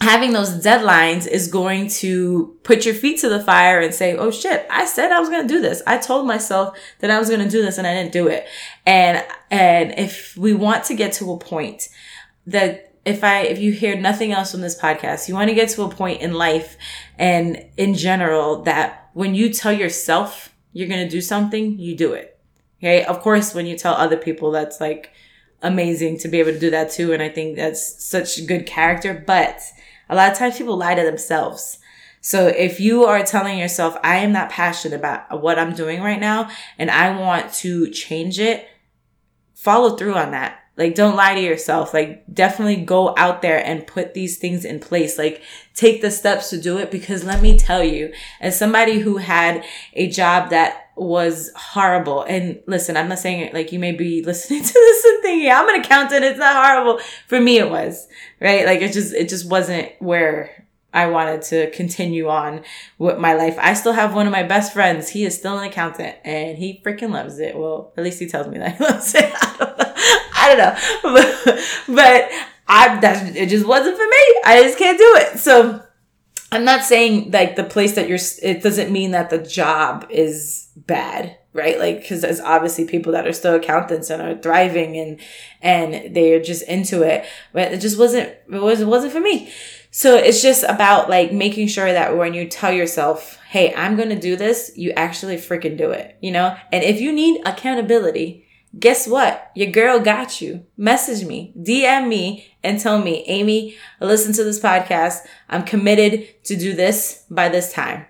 having 0.00 0.32
those 0.32 0.64
deadlines 0.64 1.26
is 1.26 1.46
going 1.46 1.88
to 1.88 2.56
put 2.62 2.84
your 2.84 2.94
feet 2.94 3.20
to 3.20 3.28
the 3.28 3.42
fire 3.44 3.80
and 3.80 3.94
say, 3.94 4.16
Oh 4.16 4.30
shit, 4.30 4.66
I 4.70 4.84
said 4.84 5.12
I 5.12 5.20
was 5.20 5.28
going 5.28 5.46
to 5.46 5.54
do 5.54 5.60
this. 5.60 5.82
I 5.86 5.98
told 5.98 6.26
myself 6.26 6.76
that 7.00 7.10
I 7.10 7.18
was 7.18 7.28
going 7.28 7.42
to 7.42 7.48
do 7.48 7.62
this 7.62 7.78
and 7.78 7.86
I 7.86 7.94
didn't 7.94 8.12
do 8.12 8.28
it. 8.28 8.46
And, 8.84 9.24
and 9.50 9.94
if 9.98 10.36
we 10.36 10.54
want 10.54 10.84
to 10.84 10.94
get 10.94 11.12
to 11.14 11.32
a 11.32 11.38
point 11.38 11.88
that 12.46 12.90
if 13.04 13.24
I 13.24 13.42
if 13.42 13.58
you 13.58 13.72
hear 13.72 13.98
nothing 13.98 14.32
else 14.32 14.52
from 14.52 14.60
this 14.60 14.78
podcast, 14.78 15.28
you 15.28 15.34
want 15.34 15.48
to 15.48 15.54
get 15.54 15.70
to 15.70 15.82
a 15.82 15.88
point 15.88 16.20
in 16.20 16.34
life 16.34 16.76
and 17.18 17.64
in 17.76 17.94
general 17.94 18.62
that 18.62 19.10
when 19.14 19.34
you 19.34 19.52
tell 19.52 19.72
yourself 19.72 20.54
you're 20.72 20.88
going 20.88 21.04
to 21.04 21.08
do 21.08 21.20
something, 21.20 21.78
you 21.78 21.96
do 21.96 22.12
it. 22.12 22.38
Okay? 22.78 23.04
Of 23.04 23.20
course, 23.20 23.54
when 23.54 23.66
you 23.66 23.76
tell 23.76 23.94
other 23.94 24.16
people 24.16 24.50
that's 24.50 24.80
like 24.80 25.12
amazing 25.62 26.18
to 26.18 26.28
be 26.28 26.38
able 26.38 26.52
to 26.52 26.58
do 26.58 26.70
that 26.70 26.90
too 26.90 27.12
and 27.12 27.22
I 27.22 27.28
think 27.28 27.56
that's 27.56 28.04
such 28.04 28.46
good 28.46 28.66
character, 28.66 29.22
but 29.26 29.60
a 30.08 30.14
lot 30.14 30.30
of 30.30 30.38
times 30.38 30.58
people 30.58 30.76
lie 30.76 30.94
to 30.94 31.02
themselves. 31.02 31.78
So 32.22 32.48
if 32.48 32.80
you 32.80 33.04
are 33.04 33.24
telling 33.24 33.58
yourself, 33.58 33.96
I 34.04 34.18
am 34.18 34.32
not 34.32 34.50
passionate 34.50 34.96
about 34.96 35.40
what 35.40 35.58
I'm 35.58 35.74
doing 35.74 36.02
right 36.02 36.20
now 36.20 36.50
and 36.78 36.90
I 36.90 37.18
want 37.18 37.52
to 37.54 37.88
change 37.90 38.38
it, 38.38 38.68
follow 39.54 39.96
through 39.96 40.14
on 40.14 40.32
that 40.32 40.58
like, 40.80 40.94
don't 40.94 41.14
lie 41.14 41.34
to 41.34 41.40
yourself. 41.42 41.92
Like, 41.92 42.24
definitely 42.32 42.76
go 42.76 43.14
out 43.18 43.42
there 43.42 43.62
and 43.64 43.86
put 43.86 44.14
these 44.14 44.38
things 44.38 44.64
in 44.64 44.80
place. 44.80 45.18
Like, 45.18 45.42
take 45.74 46.00
the 46.00 46.10
steps 46.10 46.48
to 46.50 46.58
do 46.58 46.78
it 46.78 46.90
because 46.90 47.22
let 47.22 47.42
me 47.42 47.58
tell 47.58 47.84
you, 47.84 48.14
as 48.40 48.58
somebody 48.58 48.98
who 48.98 49.18
had 49.18 49.62
a 49.92 50.08
job 50.08 50.48
that 50.50 50.88
was 50.96 51.50
horrible, 51.54 52.22
and 52.22 52.62
listen, 52.66 52.96
I'm 52.96 53.10
not 53.10 53.18
saying 53.18 53.40
it 53.40 53.52
like 53.52 53.72
you 53.72 53.78
may 53.78 53.92
be 53.92 54.22
listening 54.24 54.62
to 54.62 54.72
this 54.72 55.04
and 55.04 55.22
thinking, 55.22 55.50
I'm 55.50 55.68
an 55.68 55.82
accountant, 55.82 56.24
it's 56.24 56.38
not 56.38 56.56
horrible. 56.56 56.98
For 57.28 57.38
me, 57.38 57.58
it 57.58 57.70
was, 57.70 58.08
right? 58.40 58.64
Like, 58.64 58.80
it 58.80 58.94
just, 58.94 59.12
it 59.12 59.28
just 59.28 59.50
wasn't 59.50 59.92
where 59.98 60.66
I 60.94 61.08
wanted 61.08 61.42
to 61.42 61.70
continue 61.72 62.28
on 62.28 62.64
with 62.96 63.18
my 63.18 63.34
life. 63.34 63.58
I 63.60 63.74
still 63.74 63.92
have 63.92 64.14
one 64.14 64.26
of 64.26 64.32
my 64.32 64.44
best 64.44 64.72
friends. 64.72 65.10
He 65.10 65.26
is 65.26 65.36
still 65.36 65.58
an 65.58 65.68
accountant 65.68 66.16
and 66.24 66.56
he 66.56 66.80
freaking 66.82 67.10
loves 67.10 67.38
it. 67.38 67.54
Well, 67.54 67.92
at 67.98 68.02
least 68.02 68.18
he 68.18 68.26
tells 68.26 68.48
me 68.48 68.56
that 68.58 68.78
he 68.78 68.84
loves 68.84 69.14
it. 69.14 69.89
I 70.36 70.54
don't 70.54 70.58
know. 70.58 71.62
But, 71.94 72.30
I 72.70 73.00
that 73.00 73.36
it 73.36 73.48
just 73.48 73.66
wasn't 73.66 73.96
for 73.96 74.04
me. 74.04 74.40
I 74.44 74.62
just 74.62 74.78
can't 74.78 74.96
do 74.96 75.14
it. 75.16 75.38
So 75.40 75.82
I'm 76.52 76.64
not 76.64 76.84
saying 76.84 77.32
like 77.32 77.56
the 77.56 77.64
place 77.64 77.96
that 77.96 78.08
you're. 78.08 78.18
It 78.42 78.62
doesn't 78.62 78.92
mean 78.92 79.10
that 79.10 79.28
the 79.28 79.38
job 79.38 80.06
is 80.08 80.68
bad, 80.76 81.36
right? 81.52 81.80
Like 81.80 82.00
because 82.00 82.22
there's 82.22 82.38
obviously 82.38 82.86
people 82.86 83.12
that 83.12 83.26
are 83.26 83.32
still 83.32 83.56
accountants 83.56 84.08
and 84.08 84.22
are 84.22 84.40
thriving 84.40 84.96
and 84.96 85.20
and 85.60 86.14
they're 86.14 86.40
just 86.40 86.62
into 86.68 87.02
it, 87.02 87.26
but 87.52 87.72
it 87.72 87.80
just 87.80 87.98
wasn't. 87.98 88.28
It 88.28 88.62
was 88.62 88.80
it 88.80 88.86
wasn't 88.86 89.12
for 89.12 89.20
me. 89.20 89.52
So 89.90 90.14
it's 90.14 90.40
just 90.40 90.62
about 90.62 91.10
like 91.10 91.32
making 91.32 91.66
sure 91.66 91.92
that 91.92 92.16
when 92.16 92.34
you 92.34 92.46
tell 92.46 92.72
yourself, 92.72 93.36
"Hey, 93.48 93.74
I'm 93.74 93.96
to 93.96 94.18
do 94.18 94.36
this," 94.36 94.70
you 94.76 94.92
actually 94.92 95.38
freaking 95.38 95.76
do 95.76 95.90
it. 95.90 96.16
You 96.20 96.30
know, 96.30 96.56
and 96.70 96.84
if 96.84 97.00
you 97.00 97.10
need 97.10 97.42
accountability 97.44 98.46
guess 98.78 99.08
what? 99.08 99.50
Your 99.54 99.70
girl 99.70 100.00
got 100.00 100.40
you. 100.40 100.64
Message 100.76 101.26
me, 101.26 101.52
DM 101.58 102.08
me, 102.08 102.46
and 102.62 102.78
tell 102.78 102.98
me, 102.98 103.24
Amy, 103.26 103.76
listen 104.00 104.32
to 104.34 104.44
this 104.44 104.60
podcast. 104.60 105.18
I'm 105.48 105.64
committed 105.64 106.42
to 106.44 106.56
do 106.56 106.74
this 106.74 107.24
by 107.30 107.48
this 107.48 107.72
time. 107.72 108.06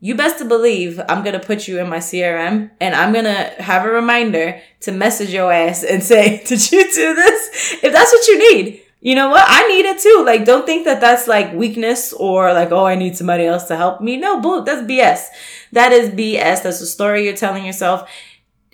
You 0.00 0.14
best 0.14 0.38
to 0.38 0.44
believe 0.44 1.00
I'm 1.08 1.24
to 1.24 1.38
put 1.38 1.66
you 1.66 1.80
in 1.80 1.88
my 1.88 1.96
CRM 1.96 2.70
and 2.78 2.94
I'm 2.94 3.14
to 3.14 3.54
have 3.58 3.86
a 3.86 3.90
reminder 3.90 4.60
to 4.80 4.92
message 4.92 5.30
your 5.30 5.50
ass 5.50 5.82
and 5.82 6.02
say, 6.12 6.44
did 6.44 6.70
you 6.70 6.84
do 6.92 7.14
this? 7.14 7.78
If 7.82 7.92
that's 7.92 8.12
what 8.12 8.28
you 8.28 8.38
need. 8.38 8.82
You 9.00 9.14
know 9.14 9.28
what? 9.28 9.44
I 9.46 9.66
need 9.68 9.84
it 9.84 10.00
too. 10.00 10.22
Like, 10.24 10.46
don't 10.46 10.64
think 10.64 10.86
that 10.86 11.00
that's 11.00 11.28
like 11.28 11.52
weakness 11.52 12.12
or 12.14 12.52
like, 12.54 12.70
oh, 12.70 12.86
I 12.86 12.94
need 12.94 13.16
somebody 13.16 13.44
else 13.44 13.64
to 13.64 13.76
help 13.76 14.00
me. 14.00 14.16
No, 14.16 14.40
boo, 14.40 14.64
that's 14.64 14.82
BS. 14.82 15.26
That 15.72 15.92
is 15.92 16.08
BS. 16.10 16.62
That's 16.62 16.80
a 16.80 16.86
story 16.86 17.24
you're 17.24 17.36
telling 17.36 17.66
yourself. 17.66 18.10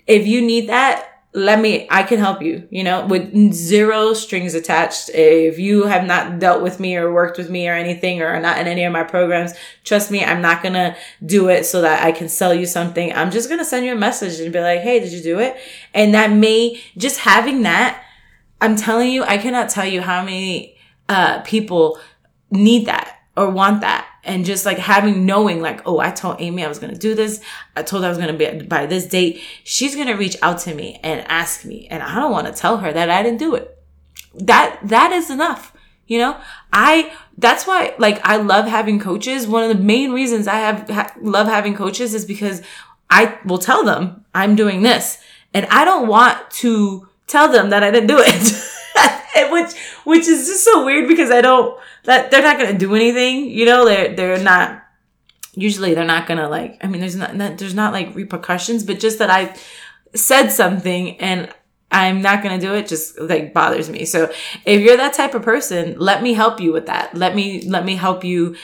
If 0.07 0.27
you 0.27 0.41
need 0.41 0.69
that, 0.69 1.10
let 1.33 1.61
me 1.61 1.87
i 1.89 2.03
can 2.03 2.19
help 2.19 2.41
you 2.41 2.67
you 2.71 2.83
know 2.83 3.05
with 3.05 3.53
zero 3.53 4.13
strings 4.13 4.53
attached. 4.53 5.09
If 5.13 5.59
you 5.59 5.83
have 5.83 6.05
not 6.05 6.39
dealt 6.39 6.61
with 6.61 6.79
me 6.79 6.97
or 6.97 7.13
worked 7.13 7.37
with 7.37 7.49
me 7.49 7.69
or 7.69 7.73
anything 7.73 8.21
or 8.21 8.27
are 8.27 8.41
not 8.41 8.57
in 8.59 8.67
any 8.67 8.83
of 8.83 8.91
my 8.91 9.03
programs 9.03 9.53
trust 9.83 10.11
me 10.11 10.25
i'm 10.25 10.41
not 10.41 10.61
gonna 10.61 10.95
do 11.25 11.47
it 11.47 11.65
so 11.65 11.81
that 11.81 12.03
i 12.03 12.11
can 12.11 12.27
sell 12.27 12.53
you 12.53 12.65
something. 12.65 13.13
I'm 13.13 13.31
just 13.31 13.49
gonna 13.49 13.65
send 13.65 13.85
you 13.85 13.93
a 13.93 13.97
message 13.97 14.39
and 14.39 14.51
be 14.51 14.59
like 14.59 14.81
hey 14.81 14.99
did 14.99 15.13
you 15.13 15.21
do 15.21 15.39
it? 15.39 15.55
And 15.93 16.13
that 16.13 16.31
may 16.31 16.81
just 16.97 17.19
having 17.19 17.61
that 17.63 18.03
i'm 18.59 18.75
telling 18.75 19.09
you 19.09 19.23
i 19.23 19.37
cannot 19.37 19.69
tell 19.69 19.85
you 19.85 20.01
how 20.01 20.23
many 20.23 20.75
uh, 21.07 21.41
people 21.41 21.99
need 22.51 22.85
that 22.85 23.20
or 23.37 23.49
want 23.49 23.81
that. 23.81 24.07
And 24.23 24.45
just 24.45 24.65
like 24.65 24.77
having 24.77 25.25
knowing 25.25 25.61
like 25.61 25.81
oh 25.87 25.99
i 25.99 26.11
told 26.11 26.39
amy 26.39 26.63
i 26.63 26.67
was 26.67 26.79
going 26.79 26.93
to 26.93 26.99
do 26.99 27.15
this. 27.15 27.41
I 27.75 27.83
told 27.83 28.03
her 28.03 28.07
i 28.07 28.09
was 28.09 28.17
going 28.17 28.37
to 28.37 28.59
be 28.59 28.65
by 28.65 28.85
this 28.85 29.05
date. 29.05 29.41
She's 29.63 29.95
going 29.95 30.07
to 30.07 30.13
reach 30.13 30.37
out 30.41 30.59
to 30.59 30.75
me 30.75 30.99
and 31.01 31.25
ask 31.27 31.65
me 31.65 31.87
and 31.89 32.03
i 32.03 32.15
don't 32.15 32.31
want 32.31 32.47
to 32.47 32.53
tell 32.53 32.77
her 32.77 32.93
that 32.93 33.09
i 33.09 33.23
didn't 33.23 33.39
do 33.39 33.55
it. 33.55 33.77
That 34.35 34.79
that 34.83 35.11
is 35.11 35.29
enough 35.29 35.75
you 36.11 36.17
know? 36.17 36.37
I 36.73 37.13
that's 37.37 37.65
why 37.65 37.95
like 37.97 38.19
i 38.25 38.35
love 38.35 38.65
having 38.65 38.99
coaches. 38.99 39.47
One 39.47 39.63
of 39.63 39.75
the 39.75 39.81
main 39.81 40.11
reasons 40.11 40.45
i 40.45 40.55
have 40.55 40.89
ha- 40.89 41.13
love 41.21 41.47
having 41.47 41.73
coaches 41.73 42.13
is 42.13 42.25
because 42.25 42.61
i 43.09 43.37
will 43.45 43.59
tell 43.59 43.85
them 43.85 44.25
i'm 44.35 44.57
doing 44.57 44.81
this. 44.81 45.19
And 45.53 45.65
i 45.67 45.85
don't 45.85 46.09
want 46.09 46.37
to 46.63 47.07
tell 47.27 47.49
them 47.49 47.69
that 47.69 47.81
i 47.81 47.91
didn't 47.91 48.07
do 48.07 48.19
it. 48.19 48.67
Which 49.51 49.73
which 50.03 50.27
is 50.27 50.47
just 50.47 50.63
so 50.63 50.85
weird 50.85 51.07
because 51.07 51.31
i 51.31 51.41
don't 51.41 51.77
that 52.05 52.31
they're 52.31 52.43
not 52.43 52.57
gonna 52.57 52.77
do 52.77 52.95
anything. 52.95 53.49
You 53.49 53.65
know, 53.65 53.85
they're 53.85 54.15
they're 54.15 54.43
not. 54.43 54.83
Usually, 55.53 55.93
they're 55.93 56.05
not 56.05 56.27
gonna 56.27 56.47
like. 56.49 56.77
I 56.81 56.87
mean, 56.87 57.01
there's 57.01 57.15
not, 57.15 57.35
there's 57.35 57.73
not 57.73 57.93
like 57.93 58.15
repercussions, 58.15 58.83
but 58.83 58.99
just 58.99 59.19
that 59.19 59.29
I 59.29 59.55
said 60.13 60.49
something 60.49 61.19
and 61.19 61.53
I'm 61.91 62.21
not 62.21 62.41
going 62.41 62.57
to 62.57 62.65
do 62.65 62.73
it 62.73 62.87
just 62.87 63.19
like 63.19 63.53
bothers 63.53 63.89
me. 63.89 64.05
So 64.05 64.31
if 64.65 64.81
you're 64.81 64.97
that 64.97 65.13
type 65.13 65.35
of 65.35 65.41
person, 65.41 65.95
let 65.99 66.23
me 66.23 66.33
help 66.33 66.61
you 66.61 66.71
with 66.71 66.85
that. 66.85 67.13
Let 67.15 67.35
me, 67.35 67.63
let 67.63 67.83
me 67.83 67.95
help 67.97 68.23
you 68.23 68.55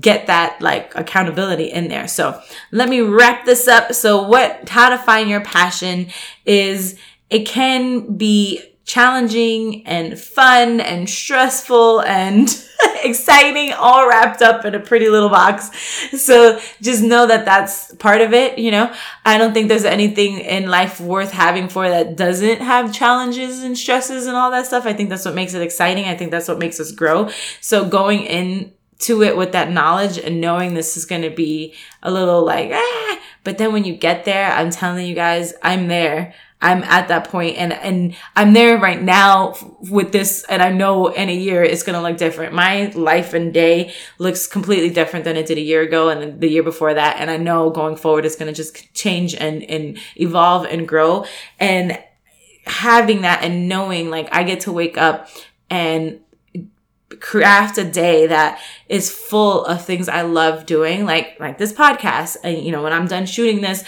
get 0.00 0.26
that 0.28 0.60
like 0.62 0.94
accountability 0.94 1.70
in 1.70 1.88
there. 1.88 2.08
So 2.08 2.40
let 2.70 2.88
me 2.88 3.02
wrap 3.02 3.44
this 3.44 3.68
up. 3.68 3.92
So 3.92 4.22
what, 4.22 4.70
how 4.70 4.88
to 4.88 4.98
find 4.98 5.28
your 5.28 5.42
passion 5.42 6.08
is 6.46 6.98
it 7.28 7.46
can 7.46 8.16
be 8.16 8.62
challenging 8.84 9.86
and 9.86 10.18
fun 10.18 10.80
and 10.80 11.08
stressful 11.08 12.00
and 12.02 12.48
exciting, 13.04 13.72
all 13.72 14.08
wrapped 14.08 14.42
up 14.42 14.64
in 14.64 14.74
a 14.74 14.80
pretty 14.80 15.08
little 15.08 15.28
box. 15.28 15.70
So 16.20 16.60
just 16.80 17.02
know 17.02 17.26
that 17.26 17.44
that's 17.44 17.94
part 17.96 18.20
of 18.20 18.32
it. 18.32 18.58
You 18.58 18.70
know, 18.70 18.94
I 19.24 19.38
don't 19.38 19.54
think 19.54 19.68
there's 19.68 19.84
anything 19.84 20.40
in 20.40 20.68
life 20.68 21.00
worth 21.00 21.30
having 21.30 21.68
for 21.68 21.88
that 21.88 22.16
doesn't 22.16 22.60
have 22.60 22.92
challenges 22.92 23.62
and 23.62 23.76
stresses 23.78 24.26
and 24.26 24.36
all 24.36 24.50
that 24.50 24.66
stuff. 24.66 24.86
I 24.86 24.92
think 24.92 25.10
that's 25.10 25.24
what 25.24 25.34
makes 25.34 25.54
it 25.54 25.62
exciting. 25.62 26.06
I 26.06 26.16
think 26.16 26.30
that's 26.30 26.48
what 26.48 26.58
makes 26.58 26.80
us 26.80 26.92
grow. 26.92 27.30
So 27.60 27.88
going 27.88 28.22
in 28.22 28.72
to 29.00 29.22
it 29.22 29.36
with 29.36 29.52
that 29.52 29.70
knowledge 29.70 30.16
and 30.16 30.40
knowing 30.40 30.74
this 30.74 30.96
is 30.96 31.04
going 31.04 31.22
to 31.22 31.30
be 31.30 31.74
a 32.02 32.10
little 32.10 32.44
like, 32.44 32.70
ah, 32.72 33.20
but 33.44 33.58
then 33.58 33.72
when 33.72 33.84
you 33.84 33.96
get 33.96 34.24
there, 34.24 34.50
I'm 34.52 34.70
telling 34.70 35.06
you 35.06 35.14
guys, 35.14 35.52
I'm 35.62 35.88
there. 35.88 36.34
I'm 36.62 36.84
at 36.84 37.08
that 37.08 37.28
point 37.28 37.56
and, 37.58 37.72
and 37.72 38.14
I'm 38.36 38.52
there 38.52 38.78
right 38.78 39.02
now 39.02 39.56
with 39.90 40.12
this. 40.12 40.44
And 40.48 40.62
I 40.62 40.70
know 40.70 41.08
in 41.08 41.28
a 41.28 41.34
year 41.34 41.62
it's 41.64 41.82
going 41.82 42.00
to 42.00 42.08
look 42.08 42.16
different. 42.16 42.54
My 42.54 42.86
life 42.94 43.34
and 43.34 43.52
day 43.52 43.92
looks 44.18 44.46
completely 44.46 44.90
different 44.90 45.24
than 45.24 45.36
it 45.36 45.46
did 45.46 45.58
a 45.58 45.62
year 45.62 45.82
ago 45.82 46.08
and 46.08 46.40
the 46.40 46.48
year 46.48 46.62
before 46.62 46.94
that. 46.94 47.16
And 47.18 47.30
I 47.30 47.36
know 47.36 47.70
going 47.70 47.96
forward 47.96 48.24
it's 48.24 48.36
going 48.36 48.52
to 48.52 48.56
just 48.56 48.94
change 48.94 49.34
and, 49.34 49.64
and 49.64 49.98
evolve 50.16 50.64
and 50.66 50.86
grow. 50.86 51.26
And 51.58 51.98
having 52.64 53.22
that 53.22 53.42
and 53.42 53.68
knowing 53.68 54.08
like 54.08 54.28
I 54.32 54.44
get 54.44 54.60
to 54.60 54.72
wake 54.72 54.96
up 54.96 55.28
and 55.68 56.20
craft 57.20 57.78
a 57.78 57.84
day 57.84 58.26
that 58.26 58.60
is 58.88 59.10
full 59.10 59.64
of 59.64 59.84
things 59.84 60.08
I 60.08 60.22
love 60.22 60.66
doing, 60.66 61.04
like 61.04 61.38
like 61.40 61.58
this 61.58 61.72
podcast. 61.72 62.36
And 62.44 62.58
you 62.58 62.70
know, 62.70 62.82
when 62.82 62.92
I'm 62.92 63.06
done 63.06 63.26
shooting 63.26 63.60
this, 63.62 63.84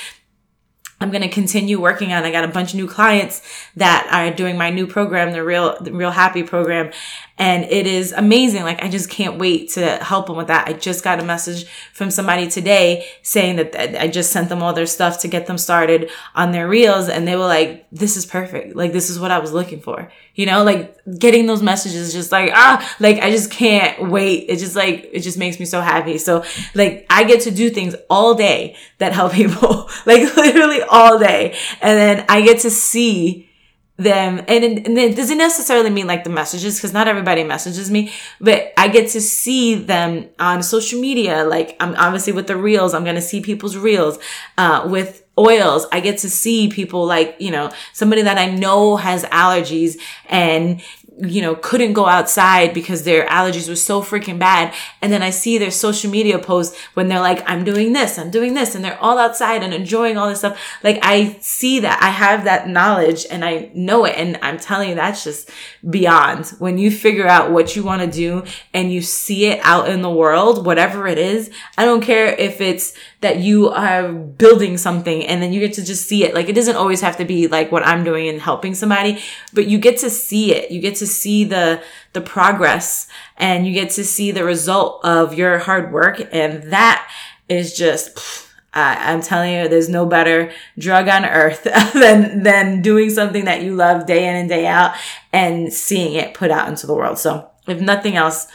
I'm 1.05 1.11
going 1.11 1.21
to 1.21 1.29
continue 1.29 1.79
working 1.79 2.15
on. 2.15 2.25
I 2.25 2.31
got 2.31 2.45
a 2.45 2.49
bunch 2.49 2.71
of 2.71 2.77
new 2.77 2.89
clients 2.89 3.43
that 3.77 4.09
are 4.11 4.35
doing 4.35 4.57
my 4.57 4.71
new 4.71 4.87
program, 4.87 5.33
the 5.33 5.45
real, 5.45 5.77
the 5.79 5.93
real 5.93 6.11
happy 6.11 6.43
program. 6.43 6.93
And 7.37 7.65
it 7.65 7.89
is 7.89 8.13
amazing. 8.13 8.63
Like, 8.63 8.81
I 8.81 8.89
just 8.89 9.11
can't 9.11 9.39
wait 9.39 9.71
to 9.71 9.97
help 9.97 10.27
them 10.27 10.37
with 10.37 10.47
that. 10.47 10.69
I 10.69 10.73
just 10.73 11.03
got 11.03 11.19
a 11.19 11.25
message 11.25 11.67
from 11.93 12.13
somebody 12.13 12.47
today 12.47 13.07
saying 13.23 13.57
that 13.57 14.01
I 14.01 14.07
just 14.07 14.31
sent 14.31 14.49
them 14.49 14.63
all 14.63 14.73
their 14.73 14.87
stuff 14.87 15.21
to 15.23 15.29
get 15.29 15.49
them 15.49 15.59
started 15.59 16.11
on 16.37 16.53
their 16.53 16.69
reels. 16.69 17.09
And 17.09 17.27
they 17.27 17.35
were 17.35 17.47
like, 17.47 17.87
this 17.91 18.17
is 18.17 18.25
perfect. 18.25 18.77
Like, 18.77 18.93
this 18.93 19.11
is 19.11 19.19
what 19.19 19.33
I 19.33 19.41
was 19.41 19.53
looking 19.53 19.81
for. 19.81 20.13
You 20.37 20.47
know, 20.47 20.63
like 20.63 20.97
getting 21.19 21.47
those 21.47 21.63
messages 21.63 22.13
just 22.13 22.31
like, 22.31 22.53
ah, 22.55 22.97
like 23.01 23.19
I 23.19 23.31
just 23.31 23.51
can't 23.51 24.11
wait. 24.11 24.47
It 24.49 24.59
just 24.59 24.77
like, 24.77 25.09
it 25.13 25.21
just 25.21 25.39
makes 25.39 25.59
me 25.59 25.67
so 25.67 25.81
happy. 25.81 26.19
So 26.19 26.45
like, 26.75 27.05
I 27.11 27.25
get 27.25 27.43
to 27.43 27.51
do 27.51 27.69
things 27.71 27.97
all 28.09 28.35
day 28.35 28.77
that 28.99 29.13
help 29.13 29.33
people, 29.35 29.89
like 30.07 30.37
literally 30.37 30.83
all 30.83 31.19
day. 31.19 31.57
And 31.81 31.99
then 31.99 32.27
I 32.29 32.43
get 32.43 32.61
to 32.61 32.71
see 32.71 33.51
them. 33.97 34.41
And 34.49 34.65
it, 34.65 34.87
and 34.87 34.99
it 34.99 35.17
doesn't 35.17 35.39
necessarily 35.39 35.91
mean 35.91 36.07
like 36.07 36.25
the 36.25 36.31
messages 36.31 36.77
because 36.77 36.93
not 36.93 37.07
everybody 37.07 37.45
messages 37.45 37.91
me 37.91 38.13
but 38.41 38.73
i 38.77 38.89
get 38.89 39.11
to 39.11 39.21
see 39.21 39.77
them 39.77 40.29
on 40.39 40.63
social 40.63 41.01
media. 41.01 41.45
Like 41.45 41.77
i'm 41.79 41.95
obviously 41.95 42.33
with 42.33 42.49
the 42.49 42.57
reels 42.57 42.93
i'm 42.93 43.05
to 43.05 43.21
see 43.21 43.41
people's 43.41 43.77
reels 43.77 44.19
uh, 44.59 44.87
with 44.91 45.25
oils. 45.39 45.87
I 45.91 46.01
get 46.01 46.19
to 46.19 46.31
see 46.31 46.69
people 46.69 47.07
like 47.07 47.37
you 47.39 47.51
know 47.51 47.71
somebody 47.93 48.23
that 48.23 48.39
i 48.39 48.51
know 48.51 48.97
has 48.97 49.25
allergies 49.25 49.99
and 50.27 50.81
you 51.19 51.41
know, 51.41 51.55
couldn't 51.55 51.93
go 51.93 52.07
outside 52.07 52.75
because 52.75 53.05
their 53.05 53.27
allergies 53.27 53.69
were 53.69 53.77
so 53.77 54.03
freaking 54.03 54.39
bad. 54.39 54.75
And 55.01 55.13
then 55.13 55.23
I 55.23 55.31
see 55.31 55.59
their 55.59 55.71
social 55.71 56.11
media 56.11 56.39
posts 56.39 56.77
when 56.95 57.09
they're 57.09 57.21
like, 57.21 57.43
I'm 57.49 57.63
doing 57.63 57.93
this, 57.93 58.19
I'm 58.19 58.31
doing 58.31 58.55
this, 58.55 58.75
and 58.75 58.85
they're 58.85 59.01
all 59.01 59.19
outside 59.19 59.63
and 59.63 59.73
enjoying 59.73 60.17
all 60.17 60.29
this 60.29 60.41
stuff. 60.41 60.61
Like 60.83 60.99
I 61.03 61.37
see 61.41 61.81
that, 61.81 62.03
I 62.03 62.09
have 62.11 62.45
that 62.45 62.69
knowledge 62.69 63.27
and 63.31 63.45
I 63.45 63.71
know 63.75 64.05
it. 64.05 64.17
And 64.17 64.39
I'm 64.43 64.59
telling 64.59 64.89
you, 64.89 64.95
that's 64.97 65.23
just 65.23 65.51
beyond 65.89 66.49
when 66.59 66.79
you 66.79 66.91
figure 66.91 67.29
out 67.29 67.53
what 67.53 67.77
you 67.77 67.85
want 67.85 68.03
to 68.03 68.11
do 68.11 68.45
and 68.73 68.93
you 68.93 69.01
see 69.01 69.47
it 69.47 69.61
out 69.63 69.89
in 69.89 70.03
the 70.03 70.11
world, 70.11 70.67
whatever 70.67 71.07
it 71.07 71.19
is. 71.19 71.51
I 71.79 71.85
don't 71.85 72.03
care 72.03 72.27
if 72.27 72.61
it's 72.61 72.95
that 73.25 73.39
you 73.39 73.71
are 73.71 74.13
building 74.13 74.77
something 74.77 75.25
and 75.25 75.43
then 75.43 75.51
you 75.51 75.59
get 75.59 75.73
to 75.73 75.83
just 75.83 76.07
see 76.07 76.25
it. 76.25 76.35
Like 76.35 76.51
it 76.51 76.53
doesn't 76.53 76.77
always 76.77 77.01
have 77.01 77.17
to 77.17 77.25
be 77.25 77.49
like 77.49 77.73
what 77.73 77.83
I'm 77.83 78.05
doing 78.05 78.29
and 78.29 78.39
helping 78.39 78.75
somebody, 78.75 79.19
but 79.55 79.67
you 79.67 79.79
get 79.79 79.97
to 80.01 80.11
see 80.11 80.55
it. 80.55 80.71
You 80.71 80.79
get 80.79 80.97
to 80.97 81.07
see 81.07 81.45
the, 81.45 81.83
the 82.13 82.21
progress 82.21 83.09
and 83.39 83.67
you 83.67 83.73
get 83.73 83.89
to 83.93 84.05
see 84.05 84.31
the 84.31 84.45
result 84.45 85.03
of 85.07 85.33
your 85.33 85.57
hard 85.57 85.91
work. 85.91 86.21
And 86.33 86.71
that 86.71 87.11
is 87.49 87.75
just, 87.75 88.47
I'm 88.75 89.23
telling 89.23 89.55
you, 89.55 89.69
there's 89.69 89.89
no 89.89 90.05
better 90.05 90.53
drug 90.79 91.09
on 91.09 91.25
earth 91.25 91.65
than, 91.95 92.43
than 92.43 92.83
doing 92.83 93.09
something 93.09 93.47
that 93.47 93.63
you 93.63 93.75
love 93.75 94.05
day 94.05 94.29
in 94.29 94.37
and 94.37 94.51
day 94.51 94.67
out 94.67 94.97
and 95.33 95.73
seeing 95.73 96.13
it 96.13 96.35
put 96.35 96.51
out 96.51 96.69
into 96.69 96.87
the 96.87 96.95
world. 96.95 97.19
So 97.19 97.49
if 97.67 97.81
nothing 97.81 98.17
else, 98.17 98.49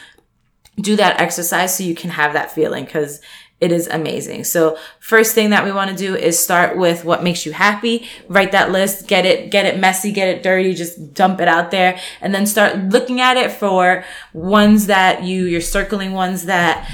do 0.80 0.94
that 0.94 1.20
exercise 1.20 1.76
so 1.76 1.82
you 1.82 1.96
can 1.96 2.10
have 2.10 2.34
that 2.34 2.52
feeling 2.52 2.84
because 2.84 3.20
it 3.60 3.72
is 3.72 3.86
amazing. 3.88 4.44
So 4.44 4.78
first 5.00 5.34
thing 5.34 5.50
that 5.50 5.64
we 5.64 5.72
want 5.72 5.90
to 5.90 5.96
do 5.96 6.16
is 6.16 6.38
start 6.38 6.78
with 6.78 7.04
what 7.04 7.22
makes 7.22 7.44
you 7.44 7.52
happy. 7.52 8.08
Write 8.28 8.52
that 8.52 8.72
list, 8.72 9.06
get 9.06 9.26
it, 9.26 9.50
get 9.50 9.66
it 9.66 9.78
messy, 9.78 10.12
get 10.12 10.28
it 10.28 10.42
dirty, 10.42 10.74
just 10.74 11.12
dump 11.12 11.40
it 11.40 11.48
out 11.48 11.70
there 11.70 11.98
and 12.20 12.34
then 12.34 12.46
start 12.46 12.78
looking 12.78 13.20
at 13.20 13.36
it 13.36 13.52
for 13.52 14.04
ones 14.32 14.86
that 14.86 15.24
you, 15.24 15.44
you're 15.44 15.60
circling 15.60 16.12
ones 16.12 16.46
that 16.46 16.88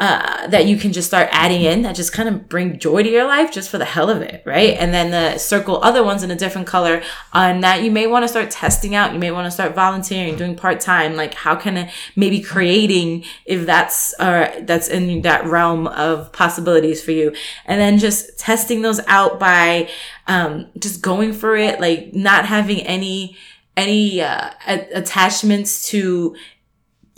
uh, 0.00 0.46
that 0.46 0.66
you 0.66 0.76
can 0.76 0.92
just 0.92 1.08
start 1.08 1.28
adding 1.32 1.62
in 1.62 1.82
that 1.82 1.96
just 1.96 2.12
kind 2.12 2.28
of 2.28 2.48
bring 2.48 2.78
joy 2.78 3.02
to 3.02 3.10
your 3.10 3.26
life 3.26 3.50
just 3.50 3.68
for 3.68 3.78
the 3.78 3.84
hell 3.84 4.08
of 4.08 4.22
it, 4.22 4.42
right? 4.46 4.76
And 4.78 4.94
then 4.94 5.10
the 5.10 5.38
circle 5.38 5.82
other 5.82 6.04
ones 6.04 6.22
in 6.22 6.30
a 6.30 6.36
different 6.36 6.66
color 6.68 7.02
on 7.32 7.60
that 7.60 7.82
you 7.82 7.90
may 7.90 8.06
want 8.06 8.22
to 8.22 8.28
start 8.28 8.50
testing 8.50 8.94
out. 8.94 9.12
You 9.12 9.18
may 9.18 9.30
want 9.30 9.46
to 9.46 9.50
start 9.50 9.74
volunteering, 9.74 10.36
doing 10.36 10.54
part 10.54 10.80
time. 10.80 11.16
Like 11.16 11.34
how 11.34 11.56
can 11.56 11.76
it 11.76 11.90
maybe 12.14 12.40
creating 12.40 13.24
if 13.44 13.66
that's 13.66 14.14
uh 14.20 14.60
that's 14.62 14.88
in 14.88 15.22
that 15.22 15.46
realm 15.46 15.88
of 15.88 16.32
possibilities 16.32 17.02
for 17.02 17.10
you, 17.10 17.34
and 17.66 17.80
then 17.80 17.98
just 17.98 18.38
testing 18.38 18.82
those 18.82 19.00
out 19.06 19.40
by 19.40 19.88
um 20.28 20.68
just 20.78 21.02
going 21.02 21.32
for 21.32 21.56
it, 21.56 21.80
like 21.80 22.14
not 22.14 22.46
having 22.46 22.80
any 22.82 23.36
any 23.76 24.20
uh, 24.20 24.50
attachments 24.66 25.88
to 25.88 26.34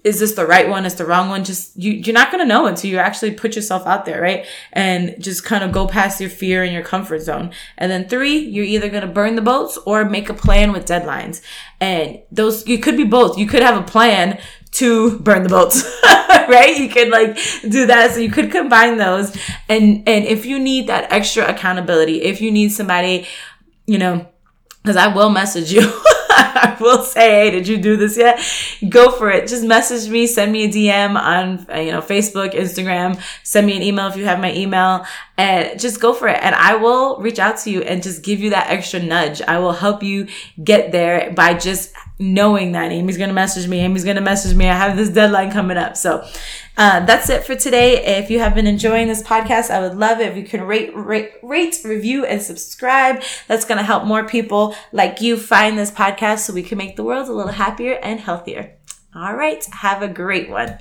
is 0.05 0.21
this 0.21 0.33
the 0.33 0.47
right 0.47 0.69
one? 0.69 0.87
Is 0.87 0.95
the 0.95 1.05
wrong 1.05 1.29
one? 1.29 1.45
Just 1.45 1.77
you, 1.77 1.93
you're 1.93 2.15
not 2.15 2.31
gonna 2.31 2.47
know 2.47 2.67
until 2.67 2.91
you 2.91 2.99
actually 2.99 3.33
put 3.33 3.55
yourself 3.55 3.87
out 3.87 4.05
there, 4.05 4.21
right? 4.21 4.47
And 4.73 5.15
just 5.23 5.45
kind 5.45 5.63
of 5.63 5.73
go 5.73 5.87
past 5.87 6.21
your 6.21 6.31
fear 6.31 6.63
and 6.63 6.73
your 6.73 6.83
comfort 6.83 7.21
zone. 7.21 7.53
And 7.77 7.91
then 7.91 8.09
three, 8.09 8.39
you're 8.39 8.65
either 8.65 8.89
gonna 8.89 9.07
burn 9.07 9.37
the 9.37 9.43
boats 9.43 9.79
or 9.87 10.05
make 10.05 10.29
a 10.29 10.35
plan 10.35 10.73
with 10.73 10.87
deadlines. 10.87 11.43
And 11.81 12.21
those 12.31 12.67
you 12.67 12.79
could 12.79 12.97
be 12.97 13.05
both. 13.05 13.39
You 13.39 13.47
could 13.47 13.63
have 13.63 13.77
a 13.77 13.87
plan 13.87 14.41
to 14.73 15.19
burn 15.19 15.43
the 15.43 15.49
boats, 15.49 15.83
right? 16.05 16.77
You 16.77 16.89
could 16.89 17.09
like 17.09 17.37
do 17.69 17.87
that. 17.87 18.13
So 18.13 18.21
you 18.21 18.31
could 18.31 18.51
combine 18.51 18.97
those. 18.97 19.37
And 19.69 20.09
and 20.09 20.25
if 20.25 20.47
you 20.47 20.59
need 20.59 20.87
that 20.87 21.13
extra 21.13 21.47
accountability, 21.47 22.23
if 22.23 22.41
you 22.41 22.51
need 22.51 22.71
somebody, 22.71 23.27
you 23.87 23.99
know, 23.99 24.27
because 24.83 24.97
I 24.97 25.09
will 25.15 25.31
message 25.31 25.73
you. 25.73 25.93
I 26.33 26.77
will 26.81 27.03
say, 27.03 27.31
hey, 27.31 27.51
did 27.51 27.67
you 27.67 27.77
do 27.77 27.97
this 27.97 28.17
yet? 28.17 28.39
Go 28.89 29.11
for 29.11 29.31
it. 29.31 29.49
Just 29.49 29.65
message 29.65 30.11
me, 30.11 30.27
send 30.27 30.53
me 30.53 30.65
a 30.65 30.69
DM 30.69 31.17
on, 31.17 31.59
you 31.85 31.93
know, 31.93 32.01
Facebook, 32.01 32.55
Instagram, 32.55 33.21
send 33.43 33.67
me 33.67 33.77
an 33.77 33.83
email 33.83 34.07
if 34.07 34.17
you 34.17 34.25
have 34.25 34.41
my 34.41 34.55
email 34.55 35.05
and 35.37 35.79
just 35.81 36.01
go 36.01 36.13
for 36.13 36.29
it. 36.29 36.39
And 36.43 36.55
I 36.55 36.77
will 36.77 37.19
reach 37.19 37.39
out 37.39 37.59
to 37.59 37.71
you 37.71 37.83
and 37.83 38.03
just 38.03 38.23
give 38.23 38.41
you 38.41 38.51
that 38.51 38.71
extra 38.71 39.01
nudge. 39.01 39.43
I 39.43 39.59
will 39.59 39.73
help 39.73 40.03
you 40.03 40.29
get 40.63 40.93
there 40.93 41.33
by 41.33 41.55
just 41.55 41.93
knowing 42.21 42.73
that 42.73 42.93
Amy's 42.93 43.17
to 43.17 43.33
message 43.33 43.67
me. 43.67 43.81
Amy's 43.81 44.05
to 44.05 44.21
message 44.21 44.55
me. 44.55 44.69
I 44.69 44.75
have 44.75 44.97
this 44.97 45.09
deadline 45.09 45.51
coming 45.51 45.79
up. 45.79 45.97
So 45.97 46.23
uh, 46.77 47.05
that's 47.07 47.31
it 47.31 47.45
for 47.45 47.57
today. 47.57 48.19
If 48.19 48.31
you 48.31 48.39
have 48.41 48.55
been 48.55 48.67
enjoying 48.67 49.09
this 49.09 49.23
podcast, 49.23 49.71
I 49.71 49.81
would 49.81 49.97
love 49.97 50.21
it 50.21 50.29
if 50.31 50.37
you 50.37 50.45
can 50.45 50.63
rate, 50.63 50.95
rate, 50.95 51.33
rate, 51.43 51.81
review, 51.83 52.27
and 52.27 52.43
subscribe. 52.43 53.23
That's 53.49 53.65
to 53.79 53.85
help 53.85 54.05
more 54.05 54.25
people 54.25 54.77
like 54.93 55.23
you 55.23 55.39
find 55.39 55.79
this 55.79 55.91
podcast 55.91 56.41
so 56.41 56.53
we 56.53 56.63
can 56.63 56.77
make 56.77 56.97
the 56.97 57.05
world 57.05 57.29
a 57.29 57.33
little 57.33 57.53
happier 57.53 57.95
and 58.03 58.21
healthier. 58.21 58.77
All 59.15 59.35
right. 59.35 59.65
Have 59.73 60.03
a 60.03 60.09
great 60.09 60.51
one. 60.51 60.79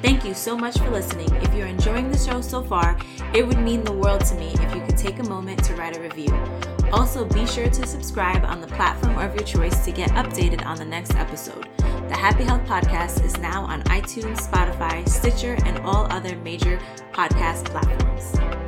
Thank 0.00 0.24
you 0.24 0.34
so 0.34 0.56
much 0.56 0.78
for 0.78 0.90
listening. 0.90 1.34
If 1.36 1.54
you're 1.54 1.66
enjoying 1.66 2.10
the 2.10 2.18
show 2.18 2.40
so 2.40 2.62
far, 2.62 2.98
it 3.34 3.46
would 3.46 3.58
mean 3.58 3.84
the 3.84 3.92
world 3.92 4.24
to 4.26 4.34
me 4.34 4.52
if 4.54 4.74
you 4.74 4.82
could 4.82 4.98
take 4.98 5.18
a 5.18 5.24
moment 5.24 5.62
to 5.64 5.74
write 5.76 5.96
a 5.96 6.00
review. 6.00 6.73
Also, 6.94 7.24
be 7.24 7.44
sure 7.44 7.68
to 7.68 7.86
subscribe 7.88 8.44
on 8.44 8.60
the 8.60 8.68
platform 8.68 9.18
of 9.18 9.34
your 9.34 9.42
choice 9.42 9.84
to 9.84 9.90
get 9.90 10.10
updated 10.10 10.64
on 10.64 10.78
the 10.78 10.84
next 10.84 11.16
episode. 11.16 11.68
The 11.78 12.14
Happy 12.14 12.44
Health 12.44 12.62
Podcast 12.66 13.24
is 13.24 13.36
now 13.38 13.64
on 13.64 13.82
iTunes, 13.84 14.48
Spotify, 14.48 15.06
Stitcher, 15.08 15.58
and 15.64 15.78
all 15.80 16.06
other 16.12 16.36
major 16.36 16.78
podcast 17.12 17.64
platforms. 17.64 18.63